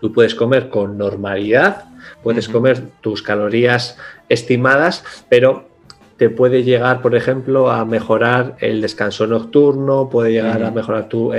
Tú 0.00 0.12
puedes 0.12 0.34
comer 0.34 0.68
con 0.68 0.98
normalidad, 0.98 1.86
puedes 2.22 2.48
comer 2.48 2.82
tus 3.00 3.22
calorías 3.22 3.98
estimadas, 4.28 5.04
pero 5.28 5.68
te 6.16 6.30
puede 6.30 6.62
llegar, 6.62 7.02
por 7.02 7.14
ejemplo, 7.14 7.70
a 7.70 7.84
mejorar 7.84 8.56
el 8.60 8.80
descanso 8.80 9.26
nocturno, 9.26 10.08
puede 10.08 10.32
llegar 10.32 10.62
a 10.62 10.70
mejorar 10.70 11.08
tu, 11.08 11.32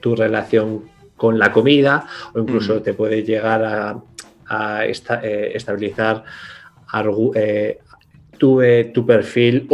tu, 0.00 0.16
relación 0.16 0.84
con 1.16 1.38
la 1.38 1.52
comida 1.52 2.06
o 2.34 2.40
incluso 2.40 2.82
te 2.82 2.94
puede 2.94 3.22
llegar 3.22 3.62
a, 3.64 4.84
eh, 4.84 5.52
estabilizar 5.54 6.24
eh, 7.34 7.78
tu, 8.38 8.60
eh, 8.60 8.90
tu, 8.92 9.06
perfil 9.06 9.66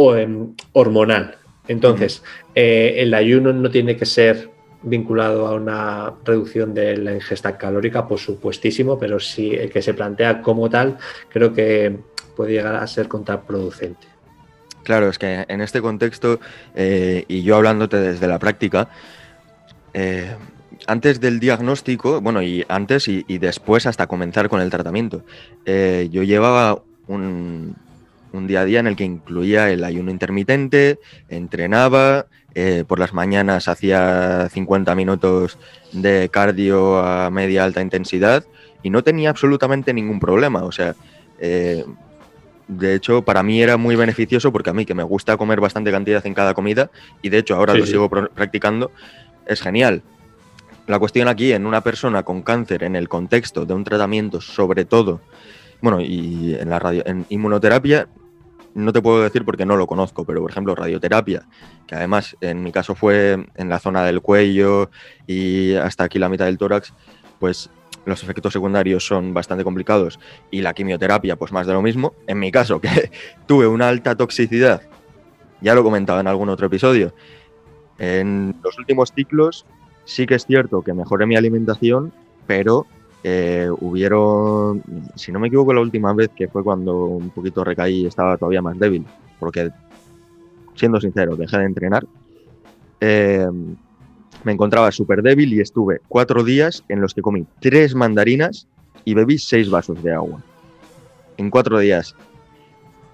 hormonal. 0.73 1.35
Entonces, 1.67 2.23
el 2.53 3.13
ayuno 3.13 3.51
no 3.53 3.69
tiene 3.69 3.95
que 3.95 4.05
ser 4.05 4.49
vinculado 4.81 5.47
a 5.47 5.55
una 5.55 6.13
reducción 6.23 6.73
de 6.73 6.97
la 6.97 7.13
ingesta 7.13 7.57
calórica, 7.57 8.07
por 8.07 8.19
supuestísimo, 8.19 8.97
pero 8.97 9.19
si 9.19 9.51
el 9.51 9.69
que 9.69 9.81
se 9.81 9.93
plantea 9.93 10.41
como 10.41 10.69
tal, 10.69 10.97
creo 11.29 11.53
que 11.53 11.97
puede 12.35 12.53
llegar 12.53 12.75
a 12.75 12.87
ser 12.87 13.07
contraproducente. 13.07 14.07
Claro, 14.83 15.09
es 15.09 15.19
que 15.19 15.45
en 15.47 15.61
este 15.61 15.81
contexto, 15.81 16.39
eh, 16.73 17.25
y 17.27 17.43
yo 17.43 17.57
hablándote 17.57 17.97
desde 17.97 18.27
la 18.27 18.39
práctica, 18.39 18.89
eh, 19.93 20.35
antes 20.87 21.19
del 21.19 21.39
diagnóstico, 21.39 22.21
bueno, 22.21 22.41
y 22.41 22.65
antes 22.69 23.07
y, 23.07 23.37
después 23.37 23.85
hasta 23.85 24.07
comenzar 24.07 24.49
con 24.49 24.61
el 24.61 24.69
tratamiento, 24.69 25.23
eh, 25.65 26.07
yo 26.11 26.23
llevaba 26.23 26.81
un 27.07 27.75
día 28.31 28.61
a 28.61 28.65
día 28.65 28.79
en 28.79 28.87
el 28.87 28.95
que 28.95 29.03
incluía 29.03 29.69
el 29.69 29.83
ayuno 29.83 30.09
intermitente, 30.09 30.99
entrenaba, 31.27 32.27
eh, 32.55 32.83
por 32.87 32.99
las 32.99 33.13
mañanas 33.13 33.67
hacía 33.67 34.49
50 34.49 34.95
minutos 34.95 35.57
de 35.91 36.29
cardio 36.29 36.99
a 36.99 37.29
media 37.29 37.63
alta 37.63 37.81
intensidad 37.81 38.43
y 38.81 38.89
no 38.89 39.03
tenía 39.03 39.29
absolutamente 39.29 39.93
ningún 39.93 40.19
problema. 40.19 40.63
O 40.63 40.71
sea, 40.71 40.95
eh, 41.39 41.85
de 42.67 42.95
hecho, 42.95 43.23
para 43.23 43.43
mí 43.43 43.61
era 43.61 43.77
muy 43.77 43.95
beneficioso 43.95 44.51
porque 44.51 44.69
a 44.69 44.73
mí, 44.73 44.85
que 44.85 44.93
me 44.93 45.03
gusta 45.03 45.37
comer 45.37 45.59
bastante 45.59 45.91
cantidad 45.91 46.25
en 46.25 46.33
cada 46.33 46.53
comida, 46.53 46.91
y 47.21 47.29
de 47.29 47.39
hecho 47.39 47.55
ahora 47.55 47.73
lo 47.73 47.85
sigo 47.85 48.09
practicando, 48.09 48.91
es 49.47 49.61
genial. 49.61 50.03
La 50.85 50.99
cuestión 50.99 51.27
aquí, 51.27 51.51
en 51.51 51.65
una 51.65 51.81
persona 51.81 52.23
con 52.23 52.41
cáncer, 52.41 52.83
en 52.83 52.95
el 52.95 53.09
contexto 53.09 53.65
de 53.65 53.73
un 53.73 53.83
tratamiento, 53.83 54.39
sobre 54.41 54.85
todo, 54.85 55.21
bueno, 55.81 56.01
y 56.01 56.57
en 56.59 56.69
la 56.69 56.79
radio, 56.79 57.03
en 57.05 57.25
inmunoterapia, 57.29 58.07
no 58.79 58.93
te 58.93 59.01
puedo 59.01 59.21
decir 59.21 59.45
porque 59.45 59.65
no 59.65 59.75
lo 59.75 59.87
conozco, 59.87 60.25
pero 60.25 60.41
por 60.41 60.51
ejemplo 60.51 60.75
radioterapia, 60.75 61.47
que 61.87 61.95
además 61.95 62.35
en 62.41 62.63
mi 62.63 62.71
caso 62.71 62.95
fue 62.95 63.45
en 63.55 63.69
la 63.69 63.79
zona 63.79 64.03
del 64.03 64.21
cuello 64.21 64.89
y 65.27 65.75
hasta 65.75 66.05
aquí 66.05 66.19
la 66.19 66.29
mitad 66.29 66.45
del 66.45 66.57
tórax, 66.57 66.93
pues 67.39 67.69
los 68.05 68.23
efectos 68.23 68.53
secundarios 68.53 69.05
son 69.05 69.33
bastante 69.33 69.63
complicados 69.63 70.19
y 70.51 70.61
la 70.61 70.73
quimioterapia 70.73 71.35
pues 71.35 71.51
más 71.51 71.67
de 71.67 71.73
lo 71.73 71.81
mismo. 71.81 72.13
En 72.27 72.39
mi 72.39 72.51
caso, 72.51 72.79
que 72.79 73.11
tuve 73.47 73.67
una 73.67 73.89
alta 73.89 74.15
toxicidad, 74.15 74.81
ya 75.61 75.75
lo 75.75 75.83
comentaba 75.83 76.19
en 76.21 76.27
algún 76.27 76.49
otro 76.49 76.67
episodio, 76.67 77.13
en 77.97 78.55
los 78.63 78.77
últimos 78.79 79.11
ciclos 79.13 79.65
sí 80.05 80.25
que 80.25 80.35
es 80.35 80.45
cierto 80.45 80.81
que 80.81 80.93
mejoré 80.93 81.25
mi 81.27 81.35
alimentación, 81.35 82.11
pero 82.47 82.87
eh, 83.23 83.69
hubieron, 83.81 84.81
si 85.15 85.31
no 85.31 85.39
me 85.39 85.47
equivoco, 85.47 85.73
la 85.73 85.81
última 85.81 86.13
vez 86.13 86.29
que 86.35 86.47
fue 86.47 86.63
cuando 86.63 87.05
un 87.05 87.29
poquito 87.29 87.63
recaí 87.63 88.01
y 88.01 88.05
estaba 88.05 88.37
todavía 88.37 88.61
más 88.61 88.79
débil, 88.79 89.05
porque 89.39 89.71
siendo 90.75 91.01
sincero, 91.01 91.35
dejé 91.35 91.57
de 91.57 91.65
entrenar. 91.65 92.05
Eh, 93.01 93.47
me 94.43 94.51
encontraba 94.53 94.91
súper 94.91 95.21
débil 95.21 95.53
y 95.53 95.59
estuve 95.59 95.99
cuatro 96.07 96.43
días 96.43 96.83
en 96.87 97.01
los 97.01 97.13
que 97.13 97.21
comí 97.21 97.45
tres 97.59 97.93
mandarinas 97.93 98.67
y 99.03 99.13
bebí 99.13 99.37
seis 99.37 99.69
vasos 99.69 100.01
de 100.01 100.13
agua. 100.13 100.41
En 101.37 101.49
cuatro 101.49 101.79
días. 101.79 102.15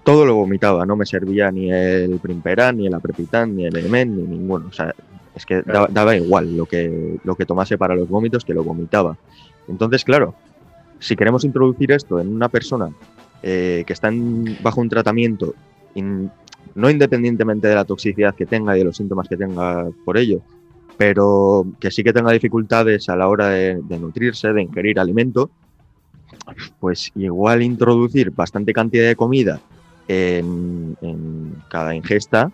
Todo 0.04 0.24
lo 0.24 0.36
vomitaba, 0.36 0.86
no 0.86 0.94
me 0.94 1.04
servía 1.04 1.50
ni 1.50 1.72
el 1.72 2.20
Primperan, 2.20 2.76
ni 2.76 2.86
el 2.86 2.94
Aprepitan, 2.94 3.56
ni 3.56 3.66
el 3.66 3.76
Emen, 3.76 4.16
ni 4.16 4.22
ninguno. 4.22 4.68
O 4.68 4.72
sea, 4.72 4.94
es 5.34 5.44
que 5.44 5.62
daba, 5.62 5.88
daba, 5.90 6.14
igual 6.14 6.56
lo 6.56 6.66
que, 6.66 7.18
lo 7.24 7.34
que 7.34 7.44
tomase 7.44 7.76
para 7.76 7.96
los 7.96 8.08
vómitos 8.08 8.44
que 8.44 8.54
lo 8.54 8.62
vomitaba. 8.62 9.16
Entonces, 9.68 10.04
claro, 10.04 10.34
si 10.98 11.16
queremos 11.16 11.44
introducir 11.44 11.92
esto 11.92 12.20
en 12.20 12.28
una 12.28 12.48
persona 12.48 12.90
eh, 13.42 13.84
que 13.86 13.92
está 13.92 14.10
bajo 14.62 14.80
un 14.80 14.88
tratamiento, 14.88 15.54
no 16.74 16.90
independientemente 16.90 17.68
de 17.68 17.74
la 17.74 17.84
toxicidad 17.84 18.34
que 18.34 18.46
tenga 18.46 18.76
y 18.76 18.80
de 18.80 18.84
los 18.84 18.96
síntomas 18.96 19.28
que 19.28 19.36
tenga 19.36 19.88
por 20.04 20.16
ello, 20.18 20.40
pero 20.96 21.66
que 21.80 21.90
sí 21.90 22.02
que 22.02 22.12
tenga 22.12 22.32
dificultades 22.32 23.08
a 23.08 23.16
la 23.16 23.28
hora 23.28 23.48
de, 23.48 23.98
nutrirse, 23.98 24.52
de 24.52 24.62
ingerir 24.62 24.98
alimento, 25.00 25.50
pues 26.80 27.12
igual 27.14 27.62
introducir 27.62 28.30
bastante 28.30 28.72
cantidad 28.72 29.06
de 29.06 29.16
comida 29.16 29.60
en 30.08 31.56
cada 31.68 31.94
ingesta 31.94 32.52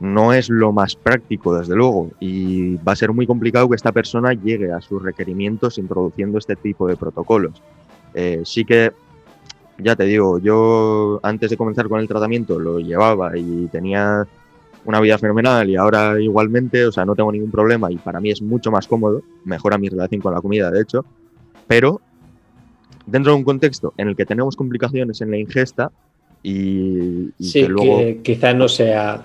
no 0.00 0.32
es 0.32 0.50
lo 0.50 0.72
más 0.72 0.94
práctico, 0.94 1.56
desde 1.56 1.74
luego, 1.74 2.10
y 2.20 2.76
va 2.76 2.92
a 2.92 2.96
ser 2.96 3.12
muy 3.12 3.26
complicado 3.26 3.68
que 3.68 3.76
esta 3.76 3.92
persona 3.92 4.34
llegue 4.34 4.72
a 4.72 4.80
sus 4.80 5.02
requerimientos 5.02 5.78
introduciendo 5.78 6.38
este 6.38 6.56
tipo 6.56 6.86
de 6.86 6.96
protocolos. 6.96 7.62
Eh, 8.14 8.42
sí 8.44 8.64
que, 8.64 8.92
ya 9.78 9.96
te 9.96 10.04
digo, 10.04 10.38
yo 10.38 11.20
antes 11.22 11.50
de 11.50 11.56
comenzar 11.56 11.88
con 11.88 12.00
el 12.00 12.08
tratamiento 12.08 12.58
lo 12.58 12.78
llevaba 12.78 13.36
y 13.36 13.68
tenía 13.68 14.26
una 14.84 15.00
vida 15.00 15.18
fenomenal 15.18 15.68
y 15.68 15.76
ahora 15.76 16.20
igualmente, 16.20 16.84
o 16.86 16.92
sea, 16.92 17.04
no 17.04 17.14
tengo 17.14 17.32
ningún 17.32 17.50
problema 17.50 17.90
y 17.90 17.96
para 17.96 18.20
mí 18.20 18.30
es 18.30 18.40
mucho 18.40 18.70
más 18.70 18.86
cómodo, 18.86 19.22
mejora 19.44 19.78
mi 19.78 19.88
relación 19.88 20.20
con 20.20 20.32
la 20.32 20.40
comida, 20.40 20.70
de 20.70 20.82
hecho, 20.82 21.04
pero 21.66 22.00
dentro 23.06 23.32
de 23.32 23.38
un 23.38 23.44
contexto 23.44 23.94
en 23.96 24.08
el 24.08 24.16
que 24.16 24.26
tenemos 24.26 24.56
complicaciones 24.56 25.20
en 25.20 25.30
la 25.30 25.38
ingesta, 25.38 25.90
y, 26.42 27.30
sí, 27.40 27.62
que 27.62 27.68
luego... 27.68 28.22
quizá 28.22 28.54
no 28.54 28.68
sea 28.68 29.24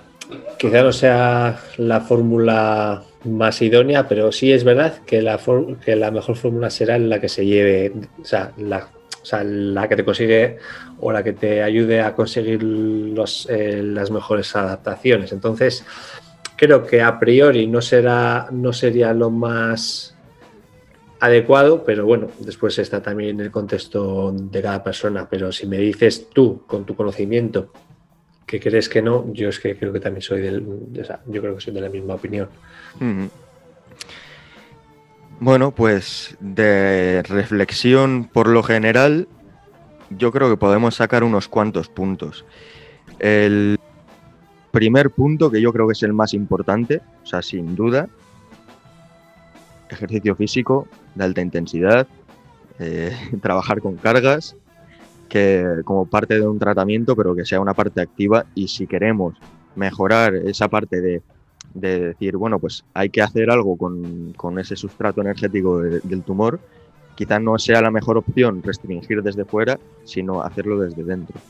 quizá 0.58 0.82
no 0.82 0.92
sea 0.92 1.60
la 1.76 2.00
fórmula 2.00 3.02
más 3.24 3.62
idónea, 3.62 4.08
pero 4.08 4.32
sí 4.32 4.52
es 4.52 4.64
verdad 4.64 4.98
que 5.06 5.22
la, 5.22 5.38
que 5.84 5.96
la 5.96 6.10
mejor 6.10 6.36
fórmula 6.36 6.70
será 6.70 6.98
la 6.98 7.20
que 7.20 7.28
se 7.28 7.46
lleve, 7.46 7.92
o 8.20 8.24
sea, 8.24 8.52
la, 8.56 9.88
que 9.88 9.96
te 9.96 10.04
consigue 10.04 10.58
o 11.00 11.12
la 11.12 11.22
que 11.22 11.32
te 11.32 11.62
ayude 11.62 12.00
a 12.00 12.14
conseguir 12.14 12.60
eh, 13.48 13.82
las 13.84 14.10
mejores 14.10 14.54
adaptaciones. 14.56 15.32
Entonces, 15.32 15.84
creo 16.56 16.84
que 16.84 17.02
a 17.02 17.18
priori 17.18 17.66
no, 17.66 17.80
será, 17.80 18.48
no 18.50 18.72
sería 18.72 19.12
lo 19.12 19.30
más 19.30 20.16
adecuado, 21.20 21.84
pero 21.84 22.04
bueno, 22.04 22.28
después 22.40 22.78
está 22.80 23.00
también 23.00 23.38
el 23.40 23.52
contexto 23.52 24.32
de 24.32 24.60
cada 24.60 24.82
persona. 24.82 25.28
Pero 25.30 25.52
si 25.52 25.66
me 25.66 25.78
dices 25.78 26.28
tú, 26.30 26.62
con 26.66 26.84
tu 26.84 26.96
conocimiento, 26.96 27.70
que 28.52 28.60
crees 28.60 28.90
que 28.90 29.00
no, 29.00 29.32
yo 29.32 29.48
es 29.48 29.58
que 29.58 29.74
creo 29.78 29.94
que 29.94 30.00
también 30.00 30.20
soy 30.20 30.42
del, 30.42 30.62
yo 31.26 31.40
creo 31.40 31.54
que 31.54 31.60
soy 31.62 31.72
de 31.72 31.80
la 31.80 31.88
misma 31.88 32.16
opinión. 32.16 32.50
Bueno, 35.40 35.70
pues 35.70 36.36
de 36.38 37.22
reflexión 37.22 38.28
por 38.30 38.48
lo 38.48 38.62
general, 38.62 39.26
yo 40.10 40.30
creo 40.32 40.50
que 40.50 40.58
podemos 40.58 40.96
sacar 40.96 41.24
unos 41.24 41.48
cuantos 41.48 41.88
puntos. 41.88 42.44
El 43.18 43.80
primer 44.70 45.08
punto, 45.08 45.50
que 45.50 45.62
yo 45.62 45.72
creo 45.72 45.86
que 45.86 45.94
es 45.94 46.02
el 46.02 46.12
más 46.12 46.34
importante, 46.34 47.00
o 47.22 47.26
sea, 47.26 47.40
sin 47.40 47.74
duda, 47.74 48.10
ejercicio 49.88 50.36
físico 50.36 50.86
de 51.14 51.24
alta 51.24 51.40
intensidad, 51.40 52.06
eh, 52.78 53.16
trabajar 53.40 53.80
con 53.80 53.96
cargas, 53.96 54.56
que 55.32 55.80
como 55.86 56.04
parte 56.04 56.34
de 56.34 56.46
un 56.46 56.58
tratamiento, 56.58 57.16
pero 57.16 57.34
que 57.34 57.46
sea 57.46 57.58
una 57.58 57.72
parte 57.72 58.02
activa 58.02 58.44
y 58.54 58.68
si 58.68 58.86
queremos 58.86 59.34
mejorar 59.76 60.34
esa 60.34 60.68
parte 60.68 61.00
de, 61.00 61.22
decir, 61.72 62.36
bueno, 62.36 62.58
pues 62.58 62.84
hay 62.92 63.08
que 63.08 63.22
hacer 63.22 63.50
algo 63.50 63.78
con, 63.78 64.58
ese 64.58 64.76
sustrato 64.76 65.22
energético 65.22 65.80
del 65.80 66.22
tumor, 66.22 66.60
quizás 67.14 67.40
no 67.40 67.58
sea 67.58 67.80
la 67.80 67.90
mejor 67.90 68.18
opción 68.18 68.62
restringir 68.62 69.22
desde 69.22 69.46
fuera, 69.46 69.80
sino 70.04 70.42
hacerlo 70.42 70.78
desde 70.78 71.02
dentro. 71.02 71.40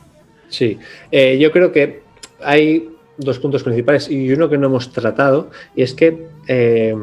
Sí, 0.49 0.79
eh, 1.11 1.37
yo 1.41 1.51
creo 1.51 1.73
que 1.73 2.03
hay 2.41 2.89
dos 3.17 3.41
puntos 3.41 3.65
principales 3.65 4.09
y 4.09 4.33
uno 4.33 4.49
que 4.49 4.59
no 4.59 4.69
hemos 4.69 4.93
tratado, 4.93 5.51
y 5.75 5.83
es 5.83 5.93
que 5.93 6.29
eh, 6.47 6.95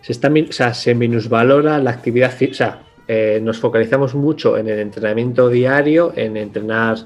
se, 0.00 0.12
está, 0.12 0.74
se 0.74 0.94
minusvalora 0.94 1.80
la 1.80 1.90
actividad 1.90 2.30
física. 2.30 2.82
Eh, 3.08 3.40
nos 3.42 3.58
focalizamos 3.58 4.14
mucho 4.14 4.56
en 4.56 4.68
el 4.68 4.78
entrenamiento 4.78 5.48
diario, 5.48 6.12
en 6.14 6.36
entrenar 6.36 6.98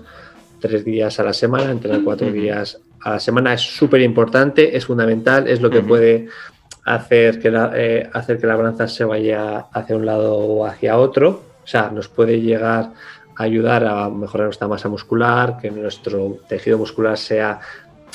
tres 0.61 0.85
días 0.85 1.19
a 1.21 1.25
la 1.25 1.33
semana, 1.33 1.71
entrenar 1.71 2.03
cuatro 2.05 2.31
días 2.31 2.81
a 3.01 3.13
la 3.13 3.21
semana. 3.21 3.55
Es 3.55 3.63
súper 3.63 4.01
importante, 4.03 4.77
es 4.77 4.87
fundamental, 4.87 5.49
es 5.49 5.61
lo 5.61 5.71
que 5.71 5.83
puede 5.83 6.29
hacer 6.85 7.41
que, 7.41 7.51
la, 7.51 7.73
eh, 7.75 8.09
hacer 8.13 8.39
que 8.39 8.47
la 8.47 8.57
balanza 8.57 8.87
se 8.89 9.05
vaya 9.05 9.67
hacia 9.73 9.97
un 9.97 10.07
lado 10.07 10.37
o 10.37 10.67
hacia 10.67 10.99
otro. 10.99 11.43
O 11.63 11.67
sea, 11.67 11.91
nos 11.91 12.09
puede 12.09 12.41
llegar 12.41 12.93
a 13.37 13.43
ayudar 13.43 13.85
a 13.85 14.09
mejorar 14.09 14.47
nuestra 14.47 14.69
masa 14.69 14.89
muscular, 14.89 15.59
que 15.61 15.71
nuestro 15.71 16.39
tejido 16.49 16.79
muscular 16.79 17.19
sea 17.19 17.61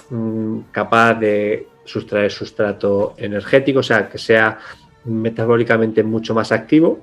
mm, 0.09 0.59
capaz 0.71 1.15
de 1.15 1.67
sustraer 1.83 2.31
sustrato 2.31 3.13
energético, 3.17 3.79
o 3.79 3.83
sea, 3.83 4.07
que 4.07 4.17
sea 4.17 4.57
metabólicamente 5.05 6.03
mucho 6.03 6.33
más 6.33 6.51
activo. 6.51 6.99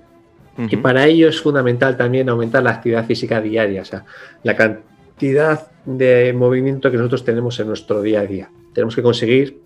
Y 0.58 0.76
para 0.76 1.06
ello 1.06 1.28
es 1.28 1.40
fundamental 1.40 1.96
también 1.96 2.28
aumentar 2.28 2.64
la 2.64 2.70
actividad 2.70 3.06
física 3.06 3.40
diaria, 3.40 3.82
o 3.82 3.84
sea, 3.84 4.04
la 4.42 4.56
cantidad 4.56 5.70
de 5.84 6.32
movimiento 6.32 6.90
que 6.90 6.96
nosotros 6.96 7.24
tenemos 7.24 7.58
en 7.60 7.68
nuestro 7.68 8.02
día 8.02 8.20
a 8.20 8.26
día. 8.26 8.50
Tenemos 8.72 8.96
que 8.96 9.02
conseguir 9.02 9.60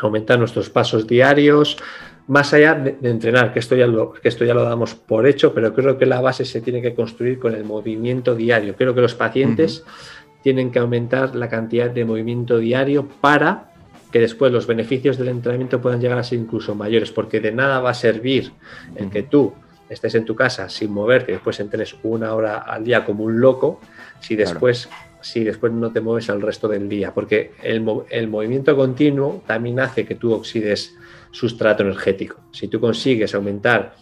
aumentar 0.00 0.38
nuestros 0.38 0.68
pasos 0.68 1.06
diarios, 1.06 1.78
más 2.26 2.52
allá 2.52 2.74
de, 2.74 2.96
entrenar, 3.08 3.54
que 3.54 3.58
esto, 3.58 3.74
ya 3.74 3.86
lo, 3.86 4.12
que 4.12 4.28
esto 4.28 4.44
ya 4.44 4.52
lo 4.52 4.62
damos 4.62 4.94
por 4.94 5.26
hecho, 5.26 5.54
pero 5.54 5.74
creo 5.74 5.96
que 5.96 6.04
la 6.04 6.20
base 6.20 6.44
se 6.44 6.60
tiene 6.60 6.82
que 6.82 6.94
construir 6.94 7.38
con 7.38 7.54
el 7.54 7.64
movimiento 7.64 8.34
diario. 8.34 8.76
Creo 8.76 8.94
que 8.94 9.00
los 9.00 9.14
pacientes 9.14 9.84
tienen 10.42 10.70
que 10.70 10.78
aumentar 10.78 11.34
la 11.34 11.48
cantidad 11.48 11.90
de 11.90 12.04
movimiento 12.04 12.58
diario 12.58 13.08
para 13.20 13.72
que 14.12 14.20
después 14.20 14.52
los 14.52 14.66
beneficios 14.66 15.16
del 15.18 15.28
entrenamiento 15.28 15.80
puedan 15.80 16.00
llegar 16.00 16.18
a 16.18 16.22
ser 16.22 16.38
incluso 16.38 16.74
mayores, 16.74 17.10
porque 17.10 17.40
de 17.40 17.52
nada 17.52 17.80
va 17.80 17.90
a 17.90 17.94
servir 17.94 18.52
el 18.96 19.10
que 19.10 19.22
tú 19.22 19.54
estés 19.88 20.14
en 20.14 20.24
tu 20.24 20.34
casa 20.34 20.68
sin 20.68 20.92
moverte 20.92 21.32
y 21.32 21.34
después 21.34 21.58
entrenes 21.60 21.96
una 22.02 22.34
hora 22.34 22.58
al 22.58 22.84
día 22.84 23.04
como 23.04 23.24
un 23.24 23.40
loco, 23.40 23.80
si 24.20 24.36
después, 24.36 24.88
si 25.20 25.44
después 25.44 25.72
no 25.72 25.92
te 25.92 26.00
mueves 26.00 26.28
el 26.28 26.40
resto 26.40 26.68
del 26.68 26.88
día, 26.88 27.14
porque 27.14 27.52
el, 27.62 27.80
movimiento 27.80 28.76
continuo 28.76 29.42
también 29.46 29.80
hace 29.80 30.04
que 30.04 30.14
tú 30.14 30.32
oxides 30.32 30.94
sustrato 31.30 31.82
energético. 31.82 32.40
Si 32.52 32.68
tú 32.68 32.80
consigues 32.80 33.34
aumentar, 33.34 33.94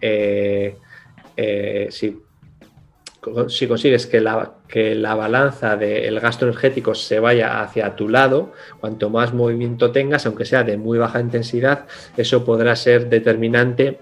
eh, 0.00 0.76
eh, 1.36 1.88
si 1.90 2.22
si 3.48 3.66
consigues 3.66 4.06
que 4.06 4.20
la, 4.20 4.54
que 4.68 4.94
la 4.94 5.14
balanza 5.14 5.76
del 5.76 6.20
gasto 6.20 6.44
energético 6.46 6.94
se 6.94 7.18
vaya 7.18 7.60
hacia 7.60 7.96
tu 7.96 8.08
lado, 8.08 8.52
cuanto 8.80 9.10
más 9.10 9.34
movimiento 9.34 9.90
tengas, 9.90 10.26
aunque 10.26 10.44
sea 10.44 10.62
de 10.62 10.76
muy 10.76 10.98
baja 10.98 11.20
intensidad, 11.20 11.86
eso 12.16 12.44
podrá 12.44 12.76
ser 12.76 13.08
determinante 13.08 13.98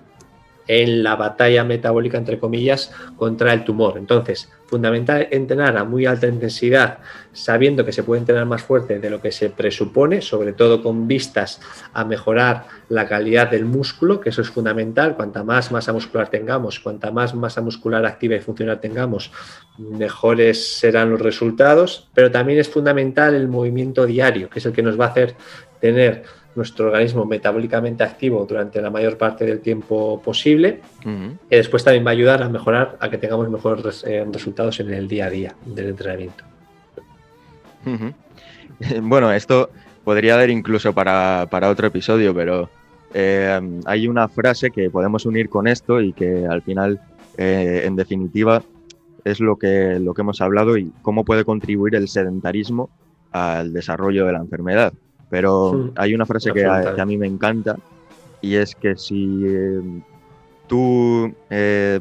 en 0.66 1.02
la 1.02 1.16
batalla 1.16 1.64
metabólica, 1.64 2.18
entre 2.18 2.38
comillas, 2.38 2.92
contra 3.16 3.52
el 3.52 3.64
tumor. 3.64 3.98
Entonces, 3.98 4.50
fundamental 4.66 5.28
entrenar 5.30 5.76
a 5.76 5.84
muy 5.84 6.06
alta 6.06 6.26
intensidad, 6.26 6.98
sabiendo 7.32 7.84
que 7.84 7.92
se 7.92 8.02
puede 8.02 8.20
entrenar 8.20 8.46
más 8.46 8.62
fuerte 8.62 8.98
de 8.98 9.10
lo 9.10 9.20
que 9.20 9.30
se 9.30 9.50
presupone, 9.50 10.20
sobre 10.22 10.52
todo 10.52 10.82
con 10.82 11.06
vistas 11.06 11.60
a 11.92 12.04
mejorar 12.04 12.66
la 12.88 13.06
calidad 13.06 13.50
del 13.50 13.66
músculo, 13.66 14.20
que 14.20 14.30
eso 14.30 14.42
es 14.42 14.50
fundamental. 14.50 15.16
Cuanta 15.16 15.44
más 15.44 15.70
masa 15.70 15.92
muscular 15.92 16.28
tengamos, 16.28 16.80
cuanta 16.80 17.10
más 17.10 17.34
masa 17.34 17.60
muscular 17.60 18.04
activa 18.06 18.36
y 18.36 18.40
funcional 18.40 18.80
tengamos, 18.80 19.30
mejores 19.78 20.78
serán 20.78 21.10
los 21.10 21.20
resultados. 21.20 22.08
Pero 22.14 22.30
también 22.30 22.58
es 22.58 22.68
fundamental 22.68 23.34
el 23.34 23.48
movimiento 23.48 24.06
diario, 24.06 24.48
que 24.48 24.58
es 24.58 24.66
el 24.66 24.72
que 24.72 24.82
nos 24.82 24.98
va 24.98 25.06
a 25.06 25.08
hacer 25.08 25.34
tener 25.80 26.24
nuestro 26.57 26.86
organismo 26.86 27.24
metabólicamente 27.24 28.05
activo 28.05 28.44
durante 28.48 28.80
la 28.80 28.90
mayor 28.90 29.16
parte 29.18 29.44
del 29.44 29.61
tiempo 29.61 30.20
posible, 30.22 30.80
y 31.05 31.57
después 31.57 31.84
también 31.84 32.05
va 32.07 32.11
a 32.11 32.12
ayudar 32.12 32.42
a 32.42 32.48
mejorar, 32.48 32.96
a 33.00 33.11
que 33.11 33.18
tengamos 33.18 33.48
mejores 33.50 34.05
eh, 34.07 34.24
resultados 34.30 34.80
en 34.80 34.92
el 34.92 35.09
día 35.09 35.26
a 35.26 35.30
día 35.30 35.55
del 35.64 35.88
entrenamiento. 35.88 36.44
Bueno, 39.00 39.32
esto 39.32 39.70
podría 40.02 40.34
haber 40.34 40.50
incluso 40.50 40.92
para, 40.92 41.48
otro 41.70 41.86
episodio, 41.86 42.34
pero 42.34 42.68
eh, 43.14 43.61
hay 43.86 44.09
una 44.09 44.26
frase 44.26 44.70
que 44.72 44.90
podemos 44.90 45.26
unir 45.26 45.48
con 45.48 45.68
esto 45.68 46.00
y 46.00 46.12
que 46.12 46.44
al 46.44 46.61
final, 46.62 47.00
eh, 47.38 47.82
en 47.84 47.94
definitiva, 47.94 48.62
es 49.24 49.38
lo 49.38 49.57
que, 49.57 49.98
lo 50.00 50.12
que 50.12 50.22
hemos 50.22 50.40
hablado 50.40 50.76
y 50.76 50.92
cómo 51.02 51.24
puede 51.24 51.44
contribuir 51.44 51.94
el 51.94 52.09
sedentarismo 52.09 52.90
al 53.32 53.72
desarrollo 53.72 54.26
de 54.26 54.32
la 54.32 54.38
enfermedad. 54.38 54.92
Pero 55.30 55.92
hay 55.96 56.14
una 56.14 56.26
frase 56.26 56.52
que 56.52 56.64
a, 56.64 57.04
mí 57.06 57.16
me 57.16 57.26
encanta 57.26 57.76
y 58.40 58.56
es 58.56 58.74
que 58.74 58.96
si 58.96 59.42
eh, 59.46 59.80
tú, 60.66 61.32
eh, 61.48 61.98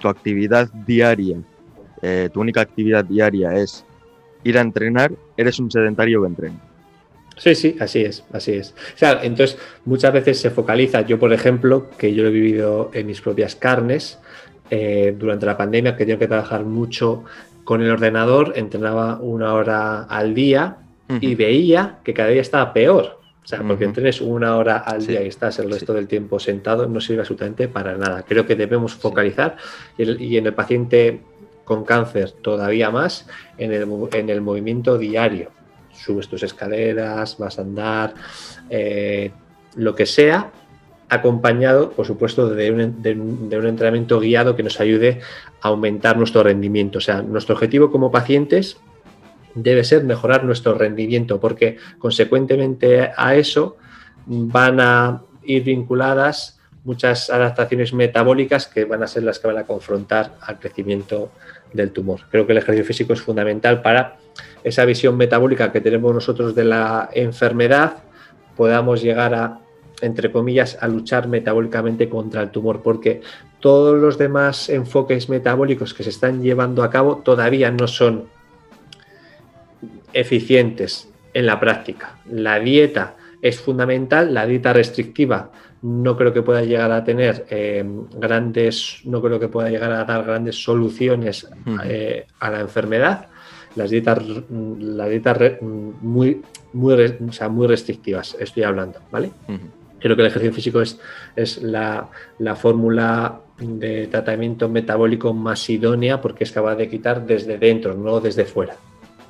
tu 0.00 0.08
actividad 0.08 0.70
diaria, 0.86 1.38
eh, 2.00 2.28
tu 2.32 2.40
única 2.40 2.60
actividad 2.60 3.04
diaria 3.04 3.54
es 3.54 3.84
ir 4.44 4.56
a 4.56 4.60
entrenar, 4.60 5.12
eres 5.36 5.58
un 5.58 5.70
sedentario 5.70 6.22
que 6.22 6.28
entrena. 6.28 6.60
Sí, 7.36 7.54
sí, 7.54 7.76
así 7.80 8.02
es, 8.02 8.24
así 8.32 8.52
es. 8.52 8.74
O 8.94 8.98
sea, 8.98 9.20
entonces, 9.22 9.58
muchas 9.84 10.12
veces 10.12 10.38
se 10.38 10.50
focaliza, 10.50 11.00
yo 11.02 11.18
por 11.18 11.32
ejemplo, 11.32 11.88
que 11.98 12.14
yo 12.14 12.22
lo 12.22 12.28
he 12.28 12.32
vivido 12.32 12.90
en 12.92 13.06
mis 13.06 13.20
propias 13.20 13.56
carnes, 13.56 14.18
durante 15.18 15.46
la 15.46 15.56
pandemia 15.56 15.96
que 15.96 16.04
tenía 16.04 16.16
que 16.20 16.28
trabajar 16.28 16.64
mucho 16.64 17.24
con 17.64 17.82
el 17.82 17.90
ordenador, 17.90 18.52
entrenaba 18.54 19.18
una 19.20 19.54
hora 19.54 20.04
al 20.04 20.32
día 20.32 20.76
y 21.20 21.34
veía 21.34 21.98
que 22.04 22.14
cada 22.14 22.28
día 22.30 22.42
estaba 22.42 22.72
peor. 22.72 23.20
O 23.42 23.48
sea, 23.50 23.62
porque 23.66 23.88
tienes 23.88 24.20
una 24.20 24.56
hora 24.56 24.78
al 24.78 25.04
día 25.04 25.22
y 25.22 25.28
estás 25.28 25.58
el 25.58 25.70
resto 25.70 25.92
del 25.94 26.06
tiempo 26.06 26.38
sentado, 26.38 26.86
no 26.86 27.00
sirve 27.00 27.20
absolutamente 27.20 27.68
para 27.68 27.96
nada. 27.96 28.22
Creo 28.22 28.46
que 28.46 28.54
debemos 28.54 28.94
focalizar 28.94 29.56
y, 29.98 30.36
en 30.36 30.46
el 30.46 30.54
paciente 30.54 31.20
con 31.64 31.84
cáncer 31.84 32.32
todavía 32.32 32.90
más 32.90 33.26
en 33.58 33.72
el, 33.72 33.88
en 34.12 34.30
el 34.30 34.40
movimiento 34.40 34.98
diario. 34.98 35.50
Subes 35.92 36.28
tus 36.28 36.42
escaleras, 36.42 37.38
vas 37.38 37.58
a 37.58 37.62
andar, 37.62 38.14
eh, 38.68 39.32
lo 39.74 39.94
que 39.94 40.06
sea, 40.06 40.52
acompañado, 41.08 41.90
por 41.90 42.06
supuesto, 42.06 42.48
de 42.48 42.70
un, 42.70 43.02
de 43.02 43.12
un, 43.12 43.66
entrenamiento 43.66 44.20
guiado 44.20 44.54
que 44.54 44.62
nos 44.62 44.80
ayude 44.80 45.20
a 45.60 45.68
aumentar 45.68 46.16
nuestro 46.16 46.42
rendimiento. 46.42 46.98
O 46.98 47.00
sea, 47.00 47.22
nuestro 47.22 47.54
objetivo 47.54 47.90
como 47.90 48.12
pacientes 48.12 48.76
debe 49.54 49.84
ser 49.84 50.04
mejorar 50.04 50.44
nuestro 50.44 50.74
rendimiento, 50.74 51.40
porque 51.40 51.76
consecuentemente 51.98 53.10
a 53.16 53.34
eso 53.34 53.76
van 54.26 54.80
a 54.80 55.22
ir 55.42 55.64
vinculadas 55.64 56.60
muchas 56.84 57.30
adaptaciones 57.30 57.92
metabólicas 57.92 58.66
que 58.66 58.84
van 58.84 59.02
a 59.02 59.06
ser 59.06 59.22
las 59.22 59.38
que 59.38 59.48
van 59.48 59.58
a 59.58 59.64
confrontar 59.64 60.36
al 60.40 60.58
crecimiento 60.58 61.30
del 61.72 61.92
tumor. 61.92 62.20
Creo 62.30 62.46
que 62.46 62.52
el 62.52 62.58
ejercicio 62.58 62.84
físico 62.84 63.12
es 63.12 63.20
fundamental 63.20 63.82
para 63.82 64.16
esa 64.64 64.84
visión 64.84 65.16
metabólica 65.16 65.72
que 65.72 65.80
tenemos 65.80 66.14
nosotros 66.14 66.54
de 66.54 66.64
la 66.64 67.10
enfermedad, 67.12 67.98
podamos 68.56 69.02
llegar 69.02 69.34
a, 69.34 69.60
entre 70.00 70.32
comillas, 70.32 70.78
a 70.80 70.88
luchar 70.88 71.28
metabólicamente 71.28 72.08
contra 72.08 72.42
el 72.42 72.50
tumor, 72.50 72.82
porque 72.82 73.20
todos 73.60 74.00
los 74.00 74.16
demás 74.16 74.68
enfoques 74.70 75.28
metabólicos 75.28 75.92
que 75.92 76.02
se 76.02 76.10
están 76.10 76.42
llevando 76.42 76.82
a 76.82 76.90
cabo 76.90 77.16
todavía 77.18 77.70
no 77.70 77.86
son 77.86 78.24
eficientes 80.12 81.08
en 81.34 81.46
la 81.46 81.60
práctica. 81.60 82.18
La 82.30 82.58
dieta 82.58 83.16
es 83.42 83.60
fundamental, 83.60 84.34
la 84.34 84.46
dieta 84.46 84.72
restrictiva 84.72 85.50
no 85.82 86.16
creo 86.16 86.32
que 86.32 86.42
pueda 86.42 86.62
llegar 86.62 86.92
a 86.92 87.04
tener 87.04 87.46
eh, 87.48 87.84
grandes, 88.16 89.00
no 89.04 89.22
creo 89.22 89.40
que 89.40 89.48
pueda 89.48 89.70
llegar 89.70 89.92
a 89.92 90.04
dar 90.04 90.24
grandes 90.24 90.62
soluciones 90.62 91.48
eh, 91.84 92.26
a 92.38 92.50
la 92.50 92.60
enfermedad. 92.60 93.28
Las 93.76 93.90
dietas, 93.90 94.18
la 94.50 95.06
dieta 95.06 95.38
muy, 95.60 96.42
muy, 96.72 97.16
muy 97.50 97.66
restrictivas, 97.66 98.36
estoy 98.38 98.64
hablando, 98.64 98.98
¿vale? 99.12 99.30
Creo 100.00 100.16
que 100.16 100.22
el 100.22 100.28
ejercicio 100.28 100.52
físico 100.52 100.80
es, 100.80 100.98
es 101.36 101.62
la, 101.62 102.08
fórmula 102.56 103.40
de 103.58 104.08
tratamiento 104.08 104.68
metabólico 104.68 105.32
más 105.32 105.70
idónea 105.70 106.20
porque 106.20 106.44
es 106.44 106.52
capaz 106.52 106.74
de 106.76 106.88
quitar 106.88 107.24
desde 107.24 107.58
dentro, 107.58 107.94
no 107.94 108.18
desde 108.20 108.44
fuera. 108.44 108.76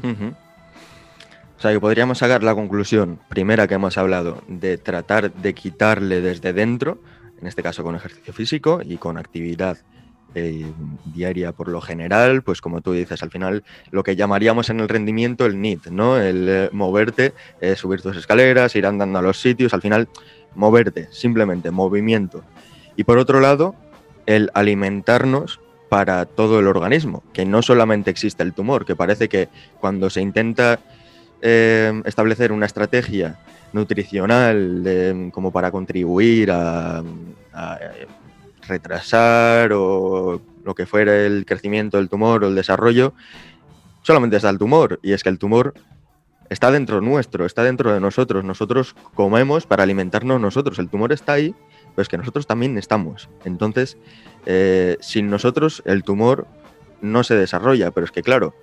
O 0.03 1.63
sea, 1.63 1.73
que 1.73 1.81
podríamos 1.81 2.19
sacar 2.19 2.43
la 2.43 2.55
conclusión 2.55 3.21
primera 3.29 3.69
que 3.69 3.75
hemos 3.75 3.99
hablado 3.99 4.43
de 4.49 4.79
tratar 4.79 5.31
de 5.31 5.55
quitarle 5.55 6.23
desde 6.23 6.55
dentro, 6.55 7.03
en 7.39 7.47
este 7.47 7.63
caso 7.63 7.83
con 7.83 7.95
ejercicio 7.95 8.33
físico 8.33 8.81
y 8.83 8.97
con 8.97 9.19
actividad 9.19 9.77
eh, 10.35 10.65
diaria 11.05 11.51
por 11.51 11.69
lo 11.69 11.81
general, 11.81 12.43
pues 12.43 12.61
como 12.61 12.81
tú 12.81 12.93
dices, 12.93 13.23
al 13.23 13.31
final 13.31 13.65
lo 13.91 14.05
que 14.05 14.15
llamaríamos 14.15 14.71
en 14.71 14.79
el 14.79 14.89
rendimiento 14.89 15.45
el 15.45 15.61
NIT, 15.61 15.89
¿no? 15.89 16.19
El 16.19 16.49
eh, 16.49 16.69
moverte, 16.73 17.35
eh, 17.61 17.75
subir 17.75 18.01
tus 18.01 18.17
escaleras, 18.17 18.77
ir 18.77 18.87
andando 18.87 19.19
a 19.19 19.23
los 19.23 19.41
sitios, 19.41 19.75
al 19.75 19.83
final 19.83 20.09
moverte, 20.55 21.09
simplemente 21.11 21.71
movimiento. 21.71 22.45
Y 22.97 23.05
por 23.05 23.19
otro 23.19 23.41
lado, 23.41 23.75
el 24.27 24.51
alimentarnos 24.55 25.61
para 25.91 26.25
todo 26.25 26.61
el 26.61 26.69
organismo, 26.69 27.25
que 27.33 27.45
no 27.45 27.63
solamente 27.63 28.11
existe 28.11 28.45
el 28.45 28.55
tumor, 28.55 28.87
que 28.87 28.95
parece 28.95 29.29
que 29.29 29.49
cuando 29.81 30.09
se 30.09 30.23
intenta 30.23 30.79
eh, 31.43 32.01
establecer 32.05 32.53
una 32.53 32.67
estrategia 32.67 33.41
nutricional 33.73 35.31
como 35.33 35.51
para 35.51 35.71
contribuir 35.73 36.53
a, 36.53 37.03
retrasar 38.69 39.73
o 39.73 40.41
lo 40.65 40.75
que 40.77 40.87
fuera 40.87 41.27
el 41.27 41.45
crecimiento 41.45 41.97
del 41.97 42.09
tumor 42.09 42.45
o 42.45 42.49
el 42.49 42.55
desarrollo, 42.55 43.15
solamente 44.03 44.37
está 44.37 44.49
el 44.49 44.59
tumor. 44.59 45.01
Y 45.03 45.13
es 45.13 45.25
que 45.25 45.29
el 45.29 45.41
tumor 45.41 45.75
está 46.51 46.71
dentro 46.71 47.01
nuestro, 47.01 47.47
está 47.47 47.65
dentro 47.65 47.93
de 47.93 47.99
nosotros. 47.99 48.45
Nosotros 48.45 48.95
comemos 49.15 49.67
para 49.67 49.83
alimentarnos 49.83 50.41
nosotros. 50.41 50.79
El 50.79 50.89
tumor 50.89 51.11
está 51.11 51.33
ahí, 51.33 51.53
pero 51.97 52.03
es 52.03 52.09
que 52.09 52.19
nosotros 52.19 52.47
también 52.47 52.79
estamos. 52.79 53.29
Entonces, 53.45 53.97
eh, 54.47 54.97
sin 55.01 55.31
nosotros 55.31 55.83
el 55.85 56.03
tumor 56.03 56.47
no 57.01 57.25
se 57.25 57.35
desarrolla. 57.35 57.91
Pero 57.91 58.05
es 58.05 58.13
que, 58.13 58.23
claro, 58.23 58.55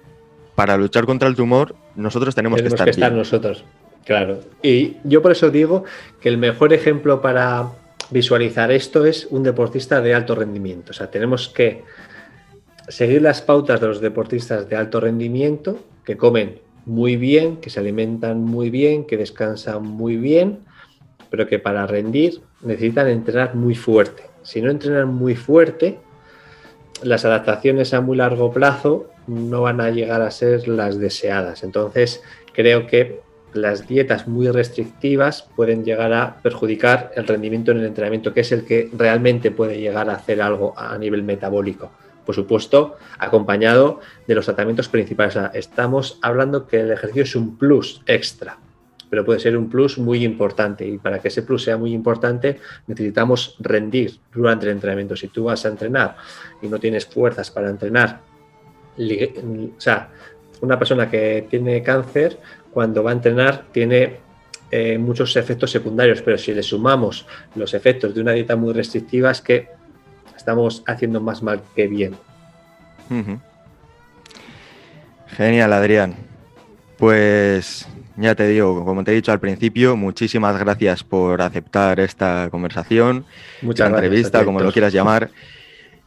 para 0.55 0.77
luchar 0.77 1.05
contra 1.05 1.27
el 1.27 1.35
tumor, 1.35 1.75
nosotros 1.95 2.35
tenemos, 2.35 2.61
que 2.61 2.67
estar, 2.67 2.85
que 2.85 2.91
estar 2.91 3.11
nosotros. 3.11 3.63
Claro. 4.05 4.39
Y 4.61 4.97
yo 5.03 5.21
por 5.21 5.31
eso 5.31 5.49
digo 5.49 5.83
que 6.21 6.29
el 6.29 6.37
mejor 6.37 6.73
ejemplo 6.73 7.21
para 7.21 7.69
visualizar 8.09 8.71
esto 8.71 9.05
es 9.05 9.27
un 9.29 9.43
deportista 9.43 10.01
de 10.01 10.13
alto 10.13 10.35
rendimiento. 10.35 10.91
O 10.91 10.93
sea, 10.93 11.11
tenemos 11.11 11.49
que 11.49 11.83
seguir 12.87 13.21
las 13.21 13.41
pautas 13.41 13.81
de 13.81 13.87
los 13.87 13.99
deportistas 13.99 14.69
de 14.69 14.75
alto 14.75 14.99
rendimiento, 14.99 15.79
que 16.05 16.15
comen 16.15 16.59
muy 16.85 17.17
bien, 17.17 17.57
que 17.57 17.69
se 17.69 17.81
alimentan 17.81 18.41
muy 18.41 18.69
bien, 18.69 19.05
que 19.05 19.17
descansan 19.17 19.83
muy 19.83 20.15
bien, 20.15 20.59
pero 21.29 21.47
que 21.47 21.59
para 21.59 21.85
rendir 21.85 22.41
necesitan 22.61 23.09
entrenar 23.09 23.55
muy 23.55 23.75
fuerte. 23.75 24.23
Si 24.47 24.61
no 24.61 24.71
entrenan 24.71 25.09
muy 25.09 25.35
fuerte, 25.35 25.99
las 27.03 27.25
adaptaciones 27.25 27.93
a 27.93 27.99
muy 27.99 28.15
largo 28.15 28.53
plazo 28.53 29.09
no 29.27 29.63
van 29.63 29.81
a 29.81 29.89
llegar 29.89 30.21
a 30.21 30.31
ser 30.31 30.69
las 30.69 30.97
deseadas. 30.97 31.65
Entonces, 31.65 32.23
creo 32.53 32.87
que 32.87 33.19
las 33.51 33.89
dietas 33.89 34.25
muy 34.25 34.47
restrictivas 34.47 35.49
pueden 35.57 35.83
llegar 35.83 36.13
a 36.13 36.37
perjudicar 36.41 37.11
el 37.17 37.27
rendimiento 37.27 37.71
en 37.71 37.79
el 37.79 37.87
entrenamiento, 37.87 38.33
que 38.33 38.39
es 38.39 38.53
el 38.53 38.63
que 38.63 38.89
realmente 38.93 39.51
puede 39.51 39.81
llegar 39.81 40.09
a 40.09 40.13
hacer 40.13 40.41
algo 40.41 40.73
a 40.79 40.97
nivel 40.97 41.23
metabólico. 41.23 41.91
Por 42.25 42.33
supuesto, 42.33 42.95
acompañado 43.19 43.99
de 44.27 44.35
los 44.35 44.45
tratamientos 44.45 44.87
principales. 44.87 45.37
estamos 45.55 46.19
hablando 46.21 46.67
que 46.67 46.79
el 46.79 46.91
ejercicio 46.93 47.23
es 47.23 47.35
un 47.35 47.57
plus 47.57 48.01
extra, 48.05 48.59
pero 49.09 49.25
puede 49.25 49.39
ser 49.39 49.57
un 49.57 49.69
plus 49.69 49.97
muy 49.97 50.23
importante. 50.23 50.85
Y 50.85 50.97
para 50.97 51.19
que 51.19 51.29
ese 51.29 51.43
plus 51.43 51.63
sea 51.63 51.77
muy 51.77 51.93
importante, 51.93 52.59
necesitamos 52.87 53.55
rendir 53.59 54.19
durante 54.33 54.65
el 54.65 54.73
entrenamiento. 54.73 55.15
Si 55.15 55.27
tú 55.27 55.45
vas 55.45 55.65
a 55.65 55.69
entrenar 55.69 56.17
y 56.61 56.67
no 56.67 56.79
tienes 56.79 57.05
fuerzas 57.05 57.51
para 57.51 57.69
entrenar 57.69 58.21
o 58.97 59.79
sea, 59.81 60.09
una 60.61 60.77
persona 60.77 61.09
que 61.09 61.47
tiene 61.49 61.83
cáncer, 61.83 62.39
cuando 62.71 63.03
va 63.03 63.11
a 63.11 63.13
entrenar, 63.13 63.65
tiene 63.71 64.17
eh, 64.71 64.97
muchos 64.97 65.35
efectos 65.35 65.71
secundarios, 65.71 66.21
pero 66.21 66.37
si 66.37 66.53
le 66.53 66.63
sumamos 66.63 67.25
los 67.55 67.73
efectos 67.73 68.13
de 68.15 68.21
una 68.21 68.31
dieta 68.31 68.55
muy 68.55 68.73
restrictiva, 68.73 69.31
es 69.31 69.41
que 69.41 69.67
estamos 70.35 70.83
haciendo 70.87 71.21
más 71.21 71.43
mal 71.43 71.61
que 71.75 71.87
bien. 71.87 72.15
Genial, 75.27 75.73
Adrián. 75.73 76.15
Pues 76.97 77.87
ya 78.17 78.35
te 78.35 78.47
digo, 78.47 78.83
como 78.83 79.03
te 79.03 79.11
he 79.11 79.15
dicho 79.15 79.31
al 79.31 79.39
principio, 79.39 79.95
muchísimas 79.95 80.57
gracias 80.57 81.03
por 81.03 81.41
aceptar 81.41 81.99
esta 81.99 82.49
conversación, 82.49 83.25
Muchas 83.61 83.89
entrevista, 83.89 84.43
como 84.43 84.59
lo 84.59 84.71
quieras 84.71 84.91
llamar. 84.91 85.29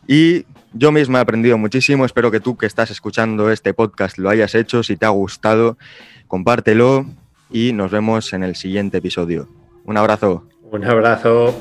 Y 0.06 0.44
yo 0.72 0.90
mismo 0.90 1.18
he 1.18 1.20
aprendido 1.20 1.56
muchísimo, 1.56 2.04
espero 2.04 2.30
que 2.30 2.40
tú 2.40 2.56
que 2.56 2.66
estás 2.66 2.90
escuchando 2.90 3.50
este 3.50 3.74
podcast 3.74 4.18
lo 4.18 4.28
hayas 4.28 4.54
hecho, 4.54 4.82
si 4.82 4.96
te 4.96 5.06
ha 5.06 5.10
gustado, 5.10 5.78
compártelo 6.26 7.06
y 7.48 7.72
nos 7.72 7.90
vemos 7.90 8.32
en 8.32 8.42
el 8.42 8.56
siguiente 8.56 8.98
episodio. 8.98 9.48
Un 9.84 9.96
abrazo. 9.96 10.48
Un 10.70 10.84
abrazo. 10.84 11.54